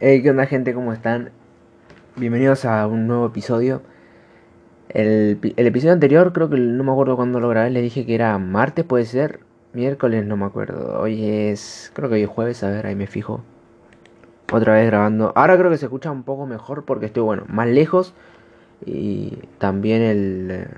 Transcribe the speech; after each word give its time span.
Hey, 0.00 0.22
¿qué 0.22 0.30
onda 0.30 0.46
gente? 0.46 0.72
¿Cómo 0.74 0.92
están? 0.92 1.30
Bienvenidos 2.16 2.64
a 2.66 2.86
un 2.86 3.06
nuevo 3.08 3.26
episodio. 3.26 3.82
El, 4.88 5.36
pi- 5.40 5.54
el 5.56 5.66
episodio 5.66 5.92
anterior, 5.92 6.32
creo 6.32 6.48
que 6.50 6.56
no 6.56 6.84
me 6.84 6.92
acuerdo 6.92 7.16
cuándo 7.16 7.40
lo 7.40 7.48
grabé, 7.48 7.70
le 7.70 7.82
dije 7.82 8.06
que 8.06 8.14
era 8.14 8.36
martes, 8.38 8.84
puede 8.84 9.04
ser. 9.04 9.40
Miércoles, 9.72 10.24
no 10.24 10.36
me 10.36 10.44
acuerdo. 10.46 11.00
Hoy 11.00 11.24
es, 11.26 11.90
creo 11.94 12.08
que 12.08 12.14
hoy 12.16 12.22
es 12.22 12.28
jueves, 12.28 12.62
a 12.62 12.70
ver, 12.70 12.86
ahí 12.86 12.94
me 12.94 13.06
fijo. 13.06 13.42
Otra 14.52 14.74
vez 14.74 14.86
grabando. 14.86 15.32
Ahora 15.34 15.56
creo 15.58 15.70
que 15.70 15.78
se 15.78 15.86
escucha 15.86 16.10
un 16.10 16.22
poco 16.22 16.46
mejor 16.46 16.84
porque 16.84 17.06
estoy, 17.06 17.22
bueno, 17.22 17.44
más 17.48 17.66
lejos. 17.68 18.14
Y 18.86 19.38
también 19.58 20.02
el, 20.02 20.48
eh, 20.52 20.68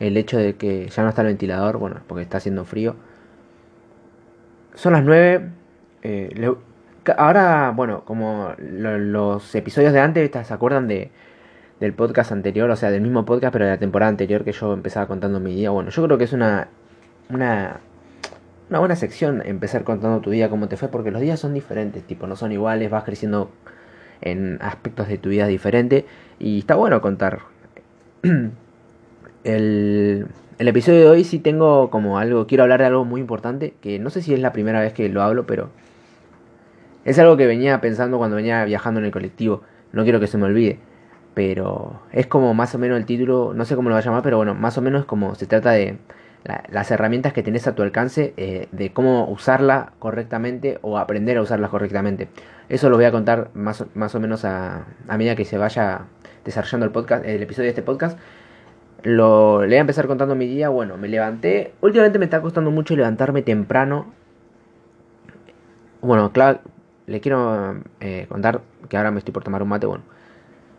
el 0.00 0.16
hecho 0.18 0.38
de 0.38 0.56
que 0.56 0.88
ya 0.88 1.02
no 1.02 1.10
está 1.10 1.22
el 1.22 1.28
ventilador, 1.28 1.78
bueno, 1.78 2.00
porque 2.08 2.22
está 2.22 2.38
haciendo 2.38 2.64
frío. 2.64 2.96
Son 4.74 4.92
las 4.92 5.04
9. 5.04 5.50
eh, 6.02 6.28
le- 6.34 6.56
ahora, 7.16 7.72
bueno, 7.74 8.04
como 8.04 8.52
lo- 8.58 8.98
los 8.98 9.54
episodios 9.54 9.92
de 9.92 10.00
antes. 10.00 10.30
¿se 10.46 10.54
acuerdan 10.54 10.88
de, 10.88 11.10
del 11.80 11.92
podcast 11.92 12.32
anterior? 12.32 12.70
O 12.70 12.76
sea, 12.76 12.90
del 12.90 13.00
mismo 13.02 13.24
podcast, 13.24 13.52
pero 13.52 13.64
de 13.66 13.72
la 13.72 13.78
temporada 13.78 14.08
anterior 14.10 14.44
que 14.44 14.52
yo 14.52 14.72
empezaba 14.72 15.06
contando 15.06 15.40
mi 15.40 15.54
día. 15.54 15.70
Bueno, 15.70 15.90
yo 15.90 16.04
creo 16.04 16.18
que 16.18 16.24
es 16.24 16.32
una, 16.32 16.68
una, 17.30 17.80
una 18.70 18.78
buena 18.78 18.96
sección 18.96 19.42
empezar 19.44 19.84
contando 19.84 20.20
tu 20.20 20.30
día, 20.30 20.48
cómo 20.50 20.68
te 20.68 20.76
fue, 20.76 20.88
porque 20.88 21.10
los 21.10 21.20
días 21.20 21.38
son 21.40 21.54
diferentes, 21.54 22.02
tipo, 22.04 22.26
no 22.26 22.36
son 22.36 22.52
iguales, 22.52 22.90
vas 22.90 23.04
creciendo 23.04 23.50
en 24.20 24.58
aspectos 24.62 25.08
de 25.08 25.18
tu 25.18 25.28
vida 25.30 25.46
diferentes. 25.46 26.04
Y 26.38 26.60
está 26.60 26.74
bueno 26.74 27.00
contar. 27.00 27.40
El, 29.44 30.26
el 30.58 30.68
episodio 30.68 31.00
de 31.00 31.08
hoy 31.08 31.24
sí 31.24 31.38
tengo 31.38 31.90
como 31.90 32.18
algo, 32.18 32.46
quiero 32.46 32.62
hablar 32.62 32.80
de 32.80 32.86
algo 32.86 33.04
muy 33.04 33.20
importante, 33.20 33.74
que 33.82 33.98
no 33.98 34.08
sé 34.10 34.22
si 34.22 34.32
es 34.32 34.40
la 34.40 34.52
primera 34.52 34.80
vez 34.80 34.94
que 34.94 35.08
lo 35.10 35.22
hablo, 35.22 35.46
pero 35.46 35.68
es 37.04 37.18
algo 37.18 37.36
que 37.36 37.46
venía 37.46 37.80
pensando 37.80 38.18
cuando 38.18 38.36
venía 38.36 38.64
viajando 38.64 39.00
en 39.00 39.06
el 39.06 39.12
colectivo, 39.12 39.62
no 39.92 40.02
quiero 40.04 40.20
que 40.20 40.26
se 40.26 40.38
me 40.38 40.44
olvide, 40.44 40.78
pero 41.34 42.00
es 42.12 42.26
como 42.26 42.54
más 42.54 42.74
o 42.74 42.78
menos 42.78 42.98
el 42.98 43.06
título, 43.06 43.52
no 43.54 43.64
sé 43.64 43.76
cómo 43.76 43.88
lo 43.88 43.94
va 43.94 44.00
a 44.00 44.04
llamar, 44.04 44.22
pero 44.22 44.36
bueno, 44.36 44.54
más 44.54 44.78
o 44.78 44.82
menos 44.82 45.04
como 45.04 45.34
se 45.34 45.46
trata 45.46 45.72
de 45.72 45.98
la- 46.44 46.64
las 46.70 46.90
herramientas 46.90 47.32
que 47.32 47.42
tenés 47.42 47.66
a 47.66 47.74
tu 47.74 47.82
alcance, 47.82 48.34
eh, 48.36 48.68
de 48.72 48.92
cómo 48.92 49.28
usarla 49.28 49.92
correctamente 49.98 50.78
o 50.82 50.98
aprender 50.98 51.38
a 51.38 51.42
usarlas 51.42 51.70
correctamente. 51.70 52.28
Eso 52.68 52.90
lo 52.90 52.96
voy 52.96 53.06
a 53.06 53.12
contar 53.12 53.50
más, 53.54 53.84
más 53.94 54.14
o 54.14 54.20
menos 54.20 54.44
a, 54.44 54.84
a 55.08 55.18
medida 55.18 55.36
que 55.36 55.44
se 55.44 55.58
vaya 55.58 56.02
desarrollando 56.44 56.84
el 56.86 56.92
podcast, 56.92 57.24
el 57.24 57.42
episodio 57.42 57.64
de 57.64 57.70
este 57.70 57.82
podcast. 57.82 58.18
Lo, 59.02 59.62
le 59.62 59.68
voy 59.68 59.76
a 59.76 59.80
empezar 59.80 60.06
contando 60.06 60.34
mi 60.34 60.46
día. 60.46 60.68
Bueno, 60.70 60.96
me 60.96 61.08
levanté. 61.08 61.72
Últimamente 61.82 62.18
me 62.18 62.24
está 62.26 62.40
costando 62.40 62.70
mucho 62.70 62.94
levantarme 62.96 63.42
temprano. 63.42 64.12
Bueno, 66.00 66.32
claro, 66.32 66.60
le 67.06 67.20
quiero 67.20 67.76
eh, 68.00 68.26
contar 68.28 68.62
que 68.88 68.96
ahora 68.96 69.10
me 69.10 69.18
estoy 69.18 69.32
por 69.32 69.44
tomar 69.44 69.62
un 69.62 69.68
mate. 69.68 69.86
Bueno, 69.86 70.04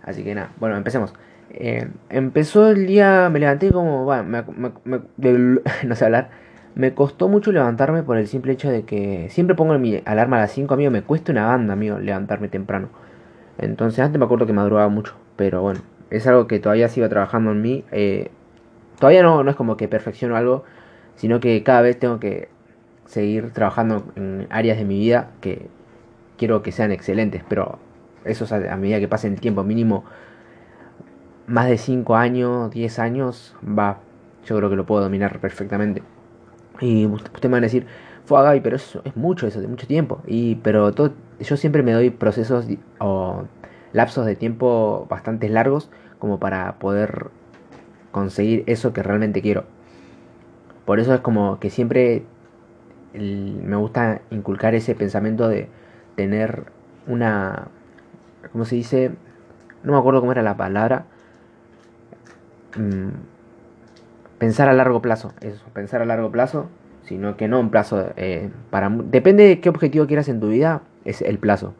así 0.03 0.23
que 0.23 0.35
nada, 0.35 0.51
bueno, 0.59 0.77
empecemos. 0.77 1.13
Eh, 1.51 1.87
empezó 2.09 2.69
el 2.69 2.87
día, 2.87 3.29
me 3.31 3.39
levanté 3.39 3.71
como, 3.71 4.05
bueno, 4.05 4.23
me- 4.23 4.71
me- 4.85 5.59
no 5.85 5.95
sé 5.95 6.05
hablar. 6.05 6.29
Me 6.75 6.93
costó 6.93 7.29
mucho 7.29 7.51
levantarme 7.53 8.03
por 8.03 8.17
el 8.17 8.27
simple 8.27 8.53
hecho 8.53 8.69
de 8.69 8.83
que 8.83 9.27
siempre 9.29 9.55
pongo 9.55 9.77
mi 9.79 10.01
alarma 10.05 10.37
a 10.37 10.41
las 10.41 10.51
5, 10.51 10.73
amigo. 10.73 10.91
Me 10.91 11.03
cuesta 11.03 11.31
una 11.31 11.45
banda, 11.47 11.73
amigo, 11.73 11.99
levantarme 11.99 12.49
temprano. 12.49 12.89
Entonces, 13.57 13.99
antes 13.99 14.19
me 14.19 14.25
acuerdo 14.25 14.45
que 14.45 14.53
madrugaba 14.53 14.89
mucho, 14.89 15.15
pero 15.37 15.61
bueno, 15.61 15.81
es 16.09 16.27
algo 16.27 16.47
que 16.47 16.59
todavía 16.59 16.89
sigo 16.89 17.07
trabajando 17.09 17.51
en 17.51 17.61
mí. 17.61 17.85
eh, 17.91 18.31
todavía 18.99 19.23
no, 19.23 19.43
no 19.43 19.51
es 19.51 19.55
como 19.57 19.77
que 19.77 19.87
perfecciono 19.87 20.35
algo, 20.37 20.63
sino 21.15 21.39
que 21.39 21.63
cada 21.63 21.81
vez 21.81 21.99
tengo 21.99 22.19
que 22.19 22.49
seguir 23.05 23.51
trabajando 23.51 24.05
en 24.15 24.47
áreas 24.49 24.77
de 24.77 24.85
mi 24.85 24.99
vida 24.99 25.31
que 25.41 25.67
quiero 26.38 26.61
que 26.64 26.72
sean 26.72 26.91
excelentes, 26.91 27.44
pero 27.47 27.80
eso 28.23 28.45
es 28.45 28.52
a, 28.52 28.75
medida 28.78 29.00
que 29.00 29.08
pase 29.08 29.28
el 29.28 29.39
tiempo 29.39 29.64
mínimo, 29.64 30.03
más 31.47 31.67
de 31.67 31.77
5 31.77 32.16
años, 32.16 32.72
10 32.72 33.00
años, 33.00 33.55
va, 33.64 34.00
yo 34.45 34.58
creo 34.58 34.70
que 34.70 34.76
lo 34.76 34.86
puedo 34.86 35.02
dominar 35.04 35.39
perfectamente. 35.39 36.02
Y 36.82 37.05
ust- 37.05 37.26
ustedes 37.33 37.45
me 37.45 37.49
van 37.58 37.64
a 37.64 37.67
decir, 37.67 37.86
fue 38.26 38.42
Gaby, 38.42 38.61
pero 38.61 38.76
eso 38.77 39.02
es 39.05 39.15
mucho, 39.15 39.48
eso 39.48 39.61
de 39.61 39.67
mucho 39.67 39.87
tiempo. 39.87 40.21
Y, 40.27 40.55
pero 40.55 40.93
todo, 40.93 41.14
yo 41.39 41.58
siempre 41.58 41.83
me 41.83 41.93
doy 41.93 42.09
procesos 42.09 42.67
o 42.99 43.43
lapsos 43.93 44.26
de 44.26 44.36
tiempo 44.36 45.05
bastante 45.09 45.49
largos 45.49 45.89
como 46.20 46.39
para 46.39 46.80
poder 46.80 47.27
conseguir 48.11 48.64
eso 48.67 48.93
que 48.93 49.04
realmente 49.04 49.42
quiero. 49.42 49.65
Por 50.86 50.99
eso 50.99 51.14
es 51.14 51.21
como 51.21 51.59
que 51.59 51.70
siempre 51.70 52.23
me 53.14 53.76
gusta 53.76 54.21
inculcar 54.30 54.76
ese 54.76 54.95
pensamiento 54.95 55.48
de 55.48 55.70
tener 56.15 56.65
una, 57.08 57.67
¿cómo 58.52 58.65
se 58.65 58.76
dice? 58.76 59.11
No 59.83 59.93
me 59.93 59.99
acuerdo 59.99 60.20
cómo 60.20 60.31
era 60.31 60.42
la 60.42 60.58
palabra. 60.58 61.05
Mm, 62.77 63.09
pensar 64.37 64.67
a 64.67 64.73
largo 64.73 65.02
plazo, 65.02 65.33
eso, 65.42 65.64
pensar 65.73 66.02
a 66.02 66.05
largo 66.05 66.31
plazo, 66.31 66.70
sino 67.03 67.37
que 67.37 67.48
no 67.48 67.59
un 67.59 67.70
plazo 67.70 68.11
eh, 68.17 68.49
para 68.70 68.89
depende 68.89 69.43
de 69.43 69.59
qué 69.61 69.70
objetivo 69.70 70.08
quieras 70.08 70.27
en 70.27 70.39
tu 70.39 70.49
vida, 70.49 70.81
es 71.05 71.21
el 71.21 71.39
plazo. 71.39 71.73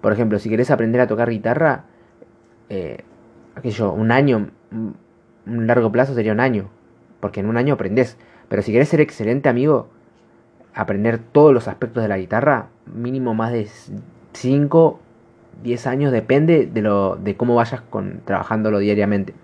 Por 0.00 0.12
ejemplo, 0.12 0.38
si 0.38 0.48
querés 0.48 0.70
aprender 0.70 1.00
a 1.00 1.06
tocar 1.06 1.30
guitarra, 1.30 1.84
eh, 2.68 2.98
sé 3.62 3.70
yo, 3.70 3.92
un 3.92 4.12
año, 4.12 4.50
un 4.70 4.94
un 5.48 5.66
largo 5.66 5.90
plazo 5.90 6.14
sería 6.14 6.32
un 6.32 6.40
año, 6.40 6.68
porque 7.20 7.40
en 7.40 7.46
un 7.46 7.56
año 7.56 7.74
aprendes. 7.74 8.16
Pero 8.48 8.62
si 8.62 8.72
querés 8.72 8.88
ser 8.88 9.00
excelente 9.00 9.48
amigo, 9.48 9.88
aprender 10.74 11.18
todos 11.18 11.52
los 11.52 11.68
aspectos 11.68 12.02
de 12.02 12.08
la 12.08 12.18
guitarra, 12.18 12.68
mínimo 12.86 13.34
más 13.34 13.52
de 13.52 13.68
5, 14.32 15.00
10 15.62 15.86
años, 15.86 16.12
depende 16.12 16.66
de 16.66 16.82
lo 16.82 17.16
de 17.16 17.36
cómo 17.36 17.54
vayas 17.54 17.80
con 17.80 18.20
trabajándolo 18.24 18.78
diariamente. 18.78 19.34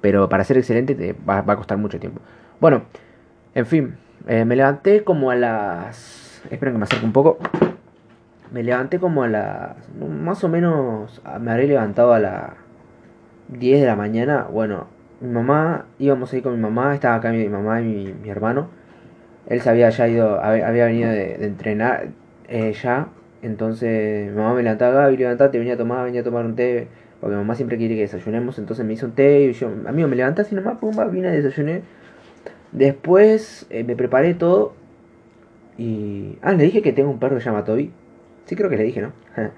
Pero 0.00 0.28
para 0.28 0.44
ser 0.44 0.58
excelente 0.58 0.94
te 0.94 1.12
va, 1.12 1.42
va 1.42 1.54
a 1.54 1.56
costar 1.56 1.78
mucho 1.78 1.98
tiempo. 1.98 2.20
Bueno, 2.60 2.82
en 3.54 3.66
fin, 3.66 3.94
eh, 4.26 4.44
me 4.44 4.56
levanté 4.56 5.04
como 5.04 5.30
a 5.30 5.34
las... 5.36 6.42
Esperen 6.50 6.74
que 6.74 6.78
me 6.78 6.84
acerque 6.84 7.04
un 7.04 7.12
poco. 7.12 7.38
Me 8.52 8.62
levanté 8.62 8.98
como 8.98 9.22
a 9.22 9.28
las... 9.28 9.76
Más 9.98 10.44
o 10.44 10.48
menos 10.48 11.20
ah, 11.24 11.38
me 11.38 11.50
habré 11.50 11.66
levantado 11.66 12.12
a 12.12 12.20
las 12.20 12.50
10 13.48 13.80
de 13.80 13.86
la 13.86 13.96
mañana. 13.96 14.46
Bueno, 14.50 14.86
mi 15.20 15.30
mamá, 15.30 15.86
íbamos 15.98 16.32
a 16.32 16.36
ir 16.36 16.42
con 16.42 16.54
mi 16.54 16.60
mamá, 16.60 16.94
estaba 16.94 17.16
acá 17.16 17.30
mi 17.32 17.48
mamá 17.48 17.80
y 17.80 17.84
mi, 17.84 18.12
mi 18.12 18.28
hermano. 18.28 18.68
Él 19.48 19.60
se 19.60 19.70
había 19.70 19.90
ya 19.90 20.08
ido, 20.08 20.40
había, 20.42 20.86
venido 20.86 21.10
de, 21.10 21.44
entrenar 21.44 22.08
eh, 22.48 22.72
ya. 22.72 23.08
Entonces 23.42 24.32
mamá 24.34 24.54
me 24.54 24.62
levantaba, 24.62 25.02
Gaby, 25.02 25.16
levantate, 25.16 25.58
venía 25.58 25.74
a 25.74 25.76
tomar, 25.76 26.04
venía 26.04 26.20
a 26.20 26.24
tomar 26.24 26.44
un 26.44 26.54
té. 26.54 26.88
Porque 27.20 27.36
mamá 27.36 27.54
siempre 27.54 27.76
quiere 27.76 27.94
que 27.94 28.02
desayunemos. 28.02 28.58
Entonces 28.58 28.84
me 28.84 28.94
hizo 28.94 29.06
un 29.06 29.12
té 29.12 29.42
y 29.44 29.52
yo, 29.52 29.70
amigo, 29.86 30.08
me 30.08 30.16
levanté 30.16 30.42
así 30.42 30.54
nomás, 30.54 30.78
pumba, 30.78 31.04
vine 31.06 31.30
desayuné. 31.30 31.82
Después 32.72 33.66
eh, 33.70 33.84
me 33.84 33.96
preparé 33.96 34.34
todo. 34.34 34.74
Y. 35.78 36.38
Ah, 36.42 36.52
le 36.52 36.64
dije 36.64 36.82
que 36.82 36.92
tengo 36.92 37.10
un 37.10 37.18
perro 37.18 37.36
que 37.36 37.42
se 37.42 37.46
llama 37.46 37.64
Toby. 37.64 37.92
Sí, 38.46 38.56
creo 38.56 38.70
que 38.70 38.76
le 38.76 38.84
dije, 38.84 39.02
¿no? 39.02 39.12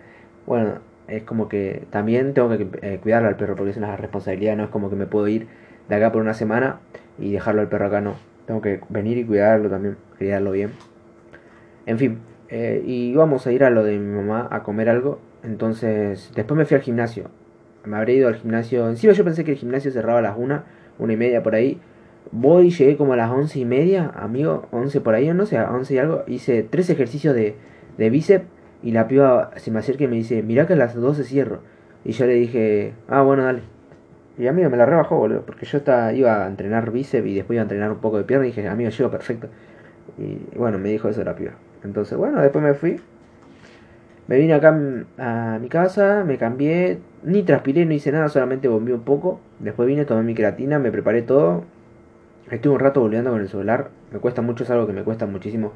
bueno, 0.46 0.78
es 1.08 1.22
como 1.22 1.48
que 1.48 1.86
también 1.90 2.34
tengo 2.34 2.50
que 2.50 2.68
eh, 2.82 2.98
cuidarlo 3.02 3.28
al 3.28 3.36
perro 3.36 3.56
porque 3.56 3.70
es 3.70 3.76
una 3.76 3.96
responsabilidad. 3.96 4.56
No 4.56 4.64
es 4.64 4.70
como 4.70 4.90
que 4.90 4.96
me 4.96 5.06
puedo 5.06 5.28
ir 5.28 5.46
de 5.88 5.94
acá 5.94 6.12
por 6.12 6.22
una 6.22 6.34
semana 6.34 6.80
y 7.18 7.32
dejarlo 7.32 7.60
al 7.60 7.68
perro 7.68 7.86
acá, 7.86 8.00
no. 8.00 8.14
Tengo 8.46 8.60
que 8.60 8.80
venir 8.88 9.18
y 9.18 9.24
cuidarlo 9.24 9.70
también, 9.70 9.96
criarlo 10.18 10.52
bien. 10.52 10.70
En 11.86 11.98
fin, 11.98 12.18
eh, 12.48 12.82
y 12.84 13.14
vamos 13.14 13.46
a 13.46 13.52
ir 13.52 13.64
a 13.64 13.70
lo 13.70 13.84
de 13.84 13.98
mi 13.98 14.14
mamá 14.14 14.48
a 14.50 14.62
comer 14.62 14.88
algo. 14.88 15.18
Entonces, 15.42 16.30
después 16.34 16.56
me 16.56 16.64
fui 16.64 16.76
al 16.76 16.82
gimnasio. 16.82 17.30
Me 17.84 17.96
habré 17.96 18.14
ido 18.14 18.28
al 18.28 18.36
gimnasio. 18.36 18.88
Encima 18.88 19.12
yo 19.12 19.24
pensé 19.24 19.44
que 19.44 19.52
el 19.52 19.58
gimnasio 19.58 19.90
cerraba 19.90 20.18
a 20.18 20.22
las 20.22 20.38
una, 20.38 20.64
una 20.98 21.12
y 21.12 21.16
media 21.16 21.42
por 21.42 21.54
ahí. 21.54 21.80
Voy, 22.32 22.70
llegué 22.70 22.96
como 22.96 23.12
a 23.12 23.16
las 23.16 23.30
once 23.30 23.58
y 23.58 23.64
media, 23.64 24.10
amigo, 24.14 24.66
once 24.72 25.00
por 25.00 25.14
ahí, 25.14 25.32
no 25.32 25.46
sé, 25.46 25.58
a 25.58 25.70
once 25.70 25.94
y 25.94 25.98
algo. 25.98 26.24
Hice 26.26 26.62
tres 26.62 26.88
ejercicios 26.90 27.34
de, 27.34 27.56
de 27.98 28.10
bíceps 28.10 28.46
y 28.82 28.92
la 28.92 29.08
piba 29.08 29.50
se 29.56 29.70
me 29.70 29.78
acerca 29.78 30.04
y 30.04 30.08
me 30.08 30.16
dice, 30.16 30.42
mirá 30.42 30.66
que 30.66 30.74
a 30.74 30.76
las 30.76 30.94
12 30.94 31.24
cierro. 31.24 31.60
Y 32.04 32.12
yo 32.12 32.26
le 32.26 32.34
dije, 32.34 32.92
ah, 33.08 33.22
bueno, 33.22 33.44
dale. 33.44 33.62
Y 34.36 34.46
amigo, 34.48 34.68
me 34.68 34.76
la 34.76 34.86
rebajó, 34.86 35.16
boludo, 35.16 35.42
porque 35.42 35.64
yo 35.64 35.78
estaba, 35.78 36.12
iba 36.12 36.44
a 36.44 36.48
entrenar 36.48 36.90
bíceps 36.90 37.26
y 37.26 37.34
después 37.34 37.54
iba 37.54 37.62
a 37.62 37.64
entrenar 37.64 37.92
un 37.92 37.98
poco 37.98 38.18
de 38.18 38.24
pierna 38.24 38.46
y 38.46 38.48
dije, 38.50 38.66
amigo, 38.66 38.90
llego 38.90 39.10
perfecto. 39.10 39.48
Y 40.18 40.56
bueno, 40.56 40.78
me 40.78 40.88
dijo 40.88 41.08
eso 41.08 41.22
la 41.22 41.36
piba. 41.36 41.52
Entonces, 41.84 42.18
bueno, 42.18 42.40
después 42.40 42.64
me 42.64 42.74
fui. 42.74 43.00
Me 44.26 44.38
vine 44.38 44.54
acá 44.54 44.74
a 45.18 45.58
mi 45.60 45.68
casa, 45.68 46.24
me 46.26 46.38
cambié, 46.38 46.98
ni 47.22 47.42
transpiré, 47.42 47.84
no 47.84 47.92
hice 47.92 48.10
nada, 48.10 48.28
solamente 48.28 48.68
bombeé 48.68 48.94
un 48.94 49.02
poco. 49.02 49.38
Después 49.58 49.86
vine, 49.86 50.04
tomé 50.04 50.22
mi 50.22 50.34
creatina, 50.34 50.78
me 50.78 50.90
preparé 50.90 51.22
todo. 51.22 51.64
Estuve 52.50 52.74
un 52.74 52.80
rato 52.80 53.00
volviendo 53.00 53.30
con 53.30 53.40
el 53.40 53.48
celular. 53.48 53.90
Me 54.12 54.18
cuesta 54.18 54.42
mucho, 54.42 54.64
es 54.64 54.70
algo 54.70 54.86
que 54.86 54.92
me 54.94 55.02
cuesta 55.02 55.26
muchísimo. 55.26 55.72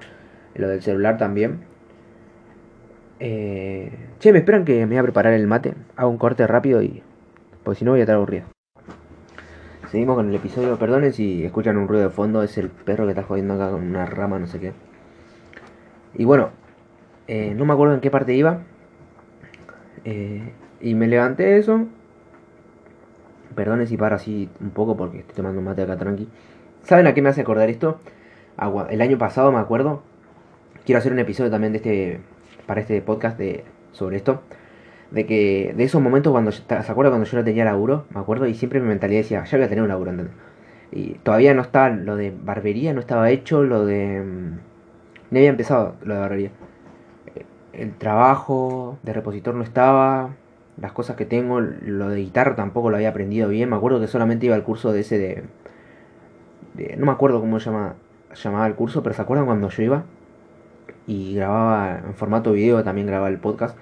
Lo 0.54 0.68
del 0.68 0.82
celular 0.82 1.18
también. 1.18 1.60
Eh... 3.20 3.92
Che, 4.18 4.32
me 4.32 4.38
esperan 4.38 4.64
que 4.64 4.80
me 4.80 4.94
voy 4.94 4.96
a 4.98 5.02
preparar 5.02 5.34
el 5.34 5.46
mate. 5.46 5.74
Hago 5.96 6.10
un 6.10 6.18
corte 6.18 6.46
rápido 6.46 6.82
y. 6.82 7.02
Porque 7.68 7.80
si 7.80 7.84
no 7.84 7.90
voy 7.90 8.00
a 8.00 8.04
estar 8.04 8.16
aburrido. 8.16 8.46
Seguimos 9.90 10.16
con 10.16 10.30
el 10.30 10.34
episodio. 10.34 10.78
Perdonen 10.78 11.12
si 11.12 11.44
escuchan 11.44 11.76
un 11.76 11.86
ruido 11.86 12.04
de 12.04 12.08
fondo. 12.08 12.42
Es 12.42 12.56
el 12.56 12.70
perro 12.70 13.04
que 13.04 13.10
está 13.10 13.24
jodiendo 13.24 13.52
acá 13.52 13.70
con 13.70 13.82
una 13.82 14.06
rama, 14.06 14.38
no 14.38 14.46
sé 14.46 14.58
qué. 14.58 14.72
Y 16.14 16.24
bueno, 16.24 16.48
eh, 17.26 17.52
no 17.54 17.66
me 17.66 17.74
acuerdo 17.74 17.92
en 17.92 18.00
qué 18.00 18.10
parte 18.10 18.32
iba. 18.32 18.62
Eh, 20.06 20.50
y 20.80 20.94
me 20.94 21.08
levanté 21.08 21.42
de 21.42 21.58
eso. 21.58 21.84
Perdone 23.54 23.86
si 23.86 23.98
paro 23.98 24.16
así 24.16 24.48
un 24.62 24.70
poco 24.70 24.96
porque 24.96 25.18
estoy 25.18 25.36
tomando 25.36 25.60
mate 25.60 25.82
acá 25.82 25.98
tranqui. 25.98 26.26
¿Saben 26.84 27.06
a 27.06 27.12
qué 27.12 27.20
me 27.20 27.28
hace 27.28 27.42
acordar 27.42 27.68
esto? 27.68 28.00
El 28.88 29.02
año 29.02 29.18
pasado 29.18 29.52
me 29.52 29.58
acuerdo. 29.58 30.02
Quiero 30.86 31.00
hacer 31.00 31.12
un 31.12 31.18
episodio 31.18 31.50
también 31.50 31.74
de 31.74 31.76
este. 31.76 32.20
para 32.64 32.80
este 32.80 33.02
podcast 33.02 33.36
de, 33.36 33.64
sobre 33.92 34.16
esto. 34.16 34.40
De 35.10 35.26
que. 35.26 35.74
De 35.76 35.84
esos 35.84 36.02
momentos 36.02 36.32
cuando. 36.32 36.52
¿Se 36.52 36.62
acuerda 36.72 37.10
cuando 37.10 37.26
yo 37.26 37.38
no 37.38 37.44
tenía 37.44 37.64
laburo? 37.64 38.06
Me 38.10 38.20
acuerdo 38.20 38.46
y 38.46 38.54
siempre 38.54 38.80
mi 38.80 38.88
mentalidad 38.88 39.22
decía, 39.22 39.44
ya 39.44 39.56
voy 39.58 39.64
a 39.64 39.68
tener 39.68 39.82
un 39.82 39.88
laburo, 39.88 40.10
¿entendés? 40.10 40.34
Y 40.92 41.14
todavía 41.22 41.54
no 41.54 41.62
estaba. 41.62 41.90
Lo 41.90 42.16
de 42.16 42.30
barbería 42.30 42.92
no 42.92 43.00
estaba 43.00 43.30
hecho, 43.30 43.62
lo 43.62 43.86
de. 43.86 44.20
Mm, 44.20 44.58
no 45.30 45.38
había 45.38 45.50
empezado 45.50 45.96
lo 46.02 46.14
de 46.14 46.20
barbería. 46.20 46.50
El 47.72 47.94
trabajo 47.94 48.98
de 49.02 49.12
repositor 49.12 49.54
no 49.54 49.62
estaba. 49.62 50.30
Las 50.80 50.92
cosas 50.92 51.16
que 51.16 51.24
tengo, 51.24 51.60
lo 51.60 52.08
de 52.08 52.20
guitarra 52.20 52.54
tampoco 52.54 52.90
lo 52.90 52.96
había 52.96 53.10
aprendido 53.10 53.48
bien. 53.48 53.70
Me 53.70 53.76
acuerdo 53.76 54.00
que 54.00 54.06
solamente 54.06 54.46
iba 54.46 54.54
al 54.54 54.62
curso 54.62 54.92
de 54.92 55.00
ese 55.00 55.18
de. 55.18 56.96
no 56.96 57.06
me 57.06 57.12
acuerdo 57.12 57.40
cómo 57.40 57.58
llama, 57.58 57.94
llamaba 58.34 58.66
el 58.66 58.74
curso, 58.74 59.02
pero 59.02 59.14
¿se 59.14 59.22
acuerdan 59.22 59.46
cuando 59.46 59.68
yo 59.70 59.82
iba? 59.82 60.04
Y 61.06 61.34
grababa 61.34 62.00
en 62.06 62.14
formato 62.14 62.52
video, 62.52 62.82
también 62.84 63.06
grababa 63.06 63.28
el 63.28 63.38
podcast. 63.38 63.76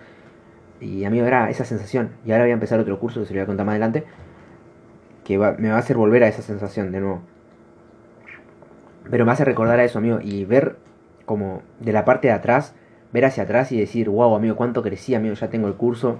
Y 0.80 1.04
a 1.04 1.10
mí 1.10 1.18
era 1.18 1.50
esa 1.50 1.64
sensación. 1.64 2.10
Y 2.24 2.32
ahora 2.32 2.44
voy 2.44 2.50
a 2.50 2.54
empezar 2.54 2.78
otro 2.78 2.98
curso 2.98 3.20
que 3.20 3.26
se 3.26 3.34
lo 3.34 3.38
voy 3.38 3.44
a 3.44 3.46
contar 3.46 3.66
más 3.66 3.72
adelante. 3.74 4.04
Que 5.24 5.38
me 5.38 5.70
va 5.70 5.76
a 5.76 5.78
hacer 5.78 5.96
volver 5.96 6.22
a 6.22 6.28
esa 6.28 6.42
sensación 6.42 6.92
de 6.92 7.00
nuevo. 7.00 7.22
Pero 9.10 9.24
me 9.24 9.32
hace 9.32 9.44
recordar 9.44 9.78
a 9.78 9.84
eso, 9.84 9.98
amigo. 9.98 10.18
Y 10.22 10.44
ver 10.44 10.76
como 11.24 11.62
de 11.80 11.92
la 11.92 12.04
parte 12.04 12.28
de 12.28 12.34
atrás, 12.34 12.74
ver 13.12 13.24
hacia 13.24 13.42
atrás 13.42 13.72
y 13.72 13.78
decir, 13.78 14.08
wow, 14.08 14.34
amigo, 14.34 14.56
cuánto 14.56 14.82
crecí, 14.82 15.14
amigo, 15.14 15.34
ya 15.34 15.48
tengo 15.48 15.68
el 15.68 15.74
curso, 15.74 16.18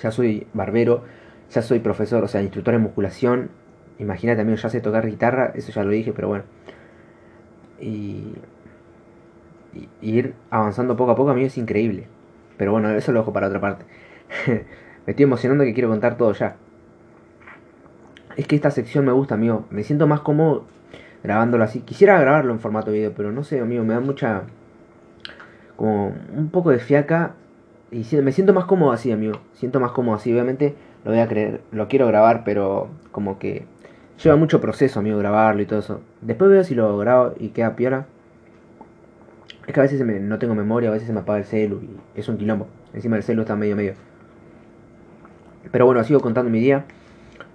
ya 0.00 0.10
soy 0.10 0.46
barbero, 0.52 1.02
ya 1.50 1.62
soy 1.62 1.80
profesor, 1.80 2.22
o 2.24 2.28
sea, 2.28 2.42
instructor 2.42 2.74
en 2.74 2.82
musculación. 2.82 3.50
Imagínate, 3.98 4.42
amigo, 4.42 4.56
ya 4.56 4.68
sé 4.68 4.80
tocar 4.80 5.06
guitarra, 5.06 5.52
eso 5.54 5.72
ya 5.72 5.82
lo 5.82 5.90
dije, 5.90 6.12
pero 6.12 6.28
bueno. 6.28 6.44
Y, 7.80 8.34
y, 9.74 9.88
ir 10.00 10.34
avanzando 10.50 10.96
poco 10.96 11.12
a 11.12 11.16
poco, 11.16 11.30
amigo, 11.30 11.46
es 11.46 11.58
increíble. 11.58 12.06
Pero 12.56 12.72
bueno, 12.72 12.90
eso 12.90 13.12
lo 13.12 13.20
dejo 13.20 13.32
para 13.32 13.48
otra 13.48 13.60
parte. 13.60 13.84
me 14.46 15.10
estoy 15.10 15.24
emocionando 15.24 15.64
que 15.64 15.74
quiero 15.74 15.88
contar 15.88 16.16
todo 16.16 16.32
ya. 16.32 16.56
Es 18.36 18.46
que 18.46 18.56
esta 18.56 18.70
sección 18.70 19.04
me 19.04 19.12
gusta, 19.12 19.34
amigo. 19.34 19.66
Me 19.70 19.82
siento 19.82 20.06
más 20.06 20.20
cómodo 20.20 20.64
grabándolo 21.22 21.64
así. 21.64 21.80
Quisiera 21.80 22.20
grabarlo 22.20 22.52
en 22.52 22.60
formato 22.60 22.90
video, 22.92 23.12
pero 23.16 23.32
no 23.32 23.44
sé, 23.44 23.60
amigo, 23.60 23.84
me 23.84 23.94
da 23.94 24.00
mucha. 24.00 24.42
como 25.76 26.14
un 26.34 26.50
poco 26.50 26.70
de 26.70 26.78
fiaca. 26.78 27.34
Y 27.90 28.04
me 28.16 28.32
siento 28.32 28.52
más 28.52 28.64
cómodo 28.64 28.92
así, 28.92 29.12
amigo. 29.12 29.40
Siento 29.54 29.80
más 29.80 29.92
cómodo 29.92 30.16
así, 30.16 30.32
obviamente 30.32 30.74
lo 31.06 31.12
voy 31.12 31.20
a 31.20 31.28
creer, 31.28 31.60
lo 31.70 31.86
quiero 31.86 32.08
grabar, 32.08 32.42
pero 32.44 32.88
como 33.12 33.38
que 33.38 33.64
lleva 34.20 34.34
mucho 34.34 34.60
proceso, 34.60 34.98
amigo, 34.98 35.18
grabarlo 35.18 35.62
y 35.62 35.66
todo 35.66 35.78
eso. 35.78 36.00
Después 36.20 36.50
veo 36.50 36.64
si 36.64 36.74
lo 36.74 36.98
grabo 36.98 37.34
y 37.38 37.50
queda 37.50 37.76
piola. 37.76 38.06
Es 39.66 39.74
que 39.74 39.80
a 39.80 39.82
veces 39.82 40.04
no 40.22 40.38
tengo 40.38 40.54
memoria, 40.54 40.90
a 40.90 40.92
veces 40.92 41.08
se 41.08 41.12
me 41.12 41.20
apaga 41.20 41.38
el 41.38 41.44
celu 41.44 41.80
y 41.82 42.20
es 42.20 42.28
un 42.28 42.38
quilombo. 42.38 42.68
Encima 42.94 43.16
el 43.16 43.22
celu 43.22 43.42
está 43.42 43.56
medio 43.56 43.74
medio. 43.74 43.94
Pero 45.72 45.86
bueno, 45.86 46.02
sigo 46.04 46.20
contando 46.20 46.50
mi 46.50 46.60
día. 46.60 46.84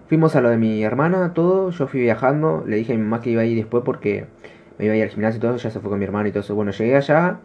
Fuimos 0.08 0.36
a 0.36 0.42
lo 0.42 0.50
de 0.50 0.58
mi 0.58 0.84
hermana, 0.84 1.34
todo. 1.34 1.72
Yo 1.72 1.88
fui 1.88 2.02
viajando. 2.02 2.66
Le 2.68 2.76
dije 2.76 2.94
a 2.94 2.98
mi 2.98 3.04
mamá 3.04 3.22
que 3.22 3.30
iba 3.30 3.44
a 3.44 3.46
ir 3.46 3.56
después 3.56 3.84
porque 3.86 4.26
me 4.78 4.86
iba 4.86 4.94
a 4.94 4.98
ir 4.98 5.04
al 5.04 5.10
gimnasio 5.10 5.38
y 5.38 5.42
todo. 5.42 5.56
Ya 5.56 5.72
se 5.72 5.80
fue 5.80 5.90
con 5.90 6.00
mi 6.00 6.06
hermana 6.06 6.28
y 6.28 6.32
todo 6.32 6.42
eso. 6.42 6.54
Bueno, 6.54 6.72
llegué 6.72 6.98
allá 6.98 7.40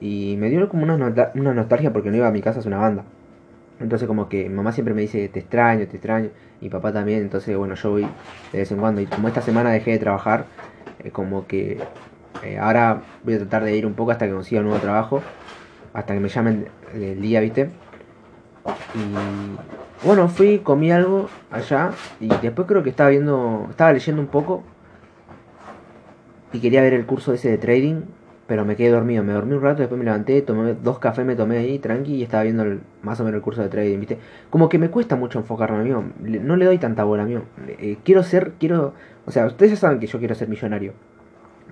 y 0.00 0.36
me 0.38 0.50
dio 0.50 0.68
como 0.68 0.82
una, 0.82 0.96
una 1.34 1.54
nostalgia 1.54 1.92
porque 1.92 2.10
no 2.10 2.16
iba 2.16 2.26
a 2.26 2.32
mi 2.32 2.42
casa 2.42 2.58
hacer 2.58 2.72
una 2.72 2.80
banda. 2.80 3.04
Entonces 3.78 4.08
como 4.08 4.28
que 4.28 4.48
mi 4.48 4.54
mamá 4.54 4.72
siempre 4.72 4.94
me 4.94 5.02
dice, 5.02 5.28
te 5.28 5.38
extraño, 5.38 5.86
te 5.86 5.96
extraño. 5.96 6.30
Y 6.60 6.70
papá 6.70 6.92
también. 6.92 7.20
Entonces 7.20 7.56
bueno, 7.56 7.76
yo 7.76 7.90
voy 7.90 8.06
de 8.52 8.58
vez 8.58 8.72
en 8.72 8.78
cuando. 8.78 9.00
Y 9.00 9.06
como 9.06 9.28
esta 9.28 9.42
semana 9.42 9.70
dejé 9.70 9.92
de 9.92 9.98
trabajar, 9.98 10.46
es 11.04 11.12
como 11.12 11.46
que 11.46 11.78
eh, 12.42 12.58
ahora 12.58 13.02
voy 13.24 13.34
a 13.34 13.38
tratar 13.38 13.64
de 13.64 13.76
ir 13.76 13.86
un 13.86 13.94
poco 13.94 14.10
hasta 14.10 14.26
que 14.26 14.32
consiga 14.32 14.60
un 14.60 14.68
nuevo 14.68 14.80
trabajo. 14.80 15.22
Hasta 15.92 16.14
que 16.14 16.20
me 16.20 16.28
llamen 16.28 16.68
el 16.94 17.20
día, 17.20 17.40
¿viste? 17.40 17.70
Y 18.94 20.06
bueno, 20.06 20.28
fui, 20.28 20.58
comí 20.58 20.92
algo 20.92 21.28
allá 21.50 21.90
y 22.20 22.28
después 22.28 22.68
creo 22.68 22.82
que 22.82 22.90
estaba 22.90 23.10
viendo, 23.10 23.66
estaba 23.70 23.92
leyendo 23.92 24.20
un 24.20 24.28
poco 24.28 24.62
y 26.52 26.60
quería 26.60 26.82
ver 26.82 26.94
el 26.94 27.06
curso 27.06 27.32
ese 27.32 27.50
de 27.50 27.58
trading, 27.58 28.02
pero 28.46 28.64
me 28.64 28.76
quedé 28.76 28.90
dormido, 28.90 29.24
me 29.24 29.32
dormí 29.32 29.54
un 29.54 29.62
rato, 29.62 29.80
después 29.80 29.98
me 29.98 30.04
levanté, 30.04 30.42
tomé 30.42 30.74
dos 30.74 30.98
cafés, 30.98 31.24
me 31.24 31.34
tomé 31.34 31.58
ahí 31.58 31.78
tranqui 31.78 32.14
y 32.14 32.22
estaba 32.22 32.42
viendo 32.42 32.64
más 33.02 33.18
o 33.20 33.24
menos 33.24 33.38
el 33.38 33.42
curso 33.42 33.62
de 33.62 33.68
trading, 33.68 33.98
¿viste? 33.98 34.18
Como 34.50 34.68
que 34.68 34.78
me 34.78 34.90
cuesta 34.90 35.16
mucho 35.16 35.38
enfocarme, 35.38 35.80
amigo, 35.80 36.04
no 36.20 36.56
le 36.56 36.64
doy 36.64 36.78
tanta 36.78 37.04
bola, 37.04 37.24
amigo. 37.24 37.42
Eh, 37.66 37.98
quiero 38.04 38.22
ser, 38.22 38.52
quiero, 38.58 38.94
o 39.26 39.30
sea, 39.30 39.46
ustedes 39.46 39.72
ya 39.72 39.76
saben 39.76 39.98
que 39.98 40.06
yo 40.06 40.18
quiero 40.18 40.34
ser 40.34 40.48
millonario, 40.48 40.92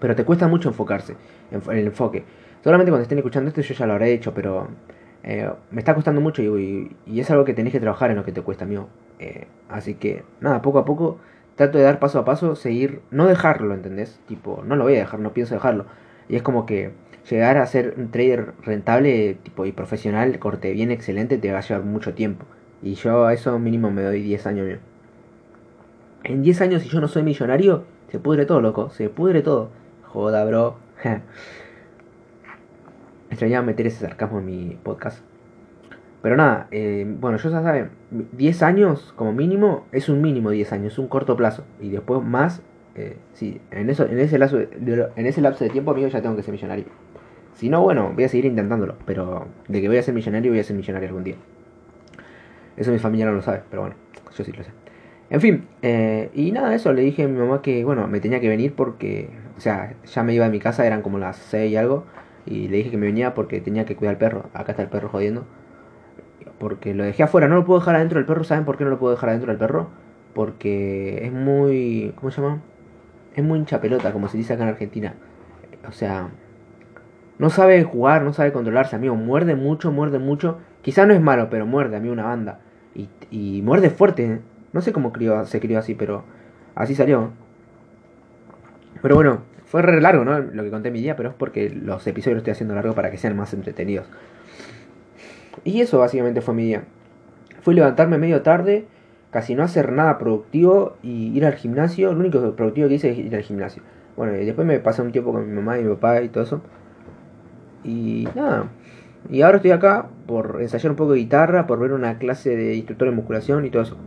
pero 0.05 0.15
te 0.15 0.27
cuesta 0.27 0.49
mucho 0.49 0.69
enfocarse, 0.69 1.17
en, 1.51 1.62
el 1.79 1.87
enfoque. 1.87 2.25
Solamente 2.62 2.91
cuando 2.91 3.05
estén 3.05 3.17
escuchando 3.17 3.49
esto 3.49 3.62
yo 3.62 3.73
ya 3.73 3.87
lo 3.87 3.95
habré 3.95 4.12
hecho, 4.12 4.35
pero 4.35 4.69
eh, 5.23 5.51
me 5.71 5.81
está 5.81 5.95
costando 5.95 6.21
mucho 6.21 6.43
y, 6.43 6.95
y, 7.06 7.21
es 7.21 7.31
algo 7.31 7.47
que 7.47 7.55
tenés 7.55 7.73
que 7.73 7.81
trabajar 7.81 8.11
en 8.11 8.19
lo 8.19 8.23
que 8.27 8.31
te 8.31 8.43
cuesta, 8.43 8.67
amigo. 8.67 8.91
Eh, 9.19 9.47
así 9.71 9.95
que, 9.95 10.23
nada, 10.43 10.61
poco 10.61 10.79
a 10.79 10.85
poco 10.85 11.21
trato 11.55 11.79
de 11.79 11.85
dar 11.85 12.01
paso 12.01 12.19
a 12.19 12.27
paso, 12.27 12.55
seguir, 12.55 13.01
no 13.11 13.27
dejarlo, 13.27 13.73
¿entendés? 13.73 14.21
Tipo, 14.29 14.62
no 14.67 14.77
lo 14.77 14.85
voy 14.85 14.97
a 14.97 14.99
dejar, 14.99 15.21
no 15.21 15.33
pienso 15.33 15.55
dejarlo. 15.55 15.87
Y 16.29 16.37
es 16.37 16.43
como 16.43 16.67
que 16.67 16.91
llegar 17.31 17.56
a 17.56 17.65
ser 17.65 17.95
un 17.97 18.11
trader 18.11 18.53
rentable 18.61 19.39
tipo 19.43 19.65
y 19.65 19.73
profesional, 19.73 20.39
corte 20.39 20.71
bien 20.73 20.91
excelente, 20.91 21.39
te 21.39 21.51
va 21.51 21.61
a 21.61 21.62
llevar 21.62 21.87
mucho 21.87 22.12
tiempo. 22.12 22.45
Y 22.83 22.93
yo 22.97 23.25
a 23.25 23.33
eso 23.33 23.59
mínimo 23.59 23.91
me 23.91 24.03
doy 24.03 24.21
10 24.21 24.47
años, 24.49 24.67
mío. 24.67 24.79
En 26.25 26.43
10 26.43 26.61
años, 26.61 26.83
si 26.83 26.91
yo 26.91 27.01
no 27.01 27.09
soy 27.09 27.23
millonario, 27.23 27.85
se 28.11 28.19
pudre 28.19 28.45
todo, 28.45 28.61
loco, 28.61 28.91
se 28.91 29.09
pudre 29.09 29.41
todo. 29.41 29.71
Joda, 30.15 30.45
bro. 30.45 30.77
extrañaba 33.31 33.67
meter 33.67 33.89
ese 33.89 34.07
sarcasmo 34.07 34.39
en 34.39 34.47
mi 34.47 34.79
podcast. 34.81 35.25
Pero 36.23 36.37
nada, 36.37 36.69
eh, 36.71 37.05
bueno, 37.05 37.37
yo 37.37 37.51
ya 37.51 37.61
saben, 37.63 37.91
10 38.31 38.63
años 38.63 39.13
como 39.17 39.33
mínimo 39.33 39.87
es 39.91 40.09
un 40.09 40.23
mínimo 40.23 40.51
10 40.51 40.73
años, 40.73 40.93
es 40.93 40.99
un 41.01 41.09
corto 41.09 41.37
plazo. 41.37 41.65
Y 41.81 41.89
después 41.89 42.23
más, 42.23 42.63
eh, 42.95 43.17
sí, 43.33 43.61
en, 43.73 43.91
eso, 43.91 44.07
en, 44.07 44.21
ese 44.21 44.39
de, 44.39 45.09
en 45.17 45.27
ese 45.27 45.41
lapso 45.41 45.65
de 45.65 45.71
tiempo, 45.71 45.91
amigo, 45.91 46.07
ya 46.07 46.23
tengo 46.23 46.37
que 46.37 46.45
ser 46.45 46.53
millonario. 46.53 46.85
Si 47.55 47.69
no, 47.69 47.83
bueno, 47.83 48.13
voy 48.15 48.23
a 48.23 48.29
seguir 48.29 48.45
intentándolo. 48.45 48.95
Pero 49.07 49.49
de 49.67 49.81
que 49.81 49.89
voy 49.89 49.97
a 49.97 50.03
ser 50.05 50.15
millonario, 50.15 50.53
voy 50.53 50.61
a 50.61 50.65
ser 50.65 50.77
millonario 50.77 51.09
algún 51.09 51.25
día. 51.25 51.37
Eso 52.77 52.93
mi 52.93 53.01
familia 53.01 53.27
no 53.27 53.33
lo 53.33 53.43
sabe, 53.43 53.63
pero 53.69 53.83
bueno, 53.83 53.97
yo 54.33 54.44
sí 54.44 54.53
lo 54.53 54.63
sé. 54.63 54.71
En 55.31 55.41
fin, 55.41 55.67
eh, 55.83 56.31
y 56.35 56.53
nada, 56.53 56.73
eso 56.75 56.93
le 56.93 57.03
dije 57.03 57.25
a 57.25 57.29
mi 57.29 57.37
mamá 57.37 57.63
que, 57.63 57.85
bueno, 57.85 58.06
me 58.06 58.21
tenía 58.21 58.41
que 58.41 58.49
venir 58.49 58.75
porque, 58.75 59.31
o 59.56 59.61
sea, 59.61 59.94
ya 60.05 60.23
me 60.23 60.34
iba 60.34 60.46
a 60.46 60.49
mi 60.49 60.58
casa, 60.58 60.87
eran 60.87 61.03
como 61.03 61.19
las 61.19 61.37
6 61.37 61.73
y 61.73 61.77
algo. 61.77 62.05
Y 62.46 62.69
le 62.69 62.79
dije 62.79 62.91
que 62.91 62.96
me 62.96 63.06
venía 63.06 63.34
porque 63.34 63.61
tenía 63.61 63.84
que 63.84 63.96
cuidar 63.96 64.15
al 64.15 64.19
perro. 64.19 64.51
Acá 64.53 64.73
está 64.73 64.82
el 64.82 64.89
perro 64.89 65.08
jodiendo. 65.08 65.46
Porque 66.58 66.94
lo 66.94 67.05
dejé 67.05 67.23
afuera. 67.23 67.49
No 67.49 67.56
lo 67.56 67.65
puedo 67.65 67.81
dejar 67.81 67.96
adentro 67.96 68.19
del 68.19 68.27
perro. 68.27 68.44
¿Saben 68.44 68.65
por 68.65 68.77
qué 68.77 68.84
no 68.84 68.91
lo 68.91 68.99
puedo 68.99 69.15
dejar 69.15 69.31
adentro 69.31 69.51
del 69.51 69.58
perro? 69.58 69.89
Porque 70.34 71.25
es 71.25 71.32
muy... 71.32 72.13
¿Cómo 72.17 72.31
se 72.31 72.43
llama? 72.43 72.61
Es 73.34 73.43
muy 73.43 73.58
hincha 73.58 73.81
pelota, 73.81 74.13
como 74.13 74.29
se 74.29 74.37
dice 74.37 74.53
acá 74.53 74.65
en 74.65 74.70
Argentina. 74.70 75.15
O 75.89 75.93
sea... 75.93 76.29
No 77.37 77.51
sabe 77.51 77.82
jugar, 77.82 78.23
no 78.23 78.32
sabe 78.32 78.53
controlarse, 78.53 78.94
amigo. 78.94 79.17
Muerde 79.17 79.56
mucho, 79.56 79.91
muerde 79.91 80.19
mucho. 80.19 80.58
Quizá 80.82 81.06
no 81.06 81.15
es 81.15 81.20
malo, 81.20 81.49
pero 81.51 81.67
muerde, 81.67 81.96
a 81.96 82.01
mí 82.01 82.08
una 82.08 82.25
banda. 82.25 82.61
Y, 82.94 83.08
y 83.31 83.63
muerde 83.63 83.91
fuerte. 83.91 84.41
No 84.73 84.81
sé 84.82 84.93
cómo 84.93 85.13
crió, 85.13 85.44
se 85.46 85.61
crió 85.61 85.79
así, 85.79 85.94
pero 85.94 86.25
así 86.77 86.94
salió. 86.94 87.32
Pero 89.05 89.17
bueno, 89.17 89.41
fue 89.67 89.82
re 89.82 90.01
largo, 90.01 90.25
¿no? 90.25 90.39
Lo 90.39 90.65
que 90.65 90.70
conté 90.70 90.91
mi 90.91 90.99
día, 90.99 91.15
pero 91.15 91.29
es 91.29 91.34
porque 91.34 91.69
los 91.69 92.06
episodios 92.06 92.37
los 92.37 92.41
estoy 92.41 92.53
haciendo 92.53 92.75
largo 92.75 92.94
para 92.94 93.11
que 93.11 93.19
sean 93.19 93.37
más 93.37 93.53
entretenidos. 93.53 94.06
Y 95.63 95.82
eso 95.82 95.99
básicamente 95.99 96.41
fue 96.41 96.55
mi 96.55 96.65
día. 96.65 96.84
Fue 97.61 97.75
levantarme 97.75 98.17
medio 98.17 98.41
tarde, 98.41 98.87
casi 99.31 99.55
no 99.55 99.63
hacer 99.63 99.93
nada 99.93 100.17
productivo 100.17 100.96
y 101.03 101.37
ir 101.37 101.44
al 101.44 101.53
gimnasio. 101.53 102.15
Lo 102.15 102.20
único 102.20 102.56
productivo 102.56 102.89
que 102.89 102.94
hice 102.94 103.11
es 103.11 103.19
ir 103.19 103.37
al 103.37 103.43
gimnasio. 103.43 103.82
Bueno, 104.17 104.41
y 104.41 104.46
después 104.46 104.67
me 104.67 104.79
pasé 104.79 105.03
un 105.03 105.13
tiempo 105.13 105.32
con 105.32 105.46
mi 105.46 105.55
mamá 105.55 105.79
y 105.79 105.82
mi 105.82 105.91
papá 105.96 106.23
y 106.23 106.31
todo 106.31 106.43
eso. 106.43 106.63
Y 107.84 108.27
nada. 108.34 108.69
Y 109.29 109.43
ahora 109.43 109.58
estoy 109.58 109.73
acá 109.73 110.06
por 110.27 110.63
ensayar 110.63 110.93
un 110.93 110.96
poco 110.96 111.13
de 111.13 111.19
guitarra, 111.19 111.67
por 111.67 111.79
ver 111.79 111.93
una 111.93 112.17
clase 112.17 112.56
de 112.56 112.75
instructor 112.75 113.11
de 113.11 113.15
musculación 113.15 113.67
y 113.67 113.70
todo 113.70 113.82
eso. 113.82 113.99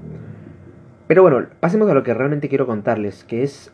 Pero 1.06 1.22
bueno, 1.22 1.46
pasemos 1.60 1.88
a 1.88 1.94
lo 1.94 2.01
que 2.01 2.16
realmente 2.16 2.50
quiero 2.50 2.66
contarles, 2.66 3.24
que 3.25 3.44
es 3.44 3.72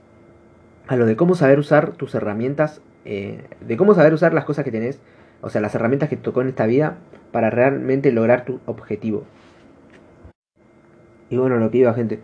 a 0.87 0.95
lo 0.95 1.05
de 1.05 1.15
cómo 1.15 1.35
saber 1.35 1.59
usar 1.59 1.91
tus 1.93 2.15
herramientas, 2.15 2.81
eh, 3.05 3.43
de 3.61 3.77
cómo 3.77 3.93
saber 3.93 4.13
usar 4.13 4.33
las 4.33 4.45
cosas 4.45 4.65
que 4.65 4.71
tenés, 4.71 4.99
o 5.41 5.49
sea, 5.49 5.61
las 5.61 5.75
herramientas 5.75 6.09
que 6.09 6.17
te 6.17 6.23
tocó 6.23 6.41
en 6.41 6.49
esta 6.49 6.65
vida 6.65 6.97
para 7.31 7.49
realmente 7.49 8.11
lograr 8.11 8.45
tu 8.45 8.59
objetivo. 8.65 9.25
Y 11.29 11.37
bueno, 11.37 11.57
lo 11.57 11.71
que 11.71 11.79
iba, 11.79 11.93
gente, 11.93 12.19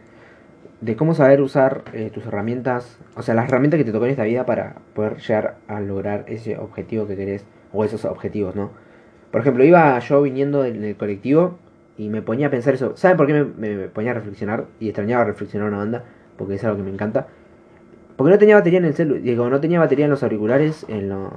de 0.82 0.96
cómo 0.96 1.13
saber 1.13 1.42
usar 1.42 1.84
eh, 1.94 2.10
tus 2.13 2.25
herramientas, 2.25 3.00
o 3.16 3.22
sea, 3.22 3.36
las 3.36 3.50
herramientas 3.50 3.78
que 3.78 3.84
te 3.84 3.92
tocó 3.92 4.06
en 4.06 4.12
esta 4.12 4.24
vida 4.24 4.46
para 4.46 4.75
poder 4.94 5.18
llegar 5.18 5.58
a 5.68 5.82
lograr 5.82 6.25
ese 6.28 6.58
objetivo 6.58 7.08
que 7.08 7.16
querés, 7.16 7.46
o 7.74 7.84
esos 7.84 8.06
objetivos, 8.06 8.56
¿no? 8.56 8.72
Por 9.32 9.42
ejemplo, 9.42 9.63
iba 9.63 9.98
yo 10.00 10.22
viniendo 10.22 10.66
en 10.66 10.84
el 10.84 10.96
colectivo 10.96 11.60
y 11.98 12.10
me 12.10 12.22
ponía 12.22 12.48
a 12.48 12.50
pensar 12.50 12.74
eso. 12.74 12.96
¿Saben 12.98 13.18
por 13.18 13.28
qué 13.28 13.34
me, 13.34 13.44
me 13.46 13.88
ponía 13.89 14.12
a 14.12 14.16
reflexionar? 14.16 14.66
Y 14.80 14.88
extrañaba 14.88 15.25
reflexionar 15.25 15.68
una 15.68 15.78
banda, 15.78 16.04
porque 16.38 16.56
es 16.56 16.63
algo 16.63 16.78
que 16.78 16.84
me 16.84 16.89
encanta. 16.89 17.28
Porque 18.20 18.32
no 18.34 18.38
tenía 18.38 18.56
batería 18.56 18.80
en 18.80 18.84
el 18.84 18.94
celular, 18.94 19.22
digo, 19.22 19.50
no 19.50 19.62
tenía 19.62 19.80
batería 19.80 20.04
en 20.04 20.12
los 20.12 20.24
auriculares, 20.24 20.86
en, 20.90 21.08
lo, 21.08 21.32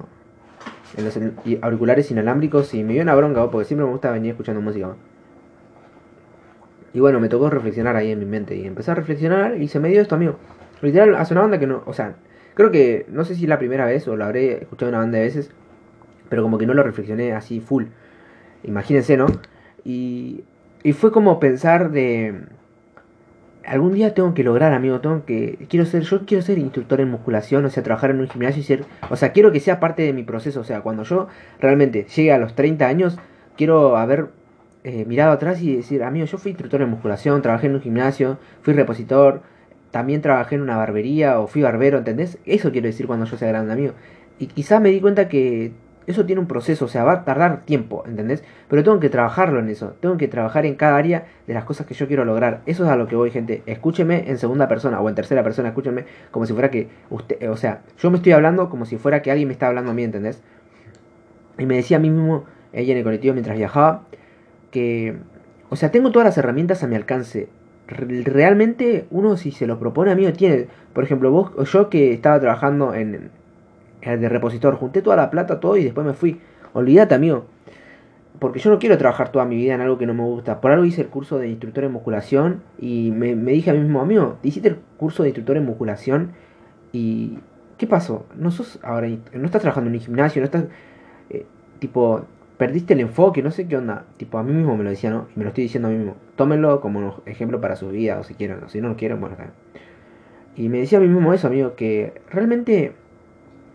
en 0.97 1.05
los 1.05 1.17
auriculares 1.63 2.11
inalámbricos 2.11 2.75
y 2.75 2.83
me 2.83 2.95
dio 2.95 3.03
una 3.03 3.15
bronca, 3.15 3.49
porque 3.53 3.67
siempre 3.67 3.87
me 3.87 3.93
gusta 3.93 4.11
venir 4.11 4.33
escuchando 4.33 4.61
música. 4.61 4.97
Y 6.93 6.99
bueno, 6.99 7.21
me 7.21 7.29
tocó 7.29 7.51
reflexionar 7.51 7.95
ahí 7.95 8.11
en 8.11 8.19
mi 8.19 8.25
mente 8.25 8.57
y 8.57 8.67
empecé 8.67 8.91
a 8.91 8.97
reflexionar 8.97 9.63
y 9.63 9.69
se 9.69 9.79
me 9.79 9.91
dio 9.91 10.01
esto, 10.01 10.17
amigo. 10.17 10.39
Literal, 10.81 11.15
hace 11.15 11.35
una 11.35 11.43
banda 11.43 11.61
que 11.61 11.69
no, 11.69 11.85
o 11.87 11.93
sea, 11.93 12.17
creo 12.55 12.73
que, 12.73 13.07
no 13.09 13.25
sé 13.25 13.37
si 13.37 13.45
es 13.45 13.49
la 13.49 13.61
primera 13.61 13.87
vez 13.87 14.09
o 14.09 14.17
lo 14.17 14.25
habré 14.25 14.55
escuchado 14.55 14.89
una 14.89 14.99
banda 14.99 15.19
de 15.19 15.25
veces, 15.27 15.53
pero 16.31 16.43
como 16.43 16.59
que 16.59 16.67
no 16.67 16.75
lo 16.75 16.83
reflexioné 16.83 17.33
así 17.33 17.61
full. 17.61 17.85
Imagínense, 18.65 19.17
¿no? 19.17 19.27
Y, 19.85 20.43
y 20.83 20.95
fue 20.95 21.13
como 21.13 21.39
pensar 21.39 21.93
de 21.93 22.41
algún 23.67 23.95
día 23.95 24.15
tengo 24.15 24.35
que 24.35 24.45
lograr, 24.45 24.73
amigo, 24.73 25.01
tengo 25.01 25.25
que 25.25 25.59
quiero 25.69 25.87
ser 25.87 26.03
yo 26.03 26.25
quiero 26.27 26.43
ser 26.43 26.59
instructor 26.59 27.01
en 27.01 27.11
musculación, 27.11 27.65
o 27.65 27.71
sea, 27.71 27.83
trabajar 27.83 28.11
en 28.11 28.21
un 28.21 28.29
gimnasio 28.29 28.61
y 28.61 28.65
ser, 28.65 28.85
o 29.11 29.17
sea, 29.17 29.33
quiero 29.33 29.53
que 29.53 29.61
sea 29.61 29.81
parte 29.81 30.03
de 30.03 30.13
mi 30.13 30.23
proceso, 30.23 30.61
o 30.61 30.65
sea, 30.65 30.81
cuando 30.81 31.05
yo 31.05 31.29
realmente 31.61 32.07
llegue 32.15 32.33
a 32.33 32.39
los 32.39 32.55
30 32.55 32.87
años, 32.87 33.19
quiero 33.57 33.97
haber 33.97 34.29
eh, 34.85 35.05
mirado 35.07 35.33
atrás 35.33 35.63
y 35.63 35.77
decir, 35.77 36.03
amigo, 36.03 36.27
yo 36.27 36.39
fui 36.39 36.51
instructor 36.51 36.83
en 36.83 36.91
musculación, 36.91 37.43
trabajé 37.43 37.69
en 37.69 37.75
un 37.75 37.81
gimnasio, 37.81 38.39
fui 38.63 38.75
repositor, 38.75 39.43
también 39.93 40.23
trabajé 40.23 40.57
en 40.57 40.63
una 40.63 40.77
barbería 40.77 41.39
o 41.39 41.47
fui 41.47 41.63
barbero, 41.63 41.99
¿entendés? 41.99 42.39
Eso 42.47 42.73
quiero 42.73 42.87
decir 42.87 43.07
cuando 43.07 43.27
yo 43.27 43.37
sea 43.37 43.49
grande, 43.49 43.73
amigo. 43.73 43.93
Y 44.39 44.47
quizás 44.47 44.81
me 44.81 44.89
di 44.89 45.01
cuenta 45.01 45.29
que 45.29 45.73
eso 46.07 46.27
tiene 46.27 46.41
un 46.41 46.47
proceso, 46.47 46.87
o 46.87 46.89
sea, 46.89 47.05
va 47.05 47.13
a 47.13 47.25
tardar 47.25 47.65
tiempo, 47.65 48.05
¿entendés? 48.07 48.43
Pero 48.69 48.83
tengo 48.83 49.01
que 49.01 49.09
trabajarlo 49.09 49.61
en 49.61 49.69
eso, 49.69 49.95
tengo 50.01 50.17
que 50.17 50.29
trabajar 50.29 50.67
en 50.67 50.75
cada 50.75 50.97
área 50.97 51.27
de 51.47 51.55
las 51.55 51.65
cosas 51.65 51.87
que 51.87 51.95
yo 51.95 52.07
quiero 52.07 52.25
lograr. 52.25 52.61
Eso 52.67 52.85
es 52.85 52.91
a 52.91 52.97
lo 52.97 53.07
que 53.07 53.17
voy, 53.17 53.31
gente. 53.31 53.63
Escúcheme 53.67 54.29
en 54.29 54.39
segunda 54.39 54.69
persona 54.69 55.01
o 55.01 55.09
en 55.09 55.15
tercera 55.15 55.43
persona, 55.43 55.69
escúcheme 55.69 56.05
como 56.31 56.47
si 56.47 56.53
fuera 56.53 56.71
que 56.71 56.89
usted, 57.11 57.49
o 57.51 57.57
sea, 57.57 57.83
yo 57.99 58.11
me 58.11 58.17
estoy 58.17 58.33
hablando 58.33 58.69
como 58.69 58.85
si 58.85 58.97
fuera 58.99 59.23
que 59.23 59.31
alguien 59.31 59.49
me 59.49 59.53
está 59.53 59.69
hablando 59.69 59.91
a 59.91 59.95
mí, 59.95 60.05
¿entendés? 60.05 60.43
Y 61.59 61.67
me 61.67 61.77
decía 61.77 61.99
a 61.99 62.01
mí 62.01 62.11
mismo, 62.11 62.45
ella 62.73 62.93
en 62.93 62.99
el 62.99 63.05
colectivo 63.05 63.35
mientras 63.35 63.57
viajaba, 63.57 64.05
que, 64.71 65.17
o 65.69 65.77
sea, 65.77 65.91
tengo 65.91 66.11
todas 66.11 66.27
las 66.27 66.39
herramientas 66.39 66.83
a 66.83 66.87
mi 66.87 66.97
alcance. 66.97 67.49
Realmente 67.87 69.07
uno 69.11 69.37
si 69.37 69.51
se 69.51 69.67
lo 69.67 69.79
propone, 69.79 70.13
a 70.13 70.15
mí 70.15 70.31
tiene. 70.33 70.69
Por 70.95 71.05
ejemplo, 71.05 71.31
vos, 71.31 71.71
yo 71.71 71.91
que 71.91 72.13
estaba 72.13 72.41
trabajando 72.41 72.95
en, 72.95 73.31
de 74.03 74.29
repositor, 74.29 74.75
junté 74.77 75.03
toda 75.03 75.17
la 75.17 75.31
plata, 75.31 75.61
todo 75.61 75.77
y 75.77 75.85
después 75.85 76.07
me 76.07 76.13
fui. 76.13 76.41
Olvídate, 76.73 77.15
amigo. 77.15 77.47
Porque 78.39 78.59
yo 78.59 78.71
no 78.71 78.79
quiero 78.79 78.99
trabajar 78.99 79.31
toda 79.31 79.45
mi 79.45 79.57
vida 79.57 79.75
en 79.75 79.81
algo 79.81 79.99
que 79.99 80.07
no 80.07 80.15
me 80.15 80.25
gusta. 80.25 80.61
Por 80.61 80.73
algo 80.73 80.85
hice 80.85 81.03
el 81.03 81.09
curso 81.09 81.39
de 81.39 81.49
instructor 81.49 81.85
en 81.85 81.93
musculación 81.93 82.63
y 82.79 83.13
me, 83.13 83.35
dije 83.35 83.71
a 83.71 83.75
mí 83.75 83.81
mismo, 83.81 84.01
amigo, 84.01 84.39
hiciste 84.43 84.69
el 84.69 84.79
curso 84.97 85.23
de 85.23 85.29
instructor 85.29 85.57
en 85.57 85.65
musculación 85.65 86.33
y 86.93 87.39
¿qué 87.79 87.87
pasó? 87.87 88.27
No 88.37 88.51
sos 88.51 88.81
ahora, 88.83 89.09
no 89.09 89.47
estás 89.47 89.63
trabajando 89.63 89.91
en 89.91 89.97
un 89.97 90.03
gimnasio, 90.03 90.41
no 90.41 90.47
estás, 90.47 90.65
eh, 91.31 91.47
tipo, 91.79 92.25
perdiste 92.63 92.95
el 92.95 93.01
enfoque, 93.01 93.43
no 93.43 93.51
sé 93.51 93.67
qué 93.67 93.77
onda. 93.77 94.05
Tipo, 94.17 94.39
a 94.39 94.43
mí 94.45 94.53
mismo 94.53 94.77
me 94.77 94.85
lo 94.85 94.91
decía, 94.91 95.11
¿no? 95.11 95.27
Y 95.35 95.39
me 95.39 95.45
lo 95.45 95.49
estoy 95.49 95.65
diciendo 95.65 95.89
a 95.89 95.91
mí 95.91 95.97
mismo. 95.97 96.17
Tómenlo 96.37 96.81
como 96.81 97.21
ejemplo 97.27 97.61
para 97.61 97.75
su 97.77 97.89
vida, 97.89 98.19
o 98.21 98.23
si 98.23 98.35
quieren, 98.35 98.63
o 98.65 98.69
si 98.69 98.81
no 98.81 98.89
lo 98.89 98.97
quieren, 98.97 99.21
bueno, 99.21 99.37
está 99.37 99.53
Y 100.57 100.69
me 100.69 100.79
decía 100.79 100.99
a 100.99 101.01
mí 101.01 101.09
mismo 101.09 101.33
eso, 101.33 101.49
amigo, 101.49 101.75
que 101.75 102.13
realmente, 102.31 102.93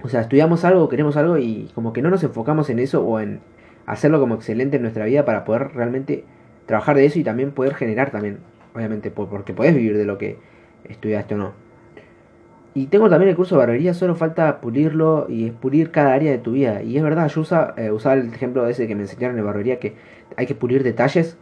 o 0.04 0.10
sea, 0.10 0.22
estudiamos 0.22 0.64
algo, 0.64 0.90
queremos 0.90 1.18
algo 1.18 1.38
y 1.38 1.70
como 1.74 1.94
que 1.94 2.02
no 2.02 2.10
nos 2.10 2.24
enfocamos 2.24 2.70
en 2.70 2.80
eso 2.80 3.04
o 3.06 3.20
en 3.20 3.40
hacerlo 3.86 4.20
como 4.20 4.36
excelente 4.36 4.78
en 4.78 4.84
nuestra 4.84 5.06
vida 5.06 5.26
para 5.26 5.44
poder 5.44 5.74
realmente 5.74 6.24
trabajar 6.66 6.96
de 6.98 7.06
eso 7.06 7.20
y 7.20 7.24
también 7.24 7.52
poder 7.52 7.74
generar 7.74 8.12
también, 8.12 8.40
obviamente, 8.76 9.10
porque 9.10 9.54
podés 9.54 9.74
vivir 9.74 9.98
de 9.98 10.06
lo 10.06 10.18
que 10.18 10.38
estudiaste 10.84 11.36
o 11.36 11.38
no. 11.38 11.68
Y 12.76 12.88
tengo 12.88 13.10
también 13.10 13.30
el 13.30 13.36
curso 13.36 13.56
de 13.56 13.60
barbería, 13.60 13.96
solo 13.96 14.14
falta 14.14 14.62
pulirlo 14.62 15.26
y 15.30 15.50
pulir 15.50 15.90
cada 15.90 16.14
área 16.14 16.32
de 16.32 16.38
tu 16.38 16.52
vida. 16.52 16.84
Y 16.84 16.96
es 16.96 17.02
verdad, 17.02 17.28
yo 17.28 17.44
eh, 17.78 17.90
usaba 17.90 18.14
el 18.14 18.32
ejemplo 18.32 18.68
ese 18.68 18.88
que 18.88 18.94
me 18.94 19.02
enseñaron 19.02 19.40
en 19.40 19.46
barbería, 19.46 19.80
que 19.80 19.96
hay 20.36 20.46
que 20.46 20.54
pulir 20.54 20.84
detalles. 20.84 21.38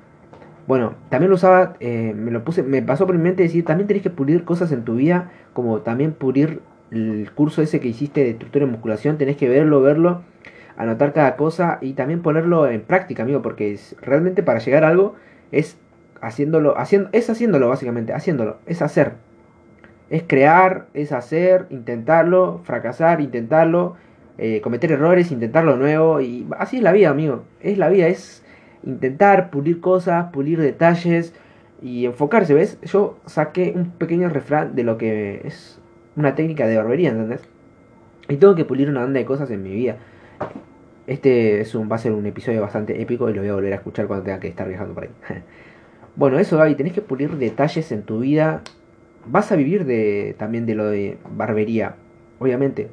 Bueno, 0.66 0.94
también 1.10 1.30
lo 1.30 1.36
usaba, 1.36 1.76
eh, 1.82 2.14
me 2.16 2.32
lo 2.32 2.46
puse, 2.46 2.64
me 2.64 2.82
pasó 2.82 3.06
por 3.06 3.18
mi 3.18 3.22
mente 3.22 3.44
decir, 3.44 3.66
también 3.66 3.88
tenés 3.88 4.02
que 4.02 4.10
pulir 4.10 4.46
cosas 4.46 4.72
en 4.72 4.86
tu 4.86 4.96
vida, 4.96 5.30
como 5.52 5.82
también 5.82 6.14
pulir 6.14 6.62
el 6.92 7.30
curso 7.34 7.62
ese 7.62 7.80
que 7.80 7.88
hiciste 7.88 8.24
de 8.24 8.32
estructura 8.32 8.66
y 8.66 8.70
musculación, 8.70 9.18
tenés 9.18 9.38
que 9.38 9.50
verlo, 9.50 9.82
verlo, 9.82 10.22
anotar 10.78 11.14
cada 11.14 11.36
cosa 11.36 11.78
y 11.82 11.94
también 11.94 12.22
ponerlo 12.22 12.68
en 12.68 12.82
práctica, 12.82 13.24
amigo, 13.24 13.42
porque 13.42 13.74
es, 13.74 13.96
realmente 14.02 14.44
para 14.44 14.60
llegar 14.60 14.84
a 14.84 14.90
algo 14.90 15.16
es 15.52 15.78
haciéndolo, 16.22 16.78
haciendo, 16.78 17.10
es 17.12 17.30
haciéndolo 17.30 17.70
básicamente, 17.70 18.14
haciéndolo, 18.14 18.58
es 18.66 18.82
hacer. 18.82 19.14
Es 20.10 20.24
crear, 20.28 20.88
es 20.94 21.12
hacer, 21.12 21.66
intentarlo, 21.70 22.62
fracasar, 22.64 23.22
intentarlo, 23.22 23.96
eh, 24.38 24.62
cometer 24.62 24.92
errores, 24.92 25.32
intentarlo 25.32 25.78
nuevo. 25.78 26.22
Y 26.22 26.46
así 26.58 26.78
es 26.78 26.84
la 26.84 26.92
vida, 26.92 27.10
amigo. 27.10 27.44
Es 27.60 27.78
la 27.78 27.90
vida, 27.90 28.08
es 28.08 28.44
intentar 28.84 29.50
pulir 29.50 29.82
cosas, 29.82 30.32
pulir 30.32 30.62
detalles 30.62 31.34
y 31.82 32.06
enfocarse, 32.06 32.54
¿ves? 32.54 32.80
Yo 32.84 33.18
saqué 33.26 33.74
un 33.76 33.92
pequeño 33.92 34.30
refrán 34.30 34.76
de 34.76 34.84
lo 34.84 34.98
que 34.98 35.42
es 35.44 35.80
una 36.16 36.36
técnica 36.36 36.68
de 36.68 36.78
barbería, 36.78 37.10
¿entendés? 37.10 37.42
Y 38.30 38.38
tengo 38.38 38.56
que 38.56 38.66
pulir 38.66 38.90
una 38.90 39.02
banda 39.02 39.20
de 39.20 39.26
cosas 39.26 39.50
en 39.52 39.64
mi 39.64 39.74
vida. 39.74 39.98
Este 41.08 41.62
es 41.62 41.76
un, 41.76 41.92
va 41.92 41.96
a 41.96 42.00
ser 42.00 42.12
un 42.12 42.26
episodio 42.26 42.62
bastante 42.62 43.02
épico 43.02 43.30
y 43.30 43.34
lo 43.34 43.42
voy 43.42 43.50
a 43.50 43.54
volver 43.54 43.74
a 43.74 43.76
escuchar 43.76 44.08
cuando 44.08 44.26
tenga 44.26 44.40
que 44.40 44.48
estar 44.48 44.68
viajando 44.68 44.94
por 44.94 45.04
ahí. 45.04 45.10
bueno, 46.16 46.40
eso 46.40 46.58
Gaby, 46.58 46.76
tenés 46.76 46.94
que 46.94 47.02
pulir 47.02 47.38
detalles 47.38 47.92
en 47.92 48.04
tu 48.04 48.20
vida 48.20 48.64
vas 49.26 49.52
a 49.52 49.56
vivir 49.56 49.86
de, 49.86 50.36
también 50.38 50.66
de 50.66 50.76
lo 50.76 50.86
de 50.86 51.18
barbería, 51.36 51.96
obviamente. 52.40 52.90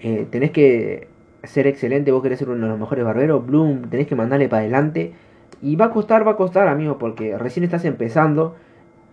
Eh, 0.00 0.26
tenés 0.30 0.50
que 0.50 1.08
ser 1.42 1.66
excelente, 1.66 2.12
vos 2.12 2.22
querés 2.22 2.38
ser 2.38 2.48
uno 2.48 2.66
de 2.66 2.70
los 2.70 2.78
mejores 2.78 3.04
barberos, 3.04 3.44
Bloom, 3.46 3.90
tenés 3.90 4.06
que 4.06 4.14
mandarle 4.14 4.48
para 4.48 4.62
adelante. 4.62 5.12
Y 5.60 5.76
va 5.76 5.86
a 5.86 5.90
costar, 5.90 6.26
va 6.26 6.32
a 6.32 6.36
costar, 6.36 6.68
amigo, 6.68 6.98
porque 6.98 7.36
recién 7.36 7.64
estás 7.64 7.84
empezando 7.84 8.56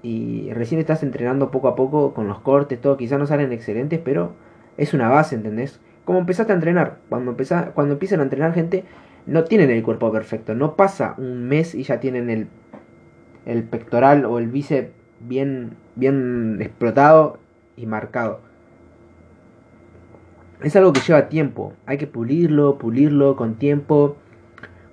y 0.06 0.54
recién 0.54 0.80
estás 0.80 1.02
entrenando 1.02 1.50
poco 1.50 1.68
a 1.68 1.76
poco 1.76 2.14
con 2.14 2.28
los 2.28 2.40
cortes, 2.42 2.80
todo. 2.80 2.96
Quizás 2.96 3.18
no 3.18 3.26
salen 3.26 3.52
excelentes, 3.52 4.00
pero 4.06 4.34
es 4.78 4.94
una 4.94 5.10
base, 5.10 5.34
¿entendés? 5.34 5.80
Como 6.04 6.20
empezaste 6.20 6.52
a 6.52 6.56
entrenar. 6.56 7.00
Cuando, 7.10 7.32
empezás, 7.32 7.72
cuando 7.72 7.94
empiezan 7.94 8.20
a 8.20 8.24
entrenar 8.24 8.54
gente, 8.54 8.84
no 9.26 9.46
tienen 9.46 9.72
el 9.72 9.82
cuerpo 9.82 10.12
perfecto. 10.12 10.54
No 10.54 10.76
pasa 10.76 11.16
un 11.18 11.48
mes 11.48 11.74
y 11.74 11.82
ya 11.82 12.00
tienen 12.00 12.30
el, 12.30 12.50
el 13.48 13.64
pectoral 13.64 14.26
o 14.26 14.38
el 14.38 14.48
bíceps 14.50 14.92
bien, 15.22 15.76
bien 15.96 16.60
explotado 16.62 17.40
y 17.76 17.88
marcado. 17.88 18.42
Es 20.62 20.76
algo 20.76 20.94
que 20.94 21.00
lleva 21.00 21.30
tiempo, 21.30 21.74
hay 21.88 21.98
que 21.98 22.06
pulirlo, 22.06 22.78
pulirlo 22.78 23.36
con 23.36 23.56
tiempo, 23.56 24.18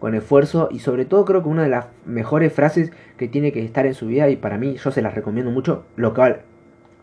con 0.03 0.17
esfuerzo 0.17 0.69
y 0.73 0.81
sobre 0.81 1.05
todo 1.05 1.25
creo 1.25 1.45
que 1.45 1.49
una 1.49 1.63
de 1.63 1.69
las 1.69 1.87
mejores 2.07 2.53
frases 2.53 2.91
que 3.17 3.29
tiene 3.29 3.53
que 3.53 3.65
estar 3.65 3.87
en 3.87 3.95
su 3.95 4.09
vida 4.09 4.29
y 4.31 4.35
para 4.35 4.59
mí 4.59 4.75
yo 4.75 4.91
se 4.91 5.01
las 5.01 5.15
recomiendo 5.15 5.53
mucho, 5.53 5.85
lo 5.95 6.13
cual, 6.13 6.41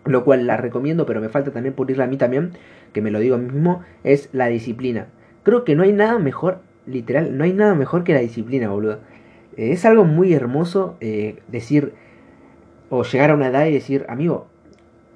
lo 0.03 0.25
cual 0.25 0.46
la 0.46 0.58
recomiendo 0.58 1.06
pero 1.06 1.22
me 1.22 1.29
falta 1.29 1.51
también 1.51 1.74
pulirla 1.74 2.03
a 2.03 2.08
mí 2.08 2.18
también, 2.18 2.51
que 2.91 3.01
me 3.01 3.10
lo 3.10 3.20
digo 3.20 3.36
a 3.36 3.38
mí 3.38 3.50
mismo, 3.50 3.84
es 4.03 4.27
la 4.34 4.48
disciplina. 4.48 5.08
Creo 5.44 5.63
que 5.63 5.77
no 5.77 5.84
hay 5.84 5.94
nada 5.94 6.20
mejor, 6.20 6.60
literal, 6.88 7.38
no 7.38 7.46
hay 7.46 7.53
nada 7.53 7.74
mejor 7.74 8.03
que 8.03 8.13
la 8.13 8.20
disciplina, 8.20 8.68
boludo. 8.68 9.00
es 9.56 9.86
algo 9.86 10.03
muy 10.03 10.34
hermoso 10.34 10.98
eh, 11.00 11.39
decir, 11.48 11.94
o 12.89 13.03
llegar 13.03 13.32
a 13.32 13.36
una 13.36 13.48
edad 13.48 13.65
y 13.65 13.72
decir, 13.72 14.06
amigo, 14.10 14.48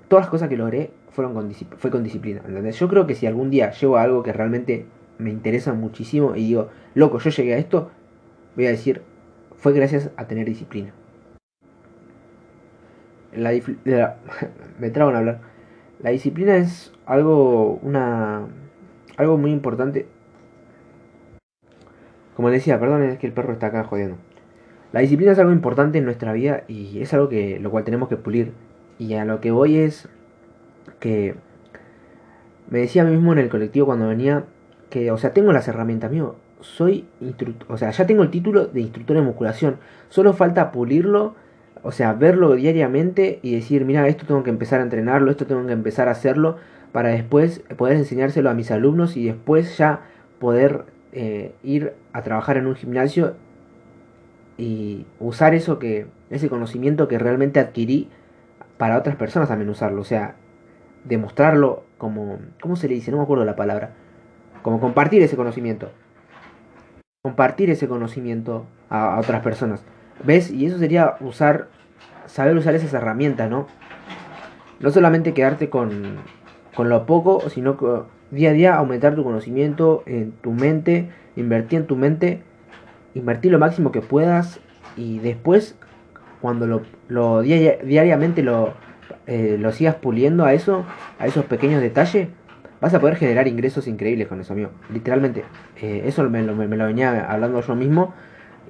todas 0.07 0.23
las 0.23 0.29
cosas 0.29 0.47
que 0.47 0.55
logré 0.55 0.91
fueron 1.09 1.33
con 1.33 1.51
fue 1.51 1.91
con 1.91 2.01
disciplina. 2.01 2.43
¿entendés? 2.47 2.79
Yo 2.79 2.87
creo 2.87 3.07
que 3.07 3.15
si 3.15 3.27
algún 3.27 3.49
día 3.49 3.71
llego 3.71 3.97
a 3.97 4.03
algo 4.03 4.23
que 4.23 4.31
realmente 4.31 4.85
me 5.23 5.31
interesa 5.31 5.73
muchísimo 5.73 6.35
y 6.35 6.47
digo, 6.47 6.69
loco, 6.93 7.19
yo 7.19 7.29
llegué 7.29 7.55
a 7.55 7.57
esto, 7.57 7.89
voy 8.55 8.67
a 8.67 8.71
decir, 8.71 9.01
fue 9.57 9.73
gracias 9.73 10.11
a 10.17 10.27
tener 10.27 10.45
disciplina. 10.45 10.93
La, 13.35 13.51
me 14.79 14.89
trago 14.89 15.09
en 15.11 15.15
hablar. 15.15 15.39
La 16.01 16.09
disciplina 16.09 16.57
es 16.57 16.91
algo, 17.05 17.79
una, 17.81 18.47
algo 19.17 19.37
muy 19.37 19.51
importante. 19.51 20.05
Como 22.35 22.49
decía, 22.49 22.79
perdón, 22.79 23.03
es 23.03 23.17
que 23.17 23.27
el 23.27 23.33
perro 23.33 23.53
está 23.53 23.67
acá 23.67 23.83
jodiendo. 23.83 24.17
La 24.91 24.99
disciplina 24.99 25.31
es 25.31 25.39
algo 25.39 25.51
importante 25.51 25.97
en 25.97 26.05
nuestra 26.05 26.33
vida 26.33 26.63
y 26.67 27.01
es 27.01 27.13
algo 27.13 27.29
que 27.29 27.59
lo 27.59 27.71
cual 27.71 27.83
tenemos 27.83 28.09
que 28.09 28.17
pulir. 28.17 28.51
Y 28.99 29.13
a 29.15 29.25
lo 29.25 29.39
que 29.39 29.51
voy 29.51 29.77
es 29.77 30.07
que 30.99 31.35
me 32.69 32.79
decía 32.79 33.03
a 33.03 33.05
mí 33.05 33.11
mismo 33.11 33.33
en 33.33 33.39
el 33.39 33.49
colectivo 33.49 33.85
cuando 33.87 34.07
venía 34.07 34.45
que, 34.93 35.09
o 35.09 35.17
sea, 35.17 35.33
tengo 35.33 35.51
las 35.51 35.67
herramientas, 35.67 36.11
mío, 36.11 36.35
soy 36.59 37.07
instructor, 37.19 37.65
o 37.71 37.77
sea, 37.79 37.89
ya 37.89 38.05
tengo 38.05 38.21
el 38.21 38.29
título 38.29 38.67
de 38.67 38.79
instructor 38.79 39.15
de 39.15 39.23
musculación, 39.23 39.77
solo 40.09 40.33
falta 40.33 40.71
pulirlo, 40.71 41.33
o 41.81 41.91
sea, 41.91 42.13
verlo 42.13 42.53
diariamente 42.53 43.39
y 43.41 43.55
decir, 43.55 43.85
mira, 43.85 44.07
esto 44.07 44.27
tengo 44.27 44.43
que 44.43 44.51
empezar 44.51 44.81
a 44.81 44.83
entrenarlo, 44.83 45.31
esto 45.31 45.47
tengo 45.47 45.65
que 45.65 45.73
empezar 45.73 46.09
a 46.09 46.11
hacerlo 46.11 46.57
para 46.91 47.09
después 47.09 47.63
poder 47.75 47.97
enseñárselo 47.97 48.51
a 48.51 48.53
mis 48.53 48.69
alumnos 48.69 49.17
y 49.17 49.25
después 49.25 49.79
ya 49.79 50.01
poder 50.37 50.85
eh, 51.11 51.55
ir 51.63 51.93
a 52.13 52.21
trabajar 52.21 52.57
en 52.57 52.67
un 52.67 52.75
gimnasio 52.75 53.33
y 54.59 55.07
usar 55.19 55.55
eso 55.55 55.79
que, 55.79 56.05
ese 56.29 56.49
conocimiento 56.49 57.07
que 57.07 57.17
realmente 57.17 57.59
adquirí 57.59 58.09
para 58.77 58.99
otras 58.99 59.15
personas 59.15 59.49
también 59.49 59.71
usarlo. 59.71 60.01
O 60.01 60.05
sea, 60.05 60.35
demostrarlo 61.03 61.83
como, 61.97 62.37
¿cómo 62.61 62.75
se 62.75 62.87
le 62.87 62.93
dice? 62.93 63.09
No 63.09 63.17
me 63.17 63.23
acuerdo 63.23 63.43
la 63.43 63.55
palabra. 63.55 63.95
Como 64.63 64.79
compartir 64.79 65.21
ese 65.21 65.35
conocimiento. 65.35 65.91
Compartir 67.21 67.69
ese 67.69 67.87
conocimiento 67.87 68.65
a, 68.89 69.19
otras 69.19 69.43
personas. 69.43 69.83
¿Ves? 70.23 70.49
Y 70.49 70.65
eso 70.65 70.79
sería 70.79 71.15
usar, 71.19 71.67
saber 72.25 72.57
usar 72.57 72.73
esas 72.73 72.93
herramientas, 72.93 73.49
¿no? 73.49 73.67
No 74.79 74.89
solamente 74.89 75.33
quedarte 75.33 75.69
con, 75.69 76.17
con 76.75 76.89
lo 76.89 77.05
poco, 77.05 77.49
sino 77.49 77.77
que 77.77 77.85
día 78.31 78.49
a 78.49 78.53
día 78.53 78.75
aumentar 78.75 79.15
tu 79.15 79.23
conocimiento 79.23 80.03
en 80.07 80.31
tu 80.31 80.51
mente, 80.51 81.09
invertir 81.35 81.79
en 81.79 81.87
tu 81.87 81.95
mente, 81.95 82.41
invertir 83.13 83.51
lo 83.51 83.59
máximo 83.59 83.91
que 83.91 84.01
puedas 84.01 84.59
y 84.97 85.19
después 85.19 85.77
cuando 86.41 86.67
lo, 86.67 86.81
lo 87.07 87.41
diariamente 87.41 88.43
lo, 88.43 88.73
eh, 89.27 89.57
lo 89.59 89.71
sigas 89.71 89.95
puliendo 89.95 90.43
a 90.45 90.53
eso, 90.53 90.83
a 91.19 91.27
esos 91.27 91.45
pequeños 91.45 91.81
detalles, 91.81 92.27
vas 92.83 92.93
a 92.93 92.99
poder 92.99 93.15
generar 93.15 93.47
ingresos 93.47 93.87
increíbles 93.87 94.27
con 94.27 94.41
eso, 94.41 94.51
amigo. 94.51 94.71
Literalmente. 94.91 95.45
Eh, 95.81 96.03
eso 96.05 96.29
me 96.29 96.43
lo, 96.43 96.53
venía 96.57 97.31
hablando 97.31 97.61
yo 97.61 97.75
mismo. 97.75 98.13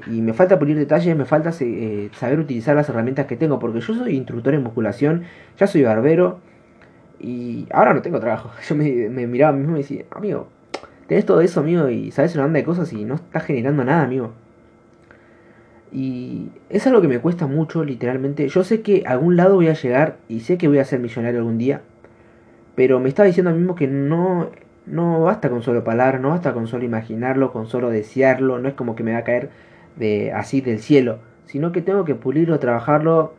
Y 0.05 0.21
me 0.21 0.33
falta 0.33 0.59
pulir 0.59 0.77
detalles, 0.77 1.17
me 1.17 1.25
falta 1.25 1.51
eh, 1.59 2.09
saber 2.13 2.39
utilizar 2.39 2.75
las 2.75 2.87
herramientas 2.89 3.25
que 3.25 3.37
tengo. 3.37 3.57
Porque 3.57 3.81
yo 3.81 3.95
soy 3.95 4.15
instructor 4.15 4.53
en 4.53 4.61
musculación, 4.61 5.23
ya 5.57 5.65
soy 5.65 5.81
barbero. 5.81 6.41
Y 7.19 7.65
ahora 7.71 7.95
no 7.95 8.03
tengo 8.03 8.19
trabajo. 8.19 8.51
Yo 8.67 8.75
me, 8.75 9.09
me 9.09 9.25
miraba 9.25 9.57
mismo 9.57 9.77
y 9.77 9.79
decía, 9.79 10.03
amigo, 10.11 10.49
tenés 11.07 11.25
todo 11.25 11.41
eso, 11.41 11.61
amigo, 11.61 11.89
y 11.89 12.11
sabes 12.11 12.35
una 12.35 12.43
banda 12.43 12.59
de 12.59 12.65
cosas 12.65 12.91
y 12.91 13.05
no 13.05 13.15
estás 13.15 13.43
generando 13.45 13.83
nada, 13.83 14.03
amigo. 14.03 14.33
Y 15.91 16.49
es 16.69 16.85
algo 16.85 17.01
que 17.01 17.07
me 17.07 17.19
cuesta 17.19 17.47
mucho, 17.47 17.83
literalmente. 17.83 18.47
Yo 18.47 18.63
sé 18.63 18.81
que 18.81 19.03
a 19.07 19.11
algún 19.11 19.37
lado 19.37 19.55
voy 19.55 19.69
a 19.69 19.73
llegar 19.73 20.17
y 20.27 20.41
sé 20.41 20.57
que 20.57 20.67
voy 20.67 20.79
a 20.79 20.85
ser 20.85 20.99
millonario 20.99 21.39
algún 21.39 21.57
día. 21.57 21.81
Pero 22.75 22.99
me 22.99 23.09
estaba 23.09 23.27
diciendo 23.27 23.51
mismo 23.51 23.75
que 23.75 23.87
no, 23.87 24.49
no 24.85 25.21
basta 25.21 25.49
con 25.49 25.61
solo 25.61 25.83
palabras, 25.83 26.21
no 26.21 26.29
basta 26.29 26.53
con 26.53 26.67
solo 26.67 26.83
imaginarlo, 26.83 27.51
con 27.51 27.67
solo 27.67 27.89
desearlo. 27.89 28.59
No 28.59 28.67
es 28.67 28.73
como 28.73 28.95
que 28.95 29.03
me 29.03 29.13
va 29.13 29.19
a 29.19 29.23
caer 29.23 29.49
de 29.95 30.31
así 30.31 30.61
del 30.61 30.79
cielo. 30.79 31.19
Sino 31.45 31.71
que 31.71 31.81
tengo 31.81 32.05
que 32.05 32.15
pulirlo, 32.15 32.59
trabajarlo, 32.59 33.33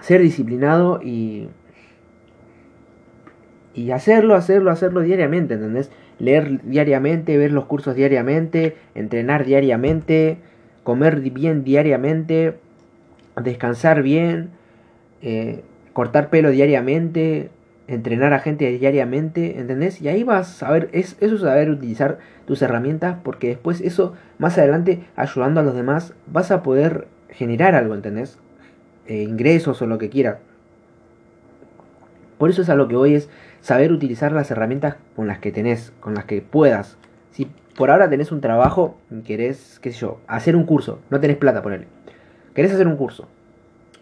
ser 0.00 0.20
disciplinado 0.20 1.00
y, 1.02 1.48
y 3.74 3.90
hacerlo, 3.92 4.34
hacerlo, 4.34 4.70
hacerlo 4.70 5.00
diariamente, 5.00 5.54
¿entendés? 5.54 5.90
Leer 6.18 6.62
diariamente, 6.64 7.38
ver 7.38 7.52
los 7.52 7.66
cursos 7.66 7.94
diariamente, 7.94 8.76
entrenar 8.94 9.44
diariamente 9.44 10.38
comer 10.86 11.18
bien 11.32 11.64
diariamente, 11.64 12.58
descansar 13.42 14.04
bien, 14.04 14.50
eh, 15.20 15.64
cortar 15.96 16.28
pelo 16.28 16.50
diariamente, 16.50 17.48
entrenar 17.88 18.34
a 18.34 18.40
gente 18.40 18.70
diariamente, 18.70 19.58
¿entendés? 19.58 20.02
Y 20.02 20.08
ahí 20.08 20.24
vas 20.24 20.62
a 20.62 20.70
ver, 20.70 20.90
es, 20.92 21.16
eso 21.20 21.36
es 21.36 21.40
saber 21.40 21.70
utilizar 21.70 22.18
tus 22.44 22.60
herramientas 22.60 23.16
porque 23.24 23.48
después 23.48 23.80
eso, 23.80 24.12
más 24.36 24.58
adelante, 24.58 25.06
ayudando 25.16 25.60
a 25.60 25.62
los 25.62 25.74
demás, 25.74 26.12
vas 26.26 26.50
a 26.50 26.62
poder 26.62 27.08
generar 27.30 27.74
algo, 27.74 27.94
¿entendés? 27.94 28.38
Eh, 29.06 29.22
ingresos 29.22 29.80
o 29.80 29.86
lo 29.86 29.96
que 29.96 30.10
quieras. 30.10 30.36
Por 32.36 32.50
eso 32.50 32.60
es 32.60 32.68
a 32.68 32.74
lo 32.74 32.88
que 32.88 32.96
voy 32.96 33.14
es 33.14 33.30
saber 33.62 33.90
utilizar 33.90 34.32
las 34.32 34.50
herramientas 34.50 34.96
con 35.14 35.26
las 35.26 35.38
que 35.38 35.50
tenés, 35.50 35.94
con 36.00 36.12
las 36.12 36.26
que 36.26 36.42
puedas. 36.42 36.98
Si 37.30 37.50
por 37.74 37.90
ahora 37.90 38.10
tenés 38.10 38.32
un 38.32 38.42
trabajo, 38.42 38.98
querés, 39.24 39.78
qué 39.80 39.92
sé 39.92 40.00
yo, 40.00 40.20
hacer 40.26 40.56
un 40.56 40.66
curso, 40.66 41.00
no 41.08 41.20
tenés 41.20 41.38
plata, 41.38 41.62
ponele. 41.62 41.86
Querés 42.52 42.74
hacer 42.74 42.86
un 42.86 42.98
curso, 42.98 43.28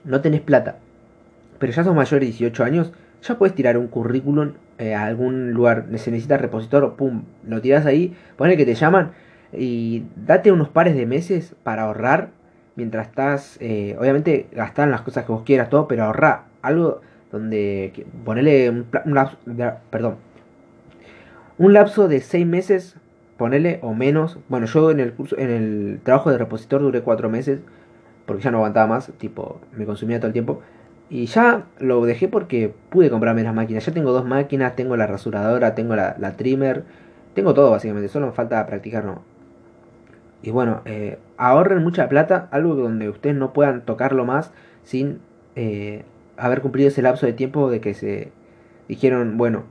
no 0.05 0.23
tenés 0.23 0.41
plata, 0.41 0.79
pero 1.65 1.73
ya 1.73 1.83
sos 1.83 1.95
mayor 1.95 2.21
de 2.21 2.27
18 2.27 2.63
años, 2.63 2.93
ya 3.23 3.39
puedes 3.39 3.55
tirar 3.55 3.79
un 3.79 3.87
currículum 3.87 4.53
eh, 4.77 4.95
a 4.95 5.05
algún 5.07 5.53
lugar, 5.53 5.87
se 5.97 6.11
necesita 6.11 6.37
repositor, 6.37 6.95
pum, 6.95 7.23
lo 7.49 7.63
tiras 7.63 7.87
ahí, 7.87 8.15
ponele 8.37 8.59
que 8.59 8.67
te 8.67 8.75
llaman 8.75 9.13
y 9.51 10.05
date 10.15 10.53
unos 10.53 10.69
pares 10.69 10.95
de 10.95 11.07
meses 11.07 11.57
para 11.63 11.85
ahorrar 11.85 12.33
mientras 12.77 13.07
estás, 13.07 13.57
eh, 13.63 13.97
obviamente 13.99 14.47
gastar 14.53 14.89
las 14.89 15.01
cosas 15.01 15.25
que 15.25 15.33
vos 15.33 15.43
quieras, 15.45 15.71
todo, 15.71 15.89
pero 15.89 16.05
ahorrar 16.05 16.43
algo 16.61 17.01
donde 17.33 18.05
ponele 18.27 18.69
un, 18.69 18.87
lapso, 19.07 19.39
perdón, 19.89 20.17
un 21.57 21.73
lapso 21.73 22.09
de 22.09 22.21
6 22.21 22.47
meses 22.47 22.97
ponele 23.39 23.79
o 23.81 23.95
menos. 23.95 24.39
Bueno, 24.51 24.67
yo 24.67 24.91
en 24.91 25.01
el 25.01 25.15
curso, 25.15 25.39
en 25.39 25.49
el 25.49 26.01
trabajo 26.03 26.31
de 26.31 26.37
repositor 26.37 26.83
duré 26.83 27.01
cuatro 27.01 27.31
meses 27.31 27.61
porque 28.27 28.43
ya 28.43 28.51
no 28.51 28.59
aguantaba 28.59 28.87
más, 28.87 29.11
tipo, 29.17 29.63
me 29.73 29.87
consumía 29.87 30.19
todo 30.19 30.27
el 30.27 30.35
tiempo. 30.35 30.61
Y 31.11 31.27
ya 31.27 31.67
lo 31.79 32.05
dejé 32.07 32.29
porque 32.29 32.75
pude 32.91 33.11
comprarme 33.11 33.43
las 33.43 33.55
máquinas. 33.55 33.85
Ya 33.85 33.93
tengo 33.93 34.13
dos 34.13 34.25
máquinas, 34.25 34.75
tengo 34.75 34.97
la 34.97 35.07
rasuradora, 35.07 35.75
tengo 35.75 35.95
la, 35.97 36.37
trimmer, 36.37 36.85
tengo 37.35 37.55
todo 37.55 37.71
básicamente, 37.71 38.09
solo 38.09 38.27
me 38.27 38.33
falta 38.33 38.65
practicar, 38.67 39.05
¿no? 39.05 39.23
Y 40.43 40.51
bueno, 40.51 40.83
eh, 40.85 41.19
ahorren 41.37 41.83
mucha 41.83 42.09
plata, 42.09 42.49
algo 42.51 42.75
donde 42.75 43.09
ustedes 43.09 43.37
no 43.37 43.53
puedan 43.53 43.83
tocarlo 43.83 44.25
más 44.25 44.53
sin 44.83 45.21
eh, 45.57 46.05
haber 46.37 46.61
cumplido 46.61 46.89
ese 46.89 47.03
lapso 47.03 47.27
de 47.27 47.33
tiempo 47.33 47.71
de 47.71 47.81
que 47.81 47.95
se 47.95 48.33
dijeron, 48.89 49.39
bueno, 49.39 49.65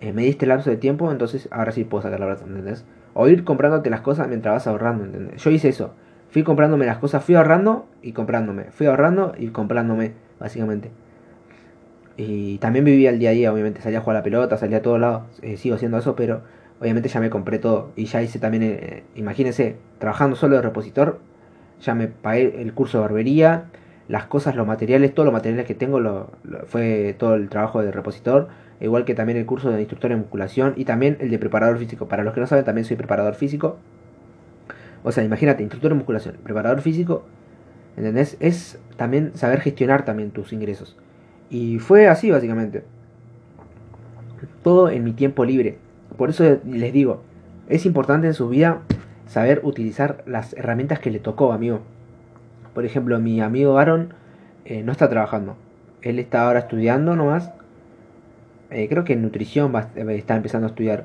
eh, 0.00 0.12
me 0.12 0.22
diste 0.22 0.46
lapso 0.46 0.70
de 0.70 0.76
tiempo, 0.76 1.10
entonces 1.10 1.48
ahora 1.50 1.72
sí 1.72 1.84
puedo 1.84 2.02
sacar 2.02 2.20
la 2.20 2.26
verdad, 2.26 2.46
¿entendés? 2.46 2.84
O 3.14 3.28
ir 3.28 3.44
comprándote 3.44 3.90
las 3.90 4.00
cosas 4.00 4.28
mientras 4.28 4.54
vas 4.54 4.66
ahorrando, 4.66 5.04
¿entendés? 5.04 5.42
Yo 5.42 5.50
hice 5.50 5.68
eso. 5.68 5.94
Fui 6.30 6.42
comprándome 6.42 6.86
las 6.86 6.98
cosas, 6.98 7.24
fui 7.24 7.34
ahorrando 7.34 7.86
y 8.02 8.12
comprándome. 8.12 8.64
Fui 8.64 8.86
ahorrando 8.86 9.32
y 9.36 9.48
comprándome, 9.48 10.12
básicamente. 10.38 10.90
Y 12.16 12.58
también 12.58 12.84
vivía 12.84 13.10
el 13.10 13.18
día 13.18 13.30
a 13.30 13.32
día, 13.32 13.52
obviamente. 13.52 13.80
Salía 13.80 13.98
a 13.98 14.02
jugar 14.02 14.16
a 14.16 14.20
la 14.20 14.24
pelota, 14.24 14.56
salía 14.56 14.78
a 14.78 14.82
todos 14.82 15.00
lados. 15.00 15.22
Eh, 15.42 15.56
sigo 15.56 15.76
haciendo 15.76 15.98
eso, 15.98 16.16
pero 16.16 16.42
obviamente 16.80 17.08
ya 17.08 17.20
me 17.20 17.30
compré 17.30 17.58
todo. 17.58 17.92
Y 17.96 18.06
ya 18.06 18.22
hice 18.22 18.38
también, 18.38 18.62
eh, 18.64 19.04
imagínense, 19.14 19.76
trabajando 19.98 20.36
solo 20.36 20.56
de 20.56 20.62
repositor, 20.62 21.20
ya 21.80 21.94
me 21.94 22.08
pagué 22.08 22.60
el 22.60 22.72
curso 22.74 22.98
de 22.98 23.02
barbería, 23.02 23.66
las 24.08 24.26
cosas, 24.26 24.56
los 24.56 24.66
materiales, 24.66 25.14
todos 25.14 25.26
los 25.26 25.32
materiales 25.32 25.66
que 25.66 25.74
tengo 25.74 26.00
lo, 26.00 26.30
fue 26.66 27.14
todo 27.18 27.34
el 27.34 27.48
trabajo 27.48 27.82
de 27.82 27.92
repositor 27.92 28.48
igual 28.80 29.04
que 29.04 29.14
también 29.14 29.38
el 29.38 29.46
curso 29.46 29.70
de 29.70 29.80
instructor 29.80 30.12
en 30.12 30.18
musculación 30.18 30.74
y 30.76 30.84
también 30.84 31.16
el 31.20 31.30
de 31.30 31.38
preparador 31.38 31.78
físico. 31.78 32.08
Para 32.08 32.22
los 32.22 32.34
que 32.34 32.40
no 32.40 32.46
saben, 32.46 32.64
también 32.64 32.84
soy 32.84 32.96
preparador 32.96 33.34
físico. 33.34 33.78
O 35.02 35.12
sea, 35.12 35.24
imagínate, 35.24 35.62
instructor 35.62 35.92
en 35.92 35.98
musculación, 35.98 36.36
preparador 36.42 36.80
físico, 36.80 37.24
¿entendés? 37.98 38.36
Es 38.40 38.78
también 38.96 39.32
saber 39.34 39.60
gestionar 39.60 40.04
también 40.04 40.30
tus 40.30 40.52
ingresos. 40.52 40.96
Y 41.50 41.78
fue 41.78 42.08
así 42.08 42.30
básicamente. 42.30 42.84
Todo 44.62 44.88
en 44.88 45.04
mi 45.04 45.12
tiempo 45.12 45.44
libre. 45.44 45.78
Por 46.16 46.30
eso 46.30 46.60
les 46.64 46.92
digo, 46.92 47.22
es 47.68 47.84
importante 47.84 48.26
en 48.26 48.34
su 48.34 48.48
vida 48.48 48.80
saber 49.26 49.60
utilizar 49.62 50.22
las 50.26 50.54
herramientas 50.54 51.00
que 51.00 51.10
le 51.10 51.18
tocó, 51.18 51.52
amigo. 51.52 51.80
Por 52.74 52.84
ejemplo, 52.84 53.18
mi 53.18 53.40
amigo 53.40 53.78
Aaron 53.78 54.14
eh, 54.64 54.82
no 54.82 54.92
está 54.92 55.10
trabajando. 55.10 55.56
Él 56.00 56.18
está 56.18 56.46
ahora 56.46 56.60
estudiando 56.60 57.16
nomás 57.16 57.50
eh, 58.70 58.88
creo 58.88 59.04
que 59.04 59.14
en 59.14 59.22
nutrición 59.22 59.74
va, 59.74 59.88
está 60.12 60.36
empezando 60.36 60.66
a 60.66 60.70
estudiar. 60.70 61.04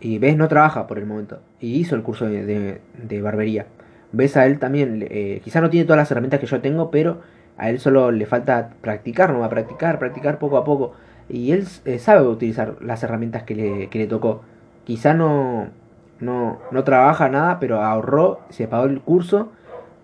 Y 0.00 0.18
ves, 0.18 0.36
no 0.36 0.48
trabaja 0.48 0.86
por 0.86 0.98
el 0.98 1.06
momento. 1.06 1.40
Y 1.60 1.74
hizo 1.76 1.94
el 1.94 2.02
curso 2.02 2.26
de, 2.26 2.80
barbería. 3.22 3.66
Ves 4.14 4.36
a 4.36 4.46
él 4.46 4.60
también, 4.60 5.04
eh, 5.10 5.40
quizá 5.42 5.60
no 5.60 5.70
tiene 5.70 5.84
todas 5.84 5.98
las 5.98 6.10
herramientas 6.10 6.38
que 6.38 6.46
yo 6.46 6.60
tengo, 6.60 6.90
pero 6.92 7.20
a 7.56 7.68
él 7.68 7.80
solo 7.80 8.12
le 8.12 8.26
falta 8.26 8.70
practicar, 8.80 9.32
no 9.32 9.40
va 9.40 9.46
a 9.46 9.50
practicar, 9.50 9.98
practicar 9.98 10.38
poco 10.38 10.56
a 10.56 10.64
poco. 10.64 10.92
Y 11.28 11.50
él 11.50 11.66
eh, 11.84 11.98
sabe 11.98 12.26
utilizar 12.26 12.76
las 12.80 13.02
herramientas 13.02 13.42
que 13.42 13.56
le, 13.56 13.88
que 13.88 13.98
le 13.98 14.06
tocó. 14.06 14.42
Quizá 14.84 15.14
no, 15.14 15.68
no, 16.20 16.60
no 16.70 16.84
trabaja 16.84 17.28
nada, 17.28 17.58
pero 17.58 17.82
ahorró, 17.82 18.40
se 18.50 18.68
pagó 18.68 18.84
el 18.84 19.00
curso 19.00 19.50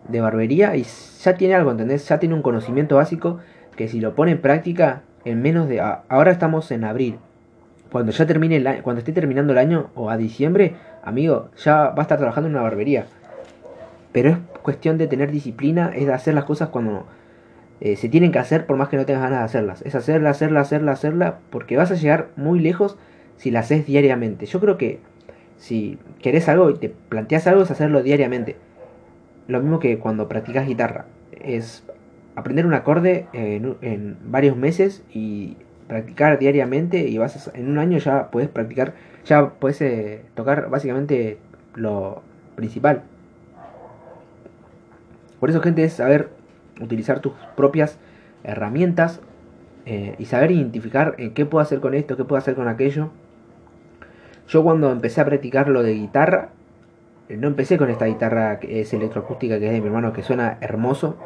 de 0.09 0.21
barbería 0.21 0.75
y 0.75 0.85
ya 1.23 1.35
tiene 1.35 1.55
algo, 1.55 1.71
¿entendés? 1.71 2.09
Ya 2.09 2.19
tiene 2.19 2.35
un 2.35 2.43
conocimiento 2.43 2.97
básico 2.97 3.39
que 3.77 3.87
si 3.87 4.01
lo 4.01 4.17
pone 4.17 4.33
en 4.33 4.41
práctica 4.41 5.03
en 5.25 5.41
menos 5.41 5.69
de... 5.69 5.81
Ahora 5.81 6.33
estamos 6.33 6.71
en 6.73 6.85
abril. 6.85 7.19
Cuando 7.93 8.13
ya 8.13 8.27
termine 8.27 8.57
el 8.57 8.67
año, 8.67 8.83
cuando 8.83 8.99
esté 8.99 9.13
terminando 9.13 9.53
el 9.53 9.59
año 9.59 9.91
o 9.95 10.11
a 10.11 10.17
diciembre, 10.17 10.75
amigo, 11.03 11.51
ya 11.57 11.91
va 11.91 11.99
a 11.99 12.03
estar 12.03 12.19
trabajando 12.19 12.49
en 12.49 12.55
una 12.55 12.63
barbería. 12.63 13.07
Pero 14.13 14.31
es 14.31 14.37
cuestión 14.63 14.99
de 14.99 15.07
tener 15.07 15.31
disciplina, 15.31 15.93
es 15.95 16.07
de 16.07 16.13
hacer 16.13 16.35
las 16.35 16.45
cosas 16.45 16.69
cuando 16.71 17.07
eh, 17.81 17.97
se 17.97 18.09
tienen 18.09 18.33
que 18.33 18.39
hacer 18.39 18.67
por 18.67 18.77
más 18.77 18.89
que 18.89 18.97
no 18.97 19.07
tengas 19.07 19.23
ganas 19.23 19.39
de 19.41 19.45
hacerlas. 19.45 19.83
Es 19.83 19.95
hacerla, 19.95 20.31
hacerla, 20.31 20.61
hacerla, 20.61 20.93
hacerla, 20.93 21.39
porque 21.51 21.77
vas 21.77 21.91
a 21.91 21.95
llegar 21.95 22.29
muy 22.37 22.61
lejos 22.61 22.97
si 23.37 23.51
la 23.51 23.61
haces 23.61 23.87
diariamente. 23.87 24.47
Yo 24.47 24.61
creo 24.61 24.77
que 24.77 25.01
si 25.57 25.99
querés 26.21 26.49
algo 26.49 26.71
y 26.71 26.75
te 26.75 26.89
planteas 26.89 27.47
algo 27.47 27.63
es 27.63 27.71
hacerlo 27.71 28.03
diariamente. 28.03 28.57
Lo 29.49 29.61
mismo 29.61 29.79
que 29.79 29.99
cuando 29.99 30.29
practicas 30.29 30.67
guitarra. 30.67 31.07
Es 31.43 31.85
aprender 32.35 32.67
un 32.67 32.75
acorde 32.75 33.27
en, 33.33 34.17
varios 34.25 34.57
meses 34.57 35.03
y 35.13 35.57
practicar 35.89 36.39
diariamente 36.39 37.09
y 37.09 37.19
vas 37.19 37.51
en 37.55 37.69
un 37.69 37.79
año 37.79 37.99
ya 37.99 38.31
puedes 38.31 38.49
practicar 38.49 38.95
ya 39.25 39.51
puedes 39.51 39.81
eh, 39.83 40.23
tocar 40.35 40.71
básicamente 40.71 41.39
lo 41.75 42.23
principal. 42.57 43.03
Por 45.41 45.51
eso, 45.51 45.61
gente, 45.61 45.83
es 45.83 45.95
saber 45.95 46.29
utilizar 46.81 47.21
tus 47.21 47.33
propias 47.57 47.99
herramientas 48.45 49.21
eh, 49.87 50.15
y 50.19 50.27
saber 50.27 50.51
identificar 50.51 51.15
en 51.19 51.35
qué 51.35 51.47
puedo 51.47 51.63
hacer 51.63 51.81
con 51.81 51.95
esto, 51.95 52.17
qué 52.17 52.25
puedo 52.25 52.39
hacer 52.39 52.55
con 52.55 52.69
aquello. 52.69 53.11
Yo 54.49 54.63
cuando 54.63 54.93
empecé 54.93 55.21
a 55.21 55.25
practicar 55.25 55.69
lo 55.69 55.83
de 55.83 55.95
guitarra, 55.95 56.51
eh, 57.29 57.37
no 57.37 57.47
empecé 57.49 57.79
con 57.79 57.89
esta 57.91 58.07
guitarra 58.07 58.59
que 58.59 58.81
es 58.81 58.93
electroacústica 58.93 59.59
que 59.59 59.67
es 59.67 59.73
de 59.73 59.81
mi 59.81 59.87
hermano 59.87 60.13
que 60.13 60.23
suena 60.23 60.59
hermoso, 60.61 61.17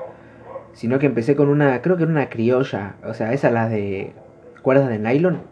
sino 0.72 0.98
que 0.98 1.06
empecé 1.06 1.34
con 1.34 1.48
una, 1.48 1.80
creo 1.82 1.96
que 1.96 2.02
era 2.02 2.12
una 2.12 2.28
criolla, 2.28 2.96
o 3.04 3.14
sea, 3.14 3.32
esas 3.32 3.52
las 3.52 3.70
de 3.70 4.12
cuerdas 4.62 4.88
de 4.88 4.98
nylon. 4.98 5.42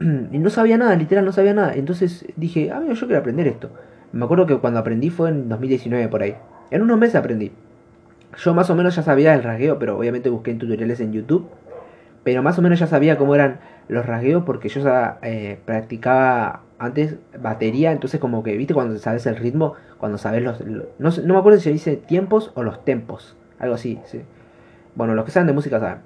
Y 0.32 0.38
no 0.38 0.50
sabía 0.50 0.78
nada, 0.78 0.94
literal, 0.94 1.24
no 1.24 1.32
sabía 1.32 1.54
nada. 1.54 1.74
Entonces 1.74 2.26
dije, 2.36 2.70
amigo, 2.70 2.94
yo 2.94 3.06
quiero 3.06 3.20
aprender 3.20 3.48
esto. 3.48 3.70
Me 4.12 4.24
acuerdo 4.24 4.46
que 4.46 4.56
cuando 4.58 4.78
aprendí 4.80 5.10
fue 5.10 5.30
en 5.30 5.48
2019 5.48 6.08
por 6.08 6.22
ahí. 6.22 6.36
En 6.70 6.82
unos 6.82 6.98
meses 6.98 7.16
aprendí. 7.16 7.52
Yo 8.36 8.54
más 8.54 8.70
o 8.70 8.74
menos 8.74 8.94
ya 8.94 9.02
sabía 9.02 9.34
el 9.34 9.42
rasgueo, 9.42 9.78
pero 9.78 9.98
obviamente 9.98 10.28
busqué 10.28 10.50
en 10.50 10.58
tutoriales 10.58 11.00
en 11.00 11.12
YouTube. 11.12 11.48
Pero 12.24 12.42
más 12.42 12.58
o 12.58 12.62
menos 12.62 12.78
ya 12.78 12.86
sabía 12.86 13.16
cómo 13.16 13.34
eran 13.34 13.60
los 13.88 14.04
rasgueos 14.04 14.44
porque 14.44 14.68
yo 14.68 14.82
eh, 15.22 15.58
practicaba 15.64 16.62
antes 16.78 17.16
batería, 17.40 17.92
entonces 17.92 18.20
como 18.20 18.42
que, 18.42 18.56
viste, 18.56 18.74
cuando 18.74 18.98
sabes 18.98 19.26
el 19.26 19.36
ritmo, 19.36 19.74
cuando 19.98 20.18
sabes 20.18 20.42
los... 20.42 20.60
no, 20.64 20.86
no, 20.98 21.34
me 21.34 21.38
acuerdo 21.38 21.58
si 21.58 21.64
se 21.64 21.72
dice 21.72 21.96
tiempos 21.96 22.52
o 22.54 22.62
los 22.62 22.84
tempos, 22.84 23.36
algo 23.58 23.74
así, 23.74 23.98
sí. 24.04 24.22
Bueno, 24.94 25.14
los 25.14 25.24
que 25.24 25.30
saben 25.30 25.46
de 25.46 25.52
música 25.52 25.80
saben. 25.80 25.98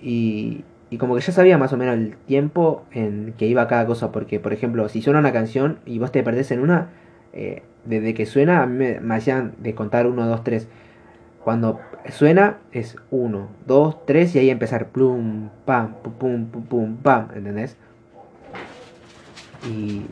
Y, 0.00 0.64
y 0.90 0.98
como 0.98 1.14
que 1.16 1.20
ya 1.20 1.32
sabía 1.32 1.58
más 1.58 1.72
o 1.72 1.76
menos 1.76 1.94
el 1.94 2.16
tiempo 2.26 2.84
en 2.92 3.34
que 3.36 3.46
iba 3.46 3.66
cada 3.66 3.86
cosa, 3.86 4.12
porque 4.12 4.38
por 4.40 4.52
ejemplo, 4.52 4.88
si 4.88 5.02
suena 5.02 5.18
una 5.18 5.32
canción 5.32 5.78
y 5.86 5.98
vos 5.98 6.12
te 6.12 6.22
perdés 6.22 6.50
en 6.50 6.60
una, 6.60 6.88
eh, 7.32 7.62
desde 7.84 8.14
que 8.14 8.26
suena 8.26 8.62
a 8.62 8.66
mí 8.66 8.76
me, 8.76 9.00
me 9.00 9.14
hacían 9.14 9.54
de 9.58 9.74
contar 9.74 10.06
1, 10.06 10.26
2, 10.26 10.44
3 10.44 10.68
cuando 11.48 11.80
suena 12.10 12.58
es 12.72 12.96
1, 13.10 13.48
2, 13.66 14.06
3 14.06 14.34
y 14.34 14.38
ahí 14.38 14.50
empezar 14.50 14.88
plum, 14.88 15.48
pam, 15.64 15.94
pum, 16.02 16.44
pum, 16.44 16.62
pum, 16.62 16.96
pam, 16.96 17.28
¿entendés? 17.34 17.76
Y, 19.66 20.02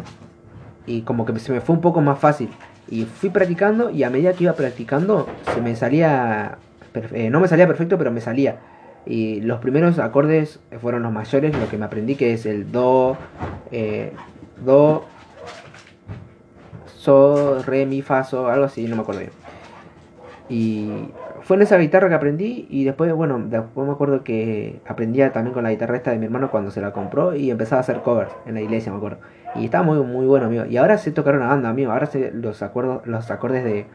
y 0.86 1.02
como 1.02 1.26
que 1.26 1.38
se 1.38 1.52
me 1.52 1.60
fue 1.60 1.74
un 1.74 1.82
poco 1.82 2.00
más 2.00 2.18
fácil. 2.18 2.48
Y 2.88 3.04
fui 3.04 3.28
practicando 3.30 3.90
y 3.90 4.04
a 4.04 4.08
medida 4.08 4.32
que 4.32 4.44
iba 4.44 4.54
practicando 4.54 5.26
se 5.54 5.60
me 5.60 5.76
salía, 5.76 6.56
eh, 7.12 7.28
no 7.28 7.40
me 7.40 7.48
salía 7.48 7.66
perfecto, 7.66 7.98
pero 7.98 8.10
me 8.10 8.22
salía. 8.22 8.56
Y 9.04 9.40
los 9.42 9.60
primeros 9.60 9.98
acordes 9.98 10.58
fueron 10.80 11.02
los 11.02 11.12
mayores, 11.12 11.54
lo 11.54 11.68
que 11.68 11.76
me 11.76 11.84
aprendí 11.84 12.14
que 12.14 12.32
es 12.32 12.46
el 12.46 12.72
do, 12.72 13.16
eh, 13.72 14.12
do, 14.64 15.04
so, 17.06 17.62
re, 17.62 17.86
mi, 17.86 18.02
fa, 18.02 18.24
so, 18.24 18.48
algo 18.48 18.64
así, 18.64 18.88
no 18.88 18.96
me 18.96 19.02
acuerdo 19.02 19.20
bien. 19.20 19.32
Y 20.48 21.08
fue 21.42 21.56
en 21.56 21.62
esa 21.62 21.78
guitarra 21.78 22.08
que 22.08 22.16
aprendí 22.16 22.66
y 22.68 22.82
después, 22.82 23.12
bueno, 23.14 23.40
después 23.46 23.86
me 23.86 23.92
acuerdo 23.92 24.24
que 24.24 24.80
aprendía 24.86 25.32
también 25.32 25.54
con 25.54 25.62
la 25.62 25.70
guitarra 25.70 25.96
esta 25.96 26.10
de 26.10 26.18
mi 26.18 26.26
hermano 26.26 26.50
cuando 26.50 26.72
se 26.72 26.80
la 26.80 26.92
compró 26.92 27.36
y 27.36 27.50
empezaba 27.50 27.78
a 27.78 27.82
hacer 27.82 28.00
covers 28.00 28.32
en 28.44 28.54
la 28.54 28.60
iglesia, 28.60 28.90
me 28.90 28.98
acuerdo. 28.98 29.18
Y 29.54 29.66
estaba 29.66 29.84
muy, 29.84 30.00
muy 30.00 30.26
bueno, 30.26 30.46
amigo. 30.46 30.66
Y 30.66 30.76
ahora 30.76 30.98
sé 30.98 31.12
tocar 31.12 31.36
una 31.36 31.46
banda, 31.46 31.68
amigo. 31.68 31.92
Ahora 31.92 32.06
sé 32.06 32.32
los, 32.34 32.60
acuerdos, 32.62 33.06
los 33.06 33.30
acordes 33.30 33.62
de 33.62 33.86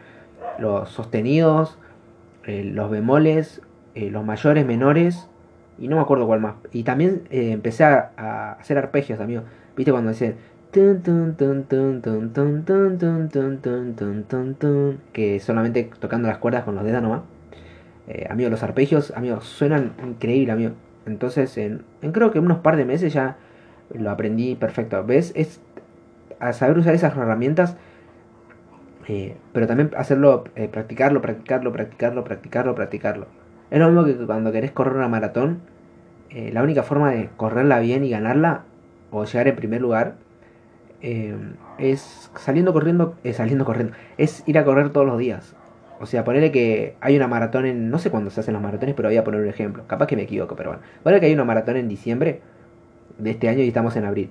los 0.57 0.89
sostenidos, 0.89 1.77
eh, 2.45 2.63
los 2.63 2.89
bemoles, 2.89 3.61
eh, 3.93 4.09
los 4.09 4.23
mayores, 4.23 4.65
menores 4.65 5.27
y 5.77 5.89
no 5.89 5.97
me 5.97 6.01
acuerdo 6.01 6.27
cuál 6.27 6.39
más. 6.39 6.55
Y 6.71 6.83
también 6.83 7.23
eh, 7.29 7.51
empecé 7.51 7.83
a, 7.83 8.11
a, 8.15 8.53
hacer 8.53 8.77
arpegios, 8.77 9.19
amigo. 9.19 9.43
¿Viste 9.75 9.91
cuando 9.91 10.11
dicen 10.11 10.35
que 15.11 15.39
solamente 15.39 15.89
tocando 15.99 16.27
las 16.27 16.37
cuerdas 16.37 16.63
con 16.63 16.75
los 16.75 16.83
dedos 16.83 17.01
nomás? 17.01 17.21
Eh, 18.07 18.27
amigo, 18.29 18.49
los 18.49 18.63
arpegios, 18.63 19.11
amigos, 19.15 19.45
suenan 19.45 19.93
increíble, 20.03 20.51
amigo. 20.53 20.71
Entonces, 21.05 21.57
en, 21.57 21.83
creo 22.11 22.31
que 22.31 22.39
unos 22.39 22.59
par 22.59 22.77
de 22.77 22.85
meses 22.85 23.13
ya 23.13 23.37
lo 23.93 24.09
aprendí 24.09 24.55
perfecto. 24.55 25.03
¿Ves? 25.05 25.33
Es 25.35 25.59
a 26.39 26.53
saber 26.53 26.77
usar 26.77 26.93
esas 26.93 27.15
herramientas, 27.15 27.75
eh, 29.07 29.35
pero 29.53 29.67
también 29.67 29.91
hacerlo, 29.97 30.45
eh, 30.55 30.67
practicarlo, 30.67 31.21
practicarlo, 31.21 31.71
practicarlo, 31.71 32.23
practicarlo, 32.23 32.75
practicarlo. 32.75 33.27
Es 33.69 33.79
lo 33.79 33.87
mismo 33.87 34.05
que 34.05 34.25
cuando 34.25 34.51
querés 34.51 34.71
correr 34.71 34.95
una 34.95 35.07
maratón, 35.07 35.59
eh, 36.29 36.49
la 36.53 36.63
única 36.63 36.83
forma 36.83 37.11
de 37.11 37.29
correrla 37.37 37.79
bien 37.79 38.03
y 38.03 38.09
ganarla, 38.09 38.63
o 39.11 39.25
llegar 39.25 39.47
en 39.47 39.55
primer 39.55 39.81
lugar, 39.81 40.15
es 41.01 42.31
saliendo 42.35 42.73
corriendo, 42.73 43.15
saliendo 43.33 43.65
corriendo, 43.65 43.93
es 44.17 44.43
ir 44.47 44.57
a 44.57 44.65
correr 44.65 44.91
todos 44.91 45.07
los 45.07 45.17
días. 45.17 45.55
O 46.01 46.07
sea, 46.07 46.23
ponerle 46.23 46.51
que 46.51 46.95
hay 46.99 47.15
una 47.15 47.27
maratón 47.27 47.65
en. 47.65 47.91
No 47.91 47.99
sé 47.99 48.09
cuándo 48.09 48.31
se 48.31 48.39
hacen 48.39 48.55
los 48.55 48.63
maratones, 48.63 48.95
pero 48.95 49.09
voy 49.09 49.17
a 49.17 49.23
poner 49.23 49.41
un 49.41 49.47
ejemplo. 49.47 49.83
Capaz 49.85 50.07
que 50.07 50.15
me 50.15 50.23
equivoco, 50.23 50.55
pero 50.55 50.71
bueno. 50.71 50.83
Ponerle 51.03 51.19
que 51.19 51.27
hay 51.27 51.33
una 51.33 51.45
maratón 51.45 51.77
en 51.77 51.87
diciembre 51.87 52.41
de 53.19 53.29
este 53.29 53.49
año 53.49 53.61
y 53.63 53.67
estamos 53.67 53.95
en 53.95 54.05
abril. 54.05 54.29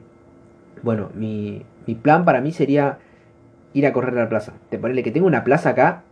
Bueno, 0.83 1.11
mi, 1.15 1.63
mi 1.87 1.95
plan 1.95 2.25
para 2.25 2.41
mí 2.41 2.51
sería 2.51 2.99
ir 3.73 3.87
a 3.87 3.93
correr 3.93 4.19
a 4.19 4.23
la 4.23 4.29
plaza. 4.29 4.55
Te 4.69 4.79
ponerle 4.79 5.05
que 5.05 5.13
tengo 5.13 5.29
una 5.29 5.45
plaza 5.45 5.71
acá 5.71 6.03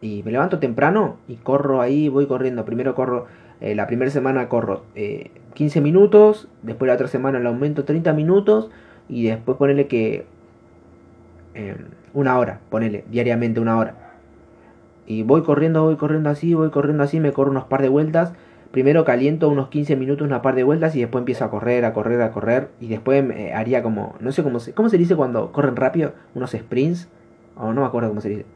y 0.00 0.24
me 0.24 0.32
levanto 0.32 0.58
temprano 0.58 1.16
y 1.28 1.36
corro 1.36 1.80
ahí, 1.80 2.08
voy 2.08 2.26
corriendo. 2.26 2.64
Primero 2.64 2.96
corro, 2.96 3.26
eh, 3.60 3.76
la 3.76 3.86
primera 3.86 4.10
semana 4.10 4.48
corro 4.48 4.82
eh, 4.96 5.30
15 5.54 5.80
minutos, 5.80 6.48
después 6.62 6.88
la 6.88 6.94
otra 6.94 7.06
semana 7.06 7.38
le 7.38 7.46
aumento 7.46 7.84
30 7.84 8.12
minutos 8.14 8.70
y 9.12 9.24
después 9.24 9.58
ponerle 9.58 9.88
que 9.88 10.24
eh, 11.54 11.76
una 12.14 12.38
hora, 12.38 12.60
ponele 12.70 13.04
diariamente 13.10 13.60
una 13.60 13.76
hora. 13.76 13.94
Y 15.06 15.22
voy 15.22 15.42
corriendo, 15.42 15.82
voy 15.82 15.96
corriendo 15.96 16.30
así, 16.30 16.54
voy 16.54 16.70
corriendo 16.70 17.02
así, 17.02 17.20
me 17.20 17.32
corro 17.32 17.50
unos 17.50 17.64
par 17.64 17.82
de 17.82 17.90
vueltas. 17.90 18.32
Primero 18.70 19.04
caliento 19.04 19.50
unos 19.50 19.68
15 19.68 19.96
minutos, 19.96 20.26
una 20.26 20.40
par 20.40 20.54
de 20.54 20.64
vueltas 20.64 20.96
y 20.96 21.00
después 21.00 21.20
empiezo 21.20 21.44
a 21.44 21.50
correr, 21.50 21.84
a 21.84 21.92
correr, 21.92 22.22
a 22.22 22.30
correr. 22.30 22.70
Y 22.80 22.88
después 22.88 23.22
haría 23.54 23.82
como, 23.82 24.14
no 24.20 24.32
sé 24.32 24.42
cómo 24.42 24.60
se, 24.60 24.72
cómo 24.72 24.88
se 24.88 24.96
dice 24.96 25.14
cuando 25.14 25.52
corren 25.52 25.76
rápido, 25.76 26.14
unos 26.34 26.52
sprints. 26.52 27.06
O 27.54 27.74
no 27.74 27.82
me 27.82 27.86
acuerdo 27.86 28.08
cómo 28.08 28.22
se 28.22 28.30
dice. 28.30 28.46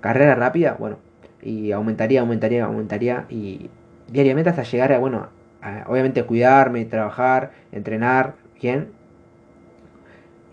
Carrera 0.00 0.34
rápida, 0.34 0.76
bueno. 0.78 0.96
Y 1.42 1.72
aumentaría, 1.72 2.22
aumentaría, 2.22 2.64
aumentaría. 2.64 3.26
Y 3.28 3.68
diariamente 4.10 4.48
hasta 4.48 4.62
llegar 4.62 4.94
a, 4.94 4.98
bueno, 4.98 5.28
obviamente 5.86 6.24
cuidarme, 6.24 6.86
trabajar, 6.86 7.50
entrenar 7.70 8.36
bien. 8.62 8.99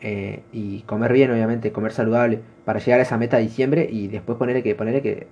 Eh, 0.02 0.44
y 0.52 0.82
comer 0.82 1.12
bien, 1.14 1.32
obviamente, 1.32 1.72
comer 1.72 1.92
saludable 1.92 2.42
para 2.66 2.80
llegar 2.80 3.00
a 3.00 3.04
esa 3.04 3.18
meta 3.18 3.38
de 3.38 3.44
diciembre 3.44 3.88
y 3.90 4.08
después 4.08 4.38
ponerle 4.38 4.62
que, 4.62 4.76
ponerle 4.76 5.02
que 5.02 5.28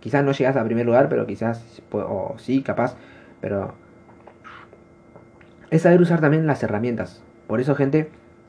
quizás 0.00 0.24
no 0.24 0.32
llegas 0.32 0.56
a 0.56 0.64
primer 0.64 0.86
lugar, 0.86 1.08
pero 1.08 1.26
quizás, 1.26 1.64
o 1.92 2.34
sí, 2.38 2.62
capaz, 2.62 2.96
pero 3.40 3.74
es 5.70 5.82
saber 5.82 6.00
usar 6.00 6.20
también 6.20 6.46
las 6.46 6.62
herramientas. 6.62 7.22
Por 7.46 7.60
eso, 7.60 7.74
gente, 7.74 8.08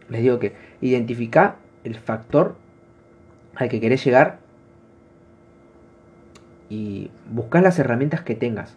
les 0.10 0.22
digo 0.22 0.40
que 0.40 0.54
identifica 0.82 1.58
el 1.84 1.96
factor 1.96 2.56
al 3.56 3.70
que 3.70 3.80
querés 3.80 4.04
llegar 4.04 4.40
y 6.70 7.12
buscar 7.30 7.62
las 7.62 7.78
herramientas 7.80 8.22
que 8.22 8.34
tengas. 8.34 8.76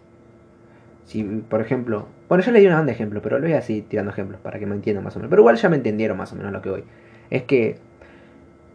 Si, 1.04 1.22
por 1.22 1.60
ejemplo, 1.60 2.06
bueno, 2.28 2.42
yo 2.42 2.50
le 2.52 2.60
di 2.60 2.66
una 2.66 2.76
banda 2.76 2.90
de 2.90 2.94
ejemplo, 2.94 3.20
pero 3.22 3.38
lo 3.38 3.44
voy 3.44 3.54
a 3.54 3.62
seguir 3.62 3.88
tirando 3.88 4.10
ejemplos 4.10 4.40
para 4.40 4.58
que 4.58 4.66
me 4.66 4.74
entiendan 4.74 5.04
más 5.04 5.14
o 5.16 5.18
menos. 5.18 5.30
Pero 5.30 5.42
igual 5.42 5.56
ya 5.56 5.68
me 5.68 5.76
entendieron 5.76 6.16
más 6.16 6.32
o 6.32 6.36
menos 6.36 6.52
lo 6.52 6.62
que 6.62 6.70
voy. 6.70 6.84
Es 7.30 7.42
que 7.42 7.78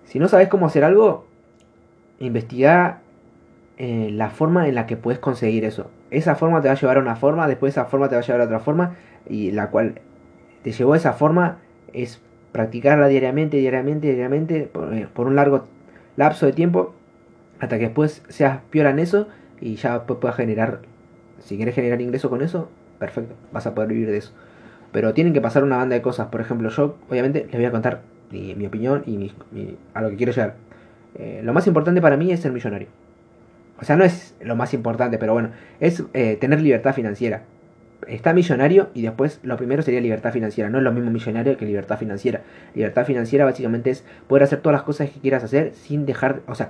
si 0.05 0.19
no 0.19 0.27
sabes 0.27 0.47
cómo 0.47 0.65
hacer 0.65 0.83
algo, 0.83 1.27
investiga 2.19 3.01
eh, 3.77 4.09
la 4.11 4.29
forma 4.29 4.67
en 4.67 4.75
la 4.75 4.85
que 4.85 4.97
puedes 4.97 5.19
conseguir 5.19 5.65
eso. 5.65 5.89
Esa 6.11 6.35
forma 6.35 6.61
te 6.61 6.67
va 6.67 6.73
a 6.73 6.77
llevar 6.77 6.97
a 6.97 6.99
una 6.99 7.15
forma, 7.15 7.47
después 7.47 7.73
esa 7.73 7.85
forma 7.85 8.09
te 8.09 8.15
va 8.15 8.21
a 8.21 8.25
llevar 8.25 8.41
a 8.41 8.45
otra 8.45 8.59
forma, 8.59 8.95
y 9.27 9.51
la 9.51 9.69
cual 9.69 10.01
te 10.63 10.71
llevó 10.71 10.93
a 10.93 10.97
esa 10.97 11.13
forma 11.13 11.59
es 11.93 12.21
practicarla 12.51 13.07
diariamente, 13.07 13.57
diariamente, 13.57 14.07
diariamente, 14.07 14.63
por, 14.63 14.93
eh, 14.93 15.07
un 15.15 15.35
largo 15.35 15.67
lapso 16.17 16.45
de 16.45 16.53
tiempo, 16.53 16.93
hasta 17.59 17.77
que 17.77 17.85
después 17.85 18.23
seas 18.29 18.59
piola 18.69 18.89
en 18.89 18.99
eso 18.99 19.27
y 19.61 19.75
ya 19.75 20.05
puedas 20.05 20.35
generar, 20.35 20.81
si 21.41 21.57
quieres 21.57 21.75
generar 21.75 22.01
ingreso 22.01 22.29
con 22.29 22.41
eso, 22.41 22.69
perfecto, 22.99 23.35
vas 23.51 23.65
a 23.67 23.73
poder 23.73 23.89
vivir 23.89 24.09
de 24.09 24.17
eso. 24.17 24.33
Pero 24.91 25.13
tienen 25.13 25.33
que 25.33 25.41
pasar 25.41 25.63
una 25.63 25.77
banda 25.77 25.95
de 25.95 26.01
cosas. 26.01 26.27
Por 26.27 26.41
ejemplo, 26.41 26.69
yo 26.69 26.97
obviamente 27.09 27.45
les 27.45 27.55
voy 27.55 27.65
a 27.65 27.71
contar 27.71 28.01
mi, 28.31 28.65
opinión 28.65 29.03
y 29.05 29.31
a 29.93 30.01
lo 30.01 30.09
que 30.09 30.15
quiero 30.15 30.31
llegar. 30.31 30.55
Eh, 31.15 31.41
lo 31.43 31.53
más 31.53 31.67
importante 31.67 32.01
para 32.01 32.17
mí 32.17 32.31
es 32.31 32.39
ser 32.41 32.51
millonario. 32.51 32.87
O 33.81 33.85
sea, 33.85 33.95
no 33.95 34.03
es 34.03 34.35
lo 34.41 34.55
más 34.55 34.73
importante, 34.73 35.17
pero 35.17 35.33
bueno, 35.33 35.51
es 35.79 36.03
eh, 36.13 36.37
tener 36.39 36.61
libertad 36.61 36.93
financiera. 36.93 37.43
Está 38.07 38.33
millonario 38.33 38.89
y 38.93 39.01
después 39.01 39.39
lo 39.43 39.57
primero 39.57 39.81
sería 39.81 40.01
libertad 40.01 40.31
financiera. 40.31 40.69
No 40.69 40.77
es 40.77 40.83
lo 40.83 40.91
mismo 40.91 41.11
millonario 41.11 41.57
que 41.57 41.65
libertad 41.65 41.97
financiera. 41.97 42.41
Libertad 42.75 43.05
financiera 43.05 43.45
básicamente 43.45 43.89
es 43.89 44.03
poder 44.27 44.43
hacer 44.43 44.59
todas 44.59 44.77
las 44.77 44.83
cosas 44.83 45.09
que 45.09 45.19
quieras 45.19 45.43
hacer 45.43 45.73
sin 45.73 46.05
dejar, 46.05 46.41
o 46.47 46.55
sea, 46.55 46.69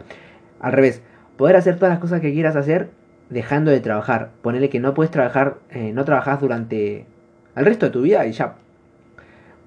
al 0.60 0.72
revés, 0.72 1.02
poder 1.38 1.56
hacer 1.56 1.76
todas 1.76 1.90
las 1.90 2.00
cosas 2.00 2.22
que 2.22 2.34
quieras 2.34 2.56
hacer 2.56 2.90
dejando 3.30 3.72
de 3.72 3.80
trabajar. 3.80 4.30
Ponerle 4.42 4.70
que 4.70 4.80
no 4.80 4.94
puedes 4.94 5.12
trabajar, 5.12 5.58
eh, 5.72 5.92
no 5.94 6.06
trabajas 6.06 6.40
durante 6.40 7.06
el 7.56 7.66
resto 7.66 7.88
de 7.88 7.92
tu 7.92 8.02
vida 8.02 8.26
y 8.26 8.32
ya 8.32 8.56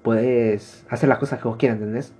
puedes 0.01 0.85
hacer 0.89 1.09
las 1.09 1.17
cosas 1.17 1.41
que 1.41 1.47
vos 1.47 1.57
quieras, 1.57 1.77
¿entendés? 1.77 2.13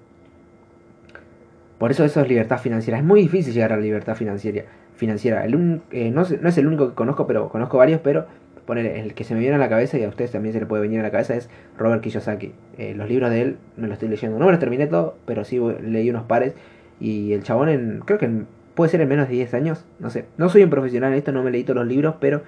Por 1.78 1.92
eso 1.92 2.06
eso 2.06 2.22
es 2.22 2.28
libertad 2.28 2.60
financiera. 2.60 2.98
Es 2.98 3.04
muy 3.04 3.22
difícil 3.22 3.54
llegar 3.54 3.74
a 3.74 3.76
la 3.76 3.82
libertad 3.82 4.16
financiera. 4.16 4.64
financiera. 4.96 5.46
El 5.46 5.82
eh, 5.92 6.12
no, 6.12 6.24
no, 6.42 6.50
es 6.50 6.58
el 6.58 6.68
único 6.68 6.90
que 6.90 6.96
conozco, 6.96 7.28
pero 7.28 7.50
conozco 7.50 7.78
varios, 7.78 8.00
pero 8.02 8.26
poner 8.66 8.86
el 8.86 9.14
que 9.14 9.26
se 9.26 9.34
me 9.34 9.42
viene 9.42 9.56
a 9.56 9.60
la 9.60 9.68
cabeza 9.68 9.98
y 9.98 10.04
a 10.04 10.08
ustedes 10.08 10.32
también 10.32 10.54
se 10.54 10.62
le 10.62 10.66
puede 10.66 10.82
venir 10.82 11.02
a 11.02 11.04
la 11.04 11.12
cabeza 11.12 11.36
es 11.36 11.50
Robert 11.78 12.02
Kiyosaki. 12.02 12.54
Eh, 12.78 12.94
los 12.96 13.10
libros 13.10 13.30
de 13.30 13.42
él 13.42 13.58
me 13.76 13.88
los 13.88 13.96
estoy 13.96 14.08
leyendo. 14.08 14.40
No 14.40 14.46
me 14.46 14.52
los 14.52 14.60
terminé 14.60 14.88
todo, 14.88 15.18
pero 15.26 15.44
sí 15.44 15.60
leí 15.82 16.10
unos 16.10 16.24
pares. 16.24 16.54
Y 17.00 17.34
el 17.34 17.44
chabón, 17.44 17.68
en, 17.68 18.00
creo 18.06 18.18
que 18.18 18.46
puede 18.76 18.92
ser 18.92 19.02
en 19.02 19.10
menos 19.10 19.28
de 19.28 19.36
10 19.36 19.54
años, 19.54 19.86
no 20.00 20.10
sé. 20.10 20.26
No 20.38 20.50
soy 20.50 20.64
un 20.64 20.70
profesional 20.70 21.12
en 21.12 21.18
esto, 21.18 21.32
no 21.32 21.44
me 21.44 21.52
leí 21.52 21.64
todos 21.64 21.78
los 21.78 21.88
libros, 21.88 22.16
pero 22.20 22.44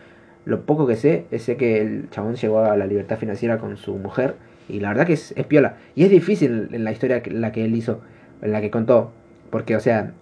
lo 0.46 0.62
poco 0.66 0.88
que 0.88 0.96
sé 0.96 1.26
es 1.32 1.44
sé 1.44 1.58
que 1.58 1.82
el 1.82 2.10
chabón 2.10 2.36
llegó 2.36 2.60
a 2.60 2.78
la 2.78 2.86
libertad 2.86 3.18
financiera 3.18 3.58
con 3.58 3.78
su 3.78 3.96
mujer. 3.96 4.36
Y 4.68 4.80
la 4.80 4.90
verdad 4.90 5.06
que 5.06 5.14
es, 5.14 5.34
es 5.36 5.46
piola. 5.46 5.78
Y 5.96 6.04
es 6.04 6.10
difícil 6.10 6.70
en 6.72 6.84
la 6.84 6.92
historia 6.92 7.22
que, 7.22 7.32
la 7.32 7.52
que 7.52 7.66
él 7.66 7.76
hizo, 7.76 8.02
en 8.42 8.52
la 8.52 8.62
que 8.62 8.72
contó. 8.72 9.12
Porque, 9.50 9.76
o 9.76 9.80
sea, 9.80 10.14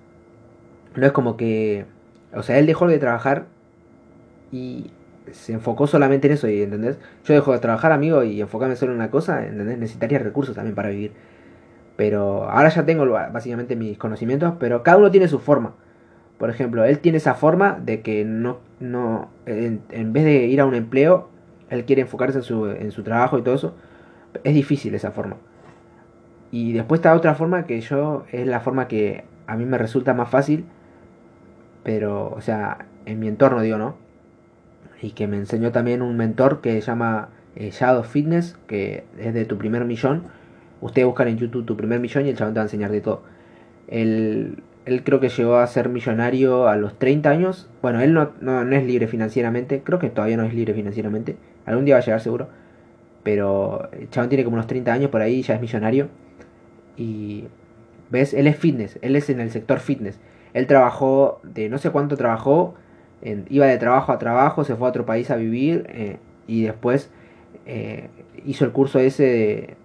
no 0.96 1.06
es 1.06 1.12
como 1.12 1.38
que... 1.38 1.86
O 2.34 2.44
sea, 2.44 2.58
él 2.58 2.66
dejó 2.66 2.88
de 2.88 3.00
trabajar 3.00 3.46
y 4.52 4.92
se 5.32 5.54
enfocó 5.54 5.88
solamente 5.88 6.28
en 6.28 6.34
eso, 6.34 6.48
y 6.50 6.62
¿entendés? 6.62 6.98
Yo 7.26 7.34
dejo 7.34 7.54
de 7.54 7.60
trabajar, 7.60 7.92
amigo, 7.92 8.24
y 8.24 8.42
enfocarme 8.42 8.76
solo 8.76 8.92
en 8.92 8.98
una 8.98 9.10
cosa, 9.12 9.46
¿entendés? 9.46 9.78
Necesitaría 9.78 10.20
recursos 10.20 10.56
también 10.56 10.76
para 10.76 10.90
vivir. 10.90 11.12
Pero 11.96 12.50
ahora 12.50 12.70
ya 12.70 12.86
tengo 12.86 13.06
básicamente 13.06 13.76
mis 13.76 13.98
conocimientos, 13.98 14.56
pero 14.60 14.84
cada 14.84 14.98
uno 14.98 15.12
tiene 15.12 15.28
su 15.28 15.40
forma. 15.40 15.76
Por 16.38 16.50
ejemplo, 16.50 16.84
él 16.84 17.00
tiene 17.00 17.18
esa 17.18 17.36
forma 17.36 17.80
de 17.84 18.02
que 18.02 18.26
no, 18.26 18.60
no 18.80 19.30
en, 19.46 20.14
vez 20.14 20.26
de 20.26 20.46
ir 20.48 20.62
a 20.62 20.66
un 20.66 20.76
empleo, 20.76 21.30
él 21.70 21.86
quiere 21.86 22.02
enfocarse 22.02 22.40
en 22.40 22.44
su, 22.44 22.68
en 22.68 22.92
su 22.92 23.04
trabajo 23.04 23.38
y 23.38 23.42
todo 23.42 23.56
eso. 23.56 23.76
Es 24.44 24.54
difícil 24.54 24.96
esa 24.96 25.12
forma. 25.12 25.38
Y 26.52 26.74
después 26.74 27.00
está 27.00 27.14
otra 27.14 27.36
forma 27.36 27.66
que 27.66 27.82
yo, 27.82 28.26
es 28.32 28.46
la 28.48 28.60
forma 28.60 28.88
que 28.88 29.24
a 29.48 29.56
mí 29.56 29.66
me 29.66 29.78
resulta 29.78 30.14
más 30.14 30.30
fácil, 30.30 30.66
pero, 31.84 32.30
o 32.30 32.42
sea, 32.42 32.86
en 33.06 33.20
mi 33.20 33.28
entorno, 33.28 33.62
digo, 33.62 33.78
¿no? 33.78 34.04
y 35.04 35.12
que 35.12 35.28
me 35.28 35.36
enseñó 35.36 35.72
también 35.74 36.02
un 36.02 36.16
mentor 36.16 36.62
que 36.62 36.80
se 36.82 36.88
llama 36.88 37.28
eh, 37.58 37.72
Shadow 37.72 38.04
Fitness, 38.04 38.58
que 38.68 39.04
es 39.20 39.34
de 39.34 39.44
tu 39.44 39.58
primer 39.58 39.84
millón. 39.84 40.24
Ustedes 40.80 41.06
buscan 41.06 41.28
en 41.28 41.38
YouTube 41.38 41.66
tu 41.66 41.76
primer 41.76 42.00
millón 42.00 42.26
y 42.26 42.30
el 42.30 42.38
chabón 42.38 42.54
te 42.54 42.60
va 42.60 42.64
a 42.64 42.66
enseñar 42.66 42.90
de 42.90 43.02
todo. 43.02 43.22
Él, 43.90 44.64
él 44.86 45.04
creo 45.04 45.20
que 45.20 45.30
llegó 45.30 45.58
a 45.58 45.68
ser 45.68 45.90
millonario 45.90 46.68
a 46.68 46.76
los 46.76 46.98
30 47.00 47.30
años. 47.30 47.70
Bueno, 47.82 48.02
él 48.02 48.14
no, 48.14 48.32
no, 48.42 48.62
es 48.62 48.84
libre 48.84 49.08
financieramente, 49.08 49.82
creo 49.84 50.00
que 50.00 50.10
todavía 50.10 50.38
no 50.38 50.44
es 50.44 50.54
libre 50.54 50.74
financieramente. 50.74 51.38
Algún 51.66 51.86
día 51.86 51.96
va 51.96 52.02
a 52.02 52.04
llegar 52.04 52.22
seguro. 52.22 52.50
Pero 53.24 53.90
el 53.94 54.10
chabón 54.10 54.30
tiene 54.30 54.44
como 54.44 54.56
unos 54.56 54.68
30 54.68 54.92
años 54.92 55.10
por 55.10 55.22
ahí, 55.22 55.42
ya 55.42 55.56
es 55.56 55.62
millonario. 55.62 56.10
Y 56.98 57.46
ves, 58.10 58.34
él 58.34 58.48
es 58.48 58.58
fitness, 58.58 59.00
él 59.02 59.16
es 59.16 59.30
en 59.30 59.40
el 59.40 59.52
sector 59.52 59.80
fitness. 59.80 60.20
Él 60.54 60.68
trabajó, 60.68 61.40
de 61.44 61.70
no 61.70 61.78
sé 61.78 61.90
cuánto 61.90 62.18
trabajó, 62.18 62.76
iba 63.50 63.66
de 63.66 63.78
trabajo 63.78 64.12
a 64.12 64.20
trabajo, 64.20 64.64
se 64.64 64.76
fue 64.76 64.88
a 64.88 64.90
otro 64.90 65.06
país 65.06 65.32
a 65.32 65.36
vivir 65.36 65.86
eh, 65.90 66.18
y 66.46 66.64
después 66.64 67.10
eh, 67.66 68.10
hizo 68.46 68.66
el 68.66 68.72
curso 68.72 69.00
ese 69.00 69.24
de, 69.24 69.76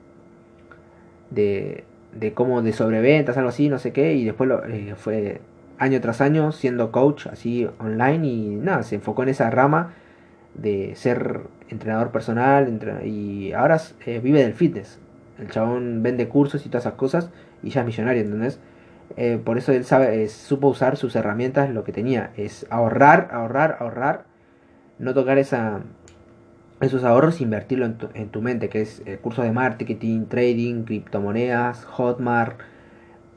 de, 1.31 1.85
de 2.19 2.33
cómo 2.33 2.63
de 2.63 2.73
sobreventas, 2.73 3.37
algo 3.37 3.51
así, 3.51 3.69
no 3.69 3.79
sé 3.79 3.93
qué, 3.93 4.15
y 4.15 4.25
después 4.25 4.49
lo, 4.49 4.65
eh, 4.65 4.95
fue 4.97 5.41
año 5.79 6.01
tras 6.01 6.21
año 6.21 6.53
siendo 6.53 6.91
coach 6.91 7.27
así 7.29 7.69
online 7.79 8.27
y 8.27 8.57
nada, 8.57 8.83
se 8.83 8.97
enfocó 8.97 9.23
en 9.23 9.29
esa 9.31 9.51
rama 9.51 9.95
de 10.55 10.95
ser 10.97 11.43
entrenador 11.69 12.11
personal 12.11 13.03
y 13.05 13.53
ahora 13.53 13.81
vive 14.07 14.43
del 14.43 14.55
fitness. 14.55 14.99
El 15.39 15.51
chabón 15.51 16.03
vende 16.03 16.29
cursos 16.29 16.67
y 16.67 16.69
todas 16.69 16.85
esas 16.85 16.95
cosas 16.95 17.31
y 17.63 17.71
ya 17.71 17.83
es 17.83 17.87
millonario, 17.87 18.23
¿entendés? 18.23 18.59
Eh, 19.17 19.41
por 19.43 19.57
eso 19.57 19.73
él 19.73 19.85
sabe, 19.85 20.29
supo 20.29 20.69
usar 20.69 20.97
sus 20.97 21.15
herramientas, 21.17 21.71
lo 21.71 21.85
que 21.85 21.93
tenía 21.93 22.31
es 22.37 22.67
ahorrar, 22.71 23.29
ahorrar, 23.33 23.77
ahorrar, 23.81 24.25
no 24.99 25.15
tocar 25.15 25.39
esa, 25.39 25.81
esos 26.81 27.05
ahorros 27.05 27.41
invertirlo 27.41 27.87
en 27.87 28.29
tu, 28.29 28.43
mente, 28.43 28.69
que 28.69 28.81
es 28.83 29.03
eh, 29.05 29.19
cursos 29.21 29.45
de 29.45 29.53
marketing, 29.53 30.27
trading, 30.27 30.85
criptomonedas, 30.85 31.85
hotmart, 31.85 32.61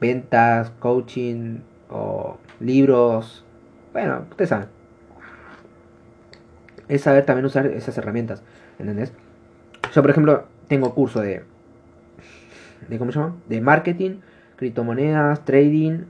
ventas, 0.00 0.70
coaching 0.78 1.58
o 1.90 2.38
libros. 2.60 3.44
Bueno, 3.92 4.26
ustedes 4.30 4.50
saben. 4.50 4.68
Es 6.88 7.02
saber 7.02 7.24
también 7.24 7.46
usar 7.46 7.66
esas 7.66 7.96
herramientas, 7.98 8.42
¿entendés? 8.78 9.12
Yo, 9.92 10.02
por 10.02 10.10
ejemplo, 10.10 10.44
tengo 10.68 10.94
curso 10.94 11.20
de, 11.20 11.42
de 12.88 12.98
¿cómo 12.98 13.12
se 13.12 13.18
llama? 13.18 13.36
De 13.48 13.60
marketing 13.60 14.18
criptomonedas, 14.56 15.44
trading 15.44 16.04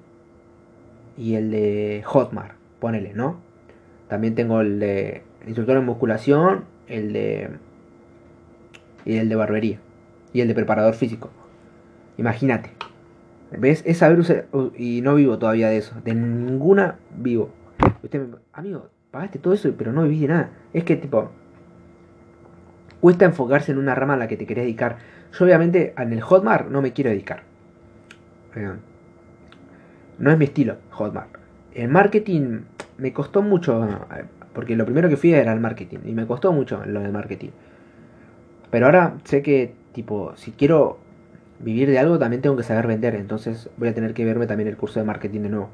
y 1.17 1.35
el 1.35 1.51
de 1.51 2.03
Hotmart, 2.05 2.55
ponele, 2.81 3.15
¿no? 3.15 3.39
También 4.09 4.35
tengo 4.35 4.61
el 4.61 4.79
de 4.79 5.23
instructor 5.47 5.79
en 5.79 5.87
musculación, 5.87 6.65
el 6.97 7.13
de 7.13 7.51
y 9.05 9.17
el 9.17 9.29
de 9.29 9.35
barbería 9.35 9.79
y 10.33 10.41
el 10.41 10.49
de 10.49 10.55
preparador 10.55 10.95
físico. 10.95 11.31
Imagínate. 12.19 12.71
¿Ves? 13.59 13.83
Es 13.85 13.99
saber 13.99 14.19
usar 14.19 14.47
y 14.77 15.03
no 15.03 15.15
vivo 15.15 15.39
todavía 15.39 15.69
de 15.69 15.79
eso, 15.79 15.95
de 16.05 16.15
ninguna 16.15 16.97
vivo. 17.17 17.51
Usted 18.03 18.27
amigo, 18.53 18.89
pagaste 19.11 19.39
todo 19.39 19.53
eso, 19.55 19.73
pero 19.77 19.93
no 19.93 20.05
vivís 20.05 20.23
de 20.23 20.29
nada. 20.29 20.51
Es 20.73 20.85
que 20.85 20.97
tipo 20.97 21.31
cuesta 23.01 23.25
enfocarse 23.25 23.73
en 23.73 23.79
una 23.79 23.95
rama 23.95 24.15
a 24.15 24.17
la 24.17 24.29
que 24.29 24.37
te 24.37 24.47
querés 24.47 24.65
dedicar. 24.65 24.99
Yo 25.33 25.45
obviamente 25.45 25.93
en 25.99 26.13
el 26.13 26.21
Hotmart 26.21 26.69
no 26.69 26.81
me 26.81 26.93
quiero 26.93 27.11
dedicar 27.11 27.43
no 30.19 30.31
es 30.31 30.39
mi 30.39 30.45
estilo, 30.45 30.77
Hotmart. 30.91 31.31
El 31.75 31.89
marketing 31.89 32.61
me 32.99 33.13
costó 33.13 33.43
mucho, 33.43 33.89
porque 34.53 34.77
lo 34.77 34.85
primero 34.85 35.09
que 35.09 35.17
fui 35.17 35.33
era 35.33 35.53
el 35.53 35.61
marketing, 35.61 35.99
y 36.05 36.13
me 36.13 36.27
costó 36.27 36.53
mucho 36.53 36.83
lo 36.87 37.01
del 37.01 37.13
marketing. 37.13 37.51
Pero 38.71 38.87
ahora 38.87 39.15
sé 39.25 39.43
que, 39.43 39.75
tipo, 39.93 40.33
si 40.37 40.53
quiero 40.53 40.99
vivir 41.61 41.91
de 41.91 41.99
algo, 41.99 42.19
también 42.19 42.43
tengo 42.43 42.57
que 42.57 42.63
saber 42.63 42.87
vender, 42.87 43.15
entonces 43.15 43.71
voy 43.77 43.89
a 43.89 43.95
tener 43.95 44.15
que 44.15 44.25
verme 44.25 44.47
también 44.47 44.69
el 44.69 44.77
curso 44.77 45.01
de 45.01 45.07
marketing 45.07 45.41
de 45.43 45.49
nuevo. 45.51 45.71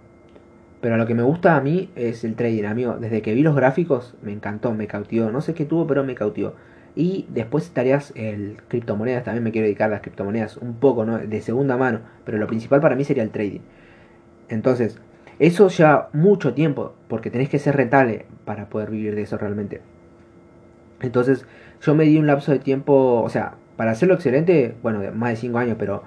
Pero 0.80 0.96
lo 0.96 1.06
que 1.06 1.14
me 1.14 1.22
gusta 1.22 1.56
a 1.56 1.60
mí 1.60 1.90
es 1.96 2.22
el 2.24 2.36
trading, 2.36 2.64
amigo. 2.64 2.96
Desde 2.98 3.20
que 3.20 3.34
vi 3.34 3.42
los 3.42 3.56
gráficos, 3.56 4.14
me 4.22 4.32
encantó, 4.32 4.74
me 4.74 4.86
cautivó. 4.86 5.30
No 5.30 5.40
sé 5.40 5.54
qué 5.54 5.64
tuvo, 5.64 5.86
pero 5.86 6.04
me 6.04 6.14
cautivó. 6.14 6.54
Y 6.94 7.26
después 7.30 7.64
estarías 7.64 8.12
el 8.16 8.58
criptomonedas, 8.68 9.24
también 9.24 9.44
me 9.44 9.50
quiero 9.50 9.66
dedicar 9.66 9.88
a 9.88 9.94
las 9.94 10.02
criptomonedas 10.02 10.56
un 10.56 10.74
poco, 10.74 11.04
¿no? 11.04 11.18
De 11.18 11.40
segunda 11.40 11.76
mano, 11.76 12.00
pero 12.24 12.38
lo 12.38 12.46
principal 12.46 12.80
para 12.80 12.96
mí 12.96 13.04
sería 13.04 13.22
el 13.22 13.30
trading. 13.30 13.60
Entonces, 14.48 15.00
eso 15.38 15.68
ya 15.68 16.09
mucho 16.12 16.55
tiempo, 16.55 16.94
porque 17.09 17.31
tenés 17.31 17.48
que 17.48 17.59
ser 17.59 17.77
rentable 17.77 18.27
para 18.44 18.68
poder 18.68 18.90
vivir 18.90 19.14
de 19.14 19.22
eso 19.22 19.38
realmente. 19.38 19.81
Entonces, 21.01 21.46
yo 21.81 21.94
me 21.94 22.05
di 22.05 22.18
un 22.18 22.27
lapso 22.27 22.51
de 22.51 22.59
tiempo, 22.59 23.22
o 23.22 23.29
sea, 23.29 23.55
para 23.77 23.92
hacerlo 23.92 24.14
excelente, 24.14 24.74
bueno, 24.83 25.01
más 25.14 25.31
de 25.31 25.37
5 25.37 25.59
años, 25.59 25.77
pero 25.79 26.03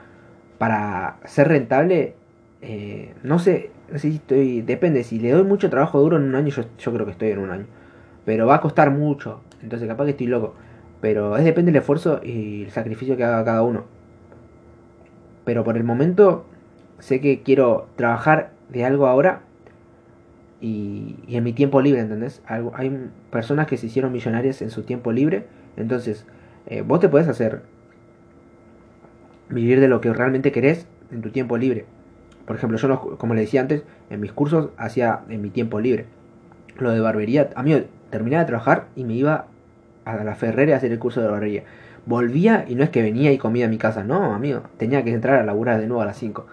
para 0.58 1.18
ser 1.26 1.48
rentable, 1.48 2.16
eh, 2.62 3.14
no 3.24 3.40
sé, 3.40 3.72
si 3.96 4.16
estoy, 4.16 4.62
depende, 4.62 5.04
si 5.04 5.20
le 5.20 5.32
doy 5.32 5.44
mucho 5.44 5.70
trabajo 5.70 6.00
duro 6.00 6.18
en 6.18 6.24
un 6.24 6.36
año, 6.36 6.50
yo, 6.50 6.64
yo 6.78 6.94
creo 6.94 7.06
que 7.06 7.14
estoy 7.14 7.30
en 7.32 7.40
un 7.40 7.52
año. 7.52 7.66
Pero 8.26 8.48
va 8.48 8.56
a 8.56 8.62
costar 8.62 8.92
mucho, 8.92 9.42
entonces 9.64 9.88
capaz 9.88 10.06
que 10.06 10.12
estoy 10.12 10.28
loco. 10.28 10.54
Pero 11.00 11.36
es 11.38 11.44
depende 11.44 11.72
del 11.72 11.80
esfuerzo 11.82 12.20
y 12.24 12.66
el 12.66 12.72
sacrificio 12.72 13.18
que 13.18 13.24
haga 13.24 13.44
cada 13.44 13.64
uno. 13.64 13.86
Pero 15.46 15.64
por 15.64 15.78
el 15.78 15.84
momento 15.84 16.46
sé 17.00 17.20
que 17.20 17.42
quiero 17.42 17.88
trabajar 17.96 18.52
de 18.72 18.86
algo 18.86 19.08
ahora 19.08 19.42
y, 20.62 21.16
en 21.28 21.44
mi 21.44 21.54
tiempo 21.54 21.82
libre, 21.82 22.02
¿entendés? 22.02 22.42
Hay 22.46 23.10
personas 23.32 23.68
que 23.68 23.78
se 23.78 23.88
hicieron 23.88 24.12
millonarias 24.12 24.62
en 24.62 24.70
su 24.70 24.84
tiempo 24.84 25.12
libre. 25.12 25.46
Entonces, 25.76 26.26
eh, 26.68 26.82
vos 26.82 27.00
te 27.00 27.10
puedes 27.10 27.28
hacer 27.28 27.62
vivir 29.50 29.80
de 29.80 29.88
lo 29.88 30.02
que 30.02 30.14
realmente 30.14 30.52
querés 30.52 30.88
en 31.12 31.22
tu 31.22 31.32
tiempo 31.32 31.58
libre. 31.58 31.86
Por 32.46 32.56
ejemplo, 32.56 32.78
yo, 32.78 33.18
como 33.18 33.34
le 33.34 33.42
decía 33.42 33.62
antes, 33.62 33.84
en 34.10 34.20
mis 34.20 34.32
cursos 34.32 34.70
hacía 34.78 35.22
en 35.30 35.42
mi 35.42 35.50
tiempo 35.50 35.80
libre. 35.80 36.06
Lo 36.78 36.92
de 36.92 37.00
barbería, 37.00 37.50
a 37.56 37.64
mí 37.64 37.84
terminaba 38.10 38.44
de 38.44 38.48
trabajar 38.48 38.88
y 38.96 39.04
me 39.04 39.14
iba 39.14 39.48
a 40.06 40.24
la 40.24 40.36
Ferrera 40.36 40.76
a 40.76 40.78
hacer 40.78 40.92
el 40.92 41.00
curso 41.00 41.22
de 41.22 41.28
barbería. 41.28 41.64
Volvía 42.06 42.66
y 42.68 42.76
no 42.76 42.84
es 42.84 42.90
que 42.90 43.02
venía 43.02 43.32
y 43.32 43.38
comía 43.38 43.66
en 43.66 43.72
mi 43.72 43.78
casa, 43.78 44.04
no, 44.04 44.34
amigo. 44.34 44.62
Tenía 44.78 45.04
que 45.04 45.14
entrar 45.14 45.40
a 45.40 45.44
laburar 45.44 45.80
de 45.80 45.88
nuevo 45.88 46.02
a 46.02 46.06
las 46.06 46.18
5. 46.18 46.46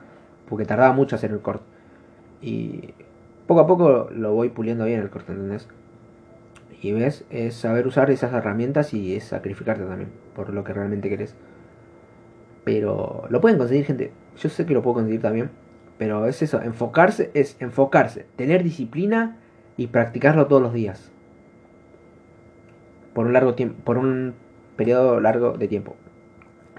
Porque 0.49 0.65
tardaba 0.65 0.93
mucho 0.93 1.17
hacer 1.17 1.31
el 1.31 1.41
corte. 1.41 1.65
Y 2.41 2.95
poco 3.47 3.61
a 3.61 3.67
poco 3.67 4.09
lo 4.13 4.35
voy 4.35 4.51
puliendo 4.51 4.85
bien 4.85 5.01
el 5.01 5.11
corte, 5.11 5.33
¿entendés? 5.33 5.69
Y 6.81 6.93
ves, 6.93 7.25
es 7.31 7.55
saber 7.55 7.87
usar 7.87 8.11
esas 8.11 8.33
herramientas 8.33 8.95
y 8.95 9.17
es 9.17 9.25
sacrificarte 9.25 9.85
también 9.85 10.11
por 10.35 10.53
lo 10.53 10.63
que 10.63 10.73
realmente 10.73 11.09
querés. 11.09 11.35
Pero 12.65 13.25
lo 13.31 13.41
pueden 13.41 13.59
conseguir, 13.59 13.85
gente. 13.85 14.13
Yo 14.37 14.49
sé 14.49 14.67
que 14.67 14.75
lo 14.75 14.83
puedo 14.83 14.95
conseguir 14.95 15.21
también. 15.21 15.51
Pero 15.99 16.27
es 16.27 16.43
eso, 16.43 16.63
enfocarse 16.63 17.33
es 17.35 17.57
enfocarse, 17.59 18.27
tener 18.37 18.63
disciplina 18.63 19.39
y 19.77 19.89
practicarlo 19.89 20.47
todos 20.47 20.63
los 20.63 20.73
días 20.73 21.11
por 23.19 23.27
un 23.27 23.33
largo 23.33 23.55
tiempo, 23.55 23.83
por 23.83 23.99
un 23.99 24.35
periodo 24.77 25.19
largo 25.19 25.59
de 25.59 25.67
tiempo. 25.67 25.97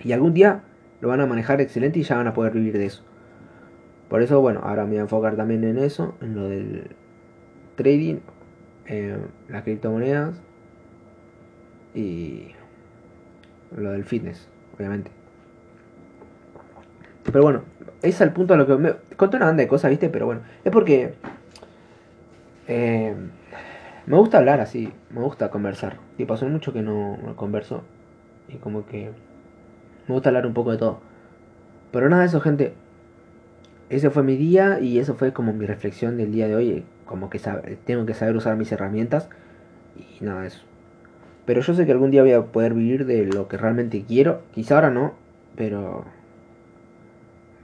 Y 0.02 0.14
algún 0.14 0.34
día 0.34 0.64
lo 1.02 1.10
van 1.10 1.20
a 1.20 1.26
manejar 1.26 1.60
excelente 1.60 2.00
y 2.00 2.04
ya 2.04 2.16
van 2.16 2.28
a 2.28 2.34
poder 2.34 2.54
vivir 2.54 2.78
de 2.78 2.86
eso. 2.86 3.04
Por 4.10 4.22
eso, 4.22 4.42
bueno, 4.42 4.62
ahora 4.64 4.84
me 4.84 4.90
voy 4.90 4.98
a 4.98 5.02
enfocar 5.02 5.36
también 5.36 5.64
en 5.64 5.78
eso, 5.78 6.16
en 6.22 6.36
lo 6.36 6.50
del 6.50 6.88
trading, 7.76 8.18
eh, 8.88 9.18
las 9.48 9.64
criptomonedas 9.64 10.42
y 11.94 12.52
lo 13.76 13.92
del 13.92 14.04
fitness, 14.04 14.48
obviamente. 14.76 15.12
Pero 17.24 17.44
bueno, 17.44 17.62
es 18.02 18.20
al 18.22 18.34
punto 18.34 18.56
a 18.56 18.58
lo 18.58 18.66
que 18.66 18.76
me 18.76 18.94
conté 19.16 19.38
una 19.38 19.46
banda 19.46 19.62
de 19.62 19.68
cosas, 19.68 19.92
¿viste? 19.92 20.10
Pero 20.10 20.26
bueno, 20.26 20.42
es 20.64 20.72
porque 20.72 21.14
eh, 22.68 23.14
me 24.06 24.18
gusta 24.18 24.40
hablar 24.40 24.60
así, 24.60 24.92
me 25.12 25.22
gusta 25.22 25.50
conversar. 25.50 25.98
Y 26.18 26.26
pasó 26.26 26.48
mucho 26.48 26.74
que 26.74 26.82
no, 26.82 27.18
converso. 27.36 27.84
Y 28.48 28.58
como 28.58 28.86
que 28.86 29.12
me 30.08 30.14
gusta 30.14 30.30
hablar 30.30 30.48
un 30.48 30.54
poco 30.54 30.72
de 30.72 30.78
todo. 30.78 31.00
Pero 31.92 32.10
nada 32.10 32.24
de 32.24 32.28
eso, 32.28 32.42
gente. 32.42 32.74
Ese 33.90 34.10
fue 34.12 34.24
mi 34.24 34.38
día 34.38 34.80
y 34.80 35.00
eso 35.00 35.16
fue 35.16 35.34
como 35.34 35.52
mi 35.54 35.66
reflexión 35.66 36.18
del 36.18 36.32
día 36.32 36.48
de 36.48 36.56
hoy. 36.56 36.86
Como 37.06 37.30
que 37.30 37.40
tengo 37.86 38.06
que 38.06 38.14
saber 38.14 38.36
usar 38.36 38.56
mis 38.56 38.72
herramientas 38.72 39.30
y 39.98 40.24
nada 40.24 40.42
de 40.42 40.48
eso. 40.48 40.62
Pero 41.46 41.62
yo 41.62 41.74
sé 41.74 41.86
que 41.86 41.92
algún 41.92 42.12
día 42.12 42.22
voy 42.22 42.34
a 42.34 42.44
poder 42.44 42.76
vivir 42.76 43.06
de 43.08 43.26
lo 43.26 43.48
que 43.48 43.58
realmente 43.58 44.04
quiero. 44.08 44.44
Quizá 44.54 44.76
ahora 44.76 44.92
no, 44.92 45.14
pero 45.56 46.06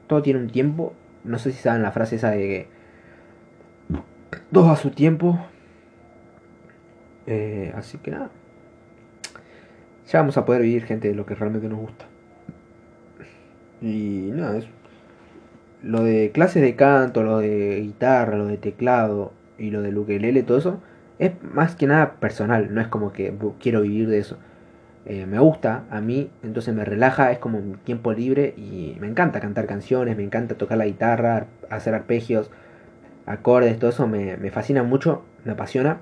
todo 0.08 0.24
tiene 0.24 0.40
un 0.40 0.50
tiempo. 0.50 0.94
No 1.24 1.38
sé 1.38 1.52
si 1.52 1.60
saben 1.60 1.84
la 1.84 1.92
frase 1.92 2.16
esa 2.16 2.32
de 2.32 2.40
que 2.40 2.68
todo 4.52 4.72
a 4.72 4.76
su 4.76 4.90
tiempo. 4.90 5.40
Eh, 7.28 7.72
así 7.76 8.00
que 8.00 8.12
nada. 8.12 8.32
Ya 10.08 10.20
vamos 10.20 10.38
a 10.38 10.46
poder 10.46 10.62
vivir, 10.62 10.86
gente, 10.86 11.08
de 11.08 11.16
lo 11.16 11.26
que 11.26 11.36
realmente 11.36 11.68
nos 11.68 11.80
gusta. 11.80 12.06
Y 13.82 14.32
nada, 14.34 14.58
eso. 14.58 14.70
Lo 15.86 16.04
de 16.04 16.32
clases 16.32 16.64
de 16.64 16.76
canto, 16.76 17.22
lo 17.22 17.38
de 17.38 17.80
guitarra, 17.80 18.38
lo 18.38 18.48
de 18.48 18.58
teclado 18.58 19.34
y 19.60 19.70
lo 19.70 19.84
de 19.84 19.96
ukelele, 19.96 20.42
todo 20.42 20.58
eso, 20.58 20.80
es 21.20 21.32
más 21.44 21.76
que 21.76 21.86
nada 21.86 22.14
personal. 22.20 22.74
No 22.74 22.82
es 22.82 22.88
como 22.88 23.14
que 23.14 23.34
quiero 23.60 23.82
vivir 23.82 24.10
de 24.10 24.18
eso. 24.18 24.38
Eh, 25.06 25.28
me 25.28 25.38
gusta 25.38 25.84
a 25.92 26.02
mí, 26.02 26.32
entonces 26.42 26.74
me 26.74 26.84
relaja, 26.84 27.32
es 27.32 27.38
como 27.38 27.62
mi 27.62 27.76
tiempo 27.76 28.12
libre 28.12 28.56
y 28.58 28.98
me 29.00 29.08
encanta 29.08 29.40
cantar 29.40 29.68
canciones, 29.68 30.18
me 30.18 30.24
encanta 30.24 30.56
tocar 30.56 30.80
la 30.80 30.88
guitarra, 30.88 31.46
hacer 31.70 31.94
arpegios, 31.94 32.50
acordes, 33.28 33.78
todo 33.78 33.92
eso 33.92 34.08
me, 34.08 34.36
fascina 34.50 34.82
mucho, 34.82 35.24
me 35.44 35.52
apasiona. 35.52 36.00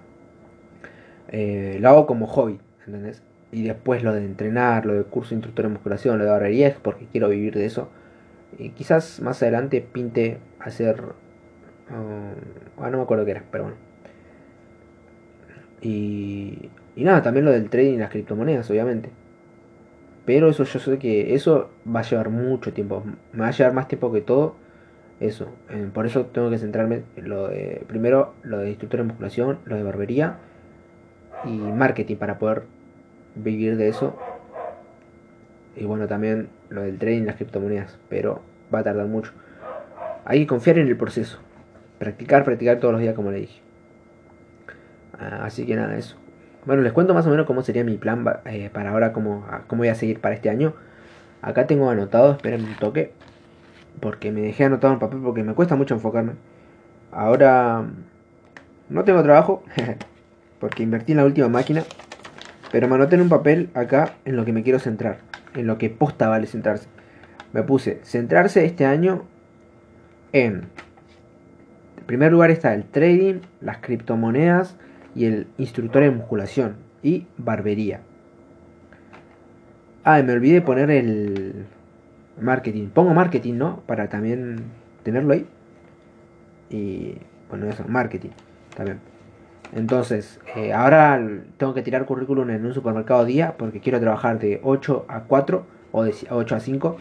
Eh, 1.28 1.78
lo 1.82 1.90
hago 1.90 2.06
como 2.08 2.28
hobby, 2.28 2.60
¿entendés? 2.88 3.22
Y 3.52 3.64
después 3.64 4.04
lo 4.04 4.14
de 4.14 4.24
entrenar, 4.24 4.86
lo 4.86 4.94
de 4.94 5.04
curso 5.04 5.32
de 5.32 5.36
instructor 5.36 5.66
de 5.66 5.74
musculación, 5.74 6.18
lo 6.18 6.24
de 6.24 6.32
barbería 6.32 6.68
es 6.70 6.76
porque 6.76 7.06
quiero 7.12 7.28
vivir 7.28 7.56
de 7.56 7.66
eso. 7.66 7.90
Y 8.58 8.70
quizás 8.70 9.20
más 9.22 9.42
adelante 9.42 9.82
pinte 9.82 10.40
hacer... 10.60 11.02
Uh, 11.90 12.82
no 12.90 12.98
me 12.98 13.04
acuerdo 13.04 13.26
qué 13.26 13.32
era, 13.32 13.44
pero 13.52 13.66
bueno. 13.66 13.78
Y, 15.82 16.70
y 16.96 17.04
nada, 17.04 17.22
también 17.22 17.46
lo 17.46 17.52
del 17.52 17.70
trading 17.70 17.96
y 17.96 17.98
las 17.98 18.10
criptomonedas, 18.10 18.70
obviamente. 18.70 19.10
Pero 20.26 20.50
eso 20.50 20.64
yo 20.64 20.80
sé 20.80 20.98
que 20.98 21.36
eso 21.36 21.70
va 21.86 22.00
a 22.00 22.04
llevar 22.04 22.30
mucho 22.30 22.74
tiempo. 22.74 23.04
Me 23.34 23.42
va 23.42 23.48
a 23.48 23.52
llevar 23.52 23.74
más 23.74 23.88
tiempo 23.88 24.12
que 24.12 24.22
todo 24.22 24.56
eso. 25.20 25.50
Eh, 25.70 25.90
por 25.94 26.06
eso 26.06 26.28
tengo 26.28 26.50
que 26.50 26.58
centrarme 26.58 27.04
en 27.16 27.30
lo 27.30 27.50
de, 27.50 27.84
primero, 27.88 28.34
lo 28.44 28.60
de 28.60 28.70
instructor 28.70 29.02
de 29.02 29.08
musculación, 29.08 29.60
lo 29.66 29.76
de 29.76 29.84
barbería 29.84 30.38
y 31.46 31.58
marketing 31.58 32.16
para 32.16 32.40
poder 32.40 32.64
vivir 33.36 33.76
de 33.76 33.90
eso. 33.90 34.18
Y 35.76 35.86
bueno, 35.86 36.08
también 36.08 36.50
lo 36.70 36.82
del 36.82 36.98
trading 36.98 37.24
las 37.24 37.36
criptomonedas, 37.36 37.98
pero 38.10 38.42
va 38.74 38.80
a 38.80 38.84
tardar 38.84 39.08
mucho. 39.08 39.32
Hay 40.26 40.40
que 40.42 40.48
confiar 40.48 40.78
en 40.78 40.88
el 40.88 40.98
proceso. 40.98 41.40
Practicar, 42.00 42.44
practicar 42.44 42.80
todos 42.80 42.94
los 42.94 43.02
días 43.02 43.16
como 43.16 43.32
le 43.32 43.42
dije. 43.42 43.62
Ah, 45.20 45.42
así 45.44 45.66
que 45.66 45.76
nada, 45.76 45.96
eso. 45.98 46.18
Bueno, 46.66 46.82
les 46.82 46.94
cuento 46.94 47.14
más 47.14 47.26
o 47.28 47.30
menos 47.30 47.46
cómo 47.46 47.62
sería 47.62 47.84
mi 47.84 47.98
plan 47.98 48.26
eh, 48.46 48.70
para 48.72 48.92
ahora, 48.92 49.12
cómo, 49.12 49.46
cómo 49.68 49.82
voy 49.82 49.90
a 49.90 49.96
seguir 49.96 50.20
para 50.22 50.36
este 50.36 50.50
año. 50.50 50.74
Acá 51.42 51.68
tengo 51.68 51.90
anotado, 51.90 52.32
esperen 52.32 52.64
un 52.64 52.76
toque 52.78 53.12
porque 54.00 54.32
me 54.32 54.42
dejé 54.42 54.66
anotado 54.66 54.94
en 54.94 55.00
papel 55.00 55.20
porque 55.22 55.44
me 55.44 55.54
cuesta 55.54 55.76
mucho 55.76 55.94
enfocarme. 55.94 56.34
Ahora 57.12 57.86
no 58.90 59.04
tengo 59.04 59.22
trabajo 59.24 59.64
porque 60.60 60.84
invertí 60.84 61.12
en 61.12 61.18
la 61.18 61.26
última 61.26 61.50
máquina, 61.50 61.84
pero 62.72 62.88
me 62.88 62.96
anoté 62.96 63.16
en 63.16 63.22
un 63.22 63.30
papel 63.30 63.70
acá 63.74 64.14
en 64.26 64.36
lo 64.36 64.46
que 64.46 64.54
me 64.54 64.64
quiero 64.64 64.80
centrar, 64.80 65.18
en 65.56 65.68
lo 65.68 65.78
que 65.78 65.90
posta 65.90 66.28
vale 66.28 66.48
centrarse. 66.48 66.88
Me 67.52 67.64
puse 67.64 68.00
centrarse 68.04 68.66
este 68.66 68.86
año 68.86 69.26
en, 70.32 70.70
en 71.98 72.06
primer 72.06 72.32
lugar 72.32 72.52
está 72.52 72.74
el 72.74 72.86
trading, 72.86 73.42
las 73.62 73.78
criptomonedas 73.78 74.76
y 75.16 75.26
el 75.26 75.48
instructor 75.58 76.02
de 76.02 76.12
musculación 76.12 76.76
y 77.04 77.28
barbería. 77.38 78.02
Ah, 80.04 80.22
me 80.22 80.34
olvidé 80.34 80.62
poner 80.62 80.92
el 80.92 81.66
marketing. 82.42 82.90
Pongo 82.90 83.14
marketing, 83.14 83.54
¿no? 83.54 83.82
Para 83.86 84.10
también 84.10 84.64
tenerlo 85.04 85.34
ahí. 85.34 85.48
Y 86.70 87.18
bueno, 87.50 87.68
eso, 87.68 87.86
marketing 87.88 88.32
también. 88.76 89.13
Entonces, 89.76 90.40
eh, 90.56 90.74
ahora 90.74 91.20
tengo 91.58 91.74
que 91.74 91.82
tirar 91.82 92.06
currículum 92.06 92.50
en 92.52 92.66
un 92.66 92.74
supermercado 92.74 93.26
día 93.26 93.56
porque 93.58 93.80
quiero 93.80 94.00
trabajar 94.00 94.40
de 94.40 94.60
8 94.64 95.06
a 95.08 95.22
4 95.22 95.66
o 95.92 96.04
de 96.04 96.14
8 96.30 96.56
a 96.56 96.60
5. 96.60 96.98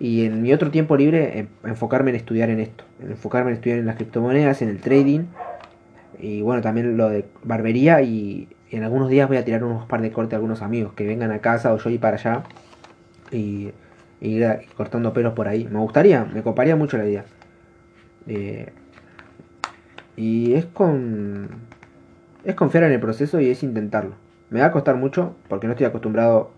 Y 0.00 0.24
en 0.24 0.42
mi 0.42 0.52
otro 0.52 0.70
tiempo 0.70 0.96
libre, 0.96 1.48
enfocarme 1.64 2.10
en 2.10 2.16
estudiar 2.16 2.50
en 2.50 2.60
esto. 2.60 2.84
enfocarme 3.00 3.50
en 3.50 3.56
estudiar 3.56 3.78
en 3.78 3.86
las 3.86 3.96
criptomonedas, 3.96 4.62
en 4.62 4.68
el 4.70 4.80
trading. 4.80 5.26
Y 6.18 6.42
bueno, 6.42 6.62
también 6.62 6.96
lo 6.96 7.08
de 7.08 7.26
barbería. 7.42 8.02
Y, 8.02 8.48
y 8.70 8.76
en 8.76 8.84
algunos 8.84 9.08
días 9.08 9.28
voy 9.28 9.36
a 9.36 9.44
tirar 9.44 9.62
unos 9.64 9.86
par 9.86 10.00
de 10.00 10.10
cortes 10.10 10.34
a 10.34 10.36
algunos 10.36 10.62
amigos 10.62 10.94
que 10.94 11.06
vengan 11.06 11.30
a 11.30 11.38
casa 11.38 11.72
o 11.72 11.78
yo 11.78 11.90
ir 11.90 12.00
para 12.00 12.16
allá. 12.16 12.42
Y 13.30 13.72
ir 14.20 14.46
cortando 14.76 15.12
pelos 15.12 15.34
por 15.34 15.48
ahí. 15.48 15.68
Me 15.70 15.78
gustaría, 15.78 16.24
me 16.24 16.42
coparía 16.42 16.76
mucho 16.76 16.96
la 16.96 17.06
idea. 17.06 17.24
Eh, 18.26 18.72
y 20.16 20.54
es 20.54 20.66
con. 20.66 21.48
Es 22.44 22.54
confiar 22.54 22.84
en 22.84 22.92
el 22.92 23.00
proceso 23.00 23.40
y 23.40 23.48
es 23.48 23.62
intentarlo. 23.62 24.14
Me 24.50 24.60
va 24.60 24.66
a 24.66 24.72
costar 24.72 24.96
mucho 24.96 25.34
porque 25.48 25.66
no 25.66 25.72
estoy 25.72 25.86
acostumbrado 25.86 26.50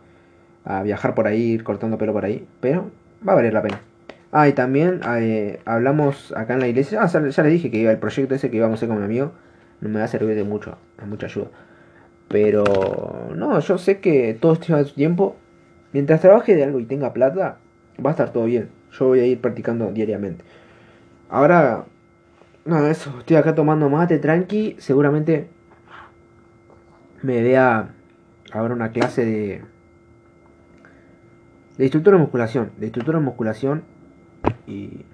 a 0.64 0.82
viajar 0.82 1.14
por 1.14 1.26
ahí, 1.26 1.58
cortando 1.58 1.98
pelo 1.98 2.12
por 2.12 2.24
ahí. 2.24 2.46
Pero 2.60 2.90
va 3.26 3.32
a 3.32 3.36
valer 3.36 3.52
la 3.52 3.62
pena. 3.62 3.80
Ah, 4.32 4.48
y 4.48 4.52
también 4.52 5.00
eh, 5.18 5.60
hablamos 5.64 6.32
acá 6.36 6.54
en 6.54 6.60
la 6.60 6.68
iglesia. 6.68 7.00
Ah, 7.02 7.06
ya, 7.06 7.20
les 7.20 7.36
dije 7.36 7.70
que 7.70 7.78
iba 7.78 7.90
el 7.90 7.98
proyecto 7.98 8.34
ese 8.34 8.50
que 8.50 8.56
íbamos 8.56 8.74
a 8.74 8.76
hacer 8.76 8.88
con 8.88 8.98
mi 8.98 9.04
amigo. 9.04 9.32
No 9.80 9.88
me 9.88 9.98
va 9.98 10.04
a 10.04 10.08
servir 10.08 10.34
de 10.34 10.44
mucho, 10.44 10.76
de 10.98 11.06
mucha 11.06 11.26
ayuda. 11.26 11.48
Pero 12.28 12.64
no, 13.34 13.58
yo 13.60 13.78
sé 13.78 14.00
que 14.00 14.36
todo 14.40 14.54
esto 14.54 14.66
lleva 14.66 14.84
su 14.84 14.94
tiempo 14.94 15.36
Mientras 15.96 16.20
trabaje 16.20 16.54
de 16.54 16.62
algo 16.62 16.78
y 16.78 16.84
tenga 16.84 17.14
plata, 17.14 17.56
va 18.04 18.10
a 18.10 18.12
estar 18.12 18.30
todo 18.30 18.44
bien. 18.44 18.68
Yo 18.92 19.06
voy 19.06 19.20
a 19.20 19.26
ir 19.26 19.40
practicando 19.40 19.90
diariamente. 19.92 20.44
Ahora, 21.30 21.86
nada, 22.66 22.90
eso. 22.90 23.14
Estoy 23.18 23.36
acá 23.36 23.54
tomando 23.54 23.88
mate 23.88 24.18
tranqui. 24.18 24.76
Seguramente 24.78 25.48
me 27.22 27.42
vea 27.42 27.90
ahora 28.52 28.74
una 28.74 28.90
clase 28.90 29.24
de. 29.24 29.62
De 31.78 31.84
instructor 31.84 32.14
de 32.14 32.20
musculación. 32.20 32.70
De 32.78 32.86
instructor 32.86 33.14
de 33.16 33.20
musculación. 33.20 33.82
Y. 34.66 35.04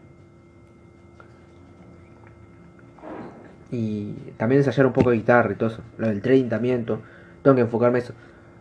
Y 3.71 4.13
también 4.37 4.61
ensayar 4.61 4.87
un 4.87 4.93
poco 4.93 5.11
de 5.11 5.17
guitarra 5.17 5.53
y 5.53 5.55
todo 5.55 5.71
eso. 5.71 5.83
Lo 5.99 6.09
del 6.09 6.21
trading 6.21 6.49
también. 6.49 6.85
Tengo 6.85 7.55
que 7.55 7.63
enfocarme 7.63 7.99
en 7.99 8.05
eso. 8.05 8.15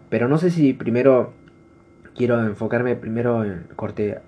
Pero 0.10 0.28
no 0.28 0.38
sé 0.38 0.50
si 0.50 0.74
primero 0.74 1.34
quiero 2.16 2.40
enfocarme 2.46 2.96
primero 2.96 3.44
en 3.44 3.68
corte. 3.76 4.20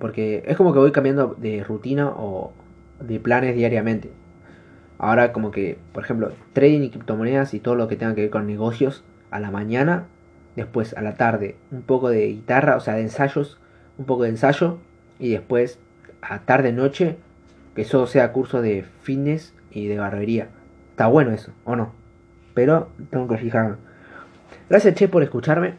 Porque 0.00 0.42
es 0.46 0.56
como 0.56 0.72
que 0.72 0.78
voy 0.78 0.92
cambiando 0.92 1.36
de 1.38 1.62
rutina 1.62 2.08
o 2.08 2.54
de 3.00 3.20
planes 3.20 3.54
diariamente. 3.54 4.10
Ahora 4.98 5.32
como 5.32 5.50
que, 5.50 5.78
por 5.92 6.04
ejemplo, 6.04 6.32
trading 6.52 6.82
y 6.82 6.90
criptomonedas 6.90 7.54
y 7.54 7.60
todo 7.60 7.74
lo 7.76 7.88
que 7.88 7.96
tenga 7.96 8.14
que 8.14 8.22
ver 8.22 8.30
con 8.30 8.46
negocios 8.46 9.04
a 9.30 9.38
la 9.40 9.50
mañana, 9.50 10.06
después 10.56 10.94
a 10.94 11.02
la 11.02 11.14
tarde 11.14 11.56
un 11.70 11.82
poco 11.82 12.10
de 12.10 12.26
guitarra, 12.28 12.76
o 12.76 12.80
sea, 12.80 12.94
de 12.94 13.02
ensayos, 13.02 13.58
un 13.96 14.06
poco 14.06 14.24
de 14.24 14.30
ensayo 14.30 14.78
y 15.18 15.30
después 15.30 15.78
a 16.20 16.40
tarde 16.40 16.72
noche 16.72 17.16
que 17.74 17.82
eso 17.82 18.06
sea 18.06 18.32
curso 18.32 18.60
de 18.60 18.84
fitness 19.02 19.54
y 19.70 19.86
de 19.86 19.98
barbería. 19.98 20.48
Está 20.90 21.06
bueno 21.06 21.30
eso, 21.30 21.52
¿o 21.64 21.76
no? 21.76 21.92
Pero 22.54 22.88
tengo 23.10 23.28
que 23.28 23.38
fijarme. 23.38 23.76
Gracias 24.68 24.94
Che 24.94 25.08
por 25.08 25.22
escucharme. 25.22 25.74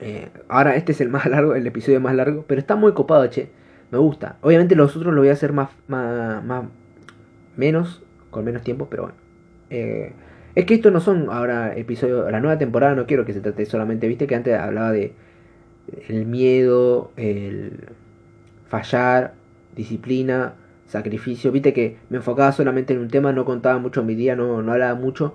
Eh, 0.00 0.28
ahora 0.48 0.76
este 0.76 0.92
es 0.92 1.00
el 1.00 1.08
más 1.08 1.26
largo, 1.30 1.54
el 1.54 1.66
episodio 1.66 2.00
más 2.00 2.14
largo, 2.14 2.44
pero 2.46 2.60
está 2.60 2.76
muy 2.76 2.92
copado, 2.92 3.26
che. 3.26 3.50
Me 3.90 3.98
gusta. 3.98 4.38
Obviamente 4.40 4.74
los 4.74 4.96
otros 4.96 5.14
lo 5.14 5.20
voy 5.20 5.28
a 5.28 5.34
hacer 5.34 5.52
más, 5.52 5.68
más, 5.86 6.64
menos, 7.56 8.02
con 8.34 8.44
menos 8.44 8.62
tiempo, 8.62 8.88
pero 8.90 9.04
bueno. 9.04 9.16
Eh, 9.70 10.12
es 10.54 10.66
que 10.66 10.74
estos 10.74 10.92
no 10.92 11.00
son 11.00 11.28
ahora 11.30 11.74
episodios, 11.76 12.30
la 12.30 12.40
nueva 12.40 12.58
temporada 12.58 12.94
no 12.94 13.06
quiero 13.06 13.24
que 13.24 13.32
se 13.32 13.40
trate 13.40 13.66
solamente, 13.66 14.06
viste 14.06 14.26
que 14.26 14.36
antes 14.36 14.54
hablaba 14.58 14.92
de, 14.92 15.14
el 16.08 16.26
miedo, 16.26 17.10
el 17.16 17.88
fallar, 18.68 19.34
disciplina, 19.74 20.54
sacrificio. 20.86 21.52
Viste 21.52 21.72
que 21.72 21.96
me 22.10 22.18
enfocaba 22.18 22.52
solamente 22.52 22.94
en 22.94 23.00
un 23.00 23.08
tema, 23.08 23.32
no 23.32 23.44
contaba 23.44 23.78
mucho 23.78 24.04
mi 24.04 24.14
día, 24.14 24.36
no, 24.36 24.62
no 24.62 24.72
hablaba 24.72 24.94
mucho 24.94 25.34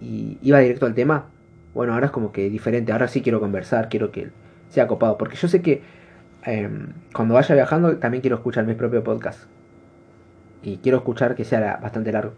y 0.00 0.38
iba 0.42 0.58
directo 0.58 0.86
al 0.86 0.94
tema. 0.94 1.26
Bueno, 1.74 1.94
ahora 1.94 2.06
es 2.06 2.12
como 2.12 2.32
que 2.32 2.50
diferente, 2.50 2.92
ahora 2.92 3.08
sí 3.08 3.22
quiero 3.22 3.40
conversar, 3.40 3.88
quiero 3.88 4.12
que 4.12 4.30
sea 4.68 4.86
copado, 4.86 5.18
porque 5.18 5.36
yo 5.36 5.48
sé 5.48 5.62
que 5.62 5.82
em, 6.44 6.88
cuando 7.14 7.34
vaya 7.34 7.54
viajando 7.54 7.96
también 7.98 8.20
quiero 8.20 8.36
escuchar 8.36 8.66
mi 8.66 8.74
propio 8.74 9.02
podcast. 9.02 9.44
Y 10.62 10.78
quiero 10.78 10.98
escuchar 10.98 11.34
que 11.34 11.44
sea 11.44 11.78
bastante 11.82 12.12
largo. 12.12 12.34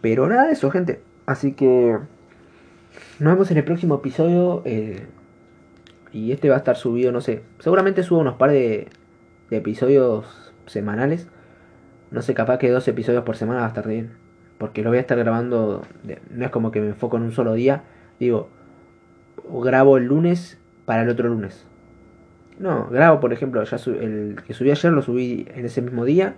Pero 0.00 0.28
nada 0.28 0.46
de 0.46 0.52
eso, 0.52 0.70
gente. 0.70 1.02
Así 1.26 1.52
que 1.52 1.98
nos 3.18 3.32
vemos 3.32 3.50
en 3.50 3.58
el 3.58 3.64
próximo 3.64 3.96
episodio. 3.96 4.62
Eh, 4.64 5.06
y 6.12 6.32
este 6.32 6.48
va 6.48 6.54
a 6.54 6.58
estar 6.58 6.76
subido, 6.76 7.12
no 7.12 7.20
sé. 7.20 7.42
Seguramente 7.58 8.02
subo 8.02 8.20
unos 8.20 8.36
par 8.36 8.50
de, 8.50 8.88
de 9.50 9.56
episodios 9.56 10.52
semanales. 10.66 11.28
No 12.10 12.22
sé, 12.22 12.32
capaz 12.32 12.58
que 12.58 12.70
dos 12.70 12.88
episodios 12.88 13.24
por 13.24 13.36
semana 13.36 13.60
va 13.60 13.66
a 13.66 13.68
estar 13.68 13.86
bien. 13.86 14.12
Porque 14.56 14.82
lo 14.82 14.90
voy 14.90 14.98
a 14.98 15.02
estar 15.02 15.18
grabando. 15.18 15.82
no 16.30 16.44
es 16.44 16.50
como 16.50 16.70
que 16.70 16.80
me 16.80 16.88
enfoco 16.88 17.16
en 17.16 17.24
un 17.24 17.32
solo 17.32 17.52
día. 17.52 17.84
Digo, 18.18 18.48
grabo 19.62 19.98
el 19.98 20.04
lunes 20.04 20.58
para 20.84 21.02
el 21.02 21.10
otro 21.10 21.28
lunes. 21.28 21.66
No, 22.58 22.88
grabo, 22.90 23.20
por 23.20 23.32
ejemplo, 23.32 23.62
ya 23.62 23.76
el 23.86 24.36
que 24.46 24.52
subí 24.54 24.70
ayer 24.70 24.92
lo 24.92 25.02
subí 25.02 25.46
en 25.54 25.64
ese 25.64 25.80
mismo 25.82 26.04
día. 26.04 26.34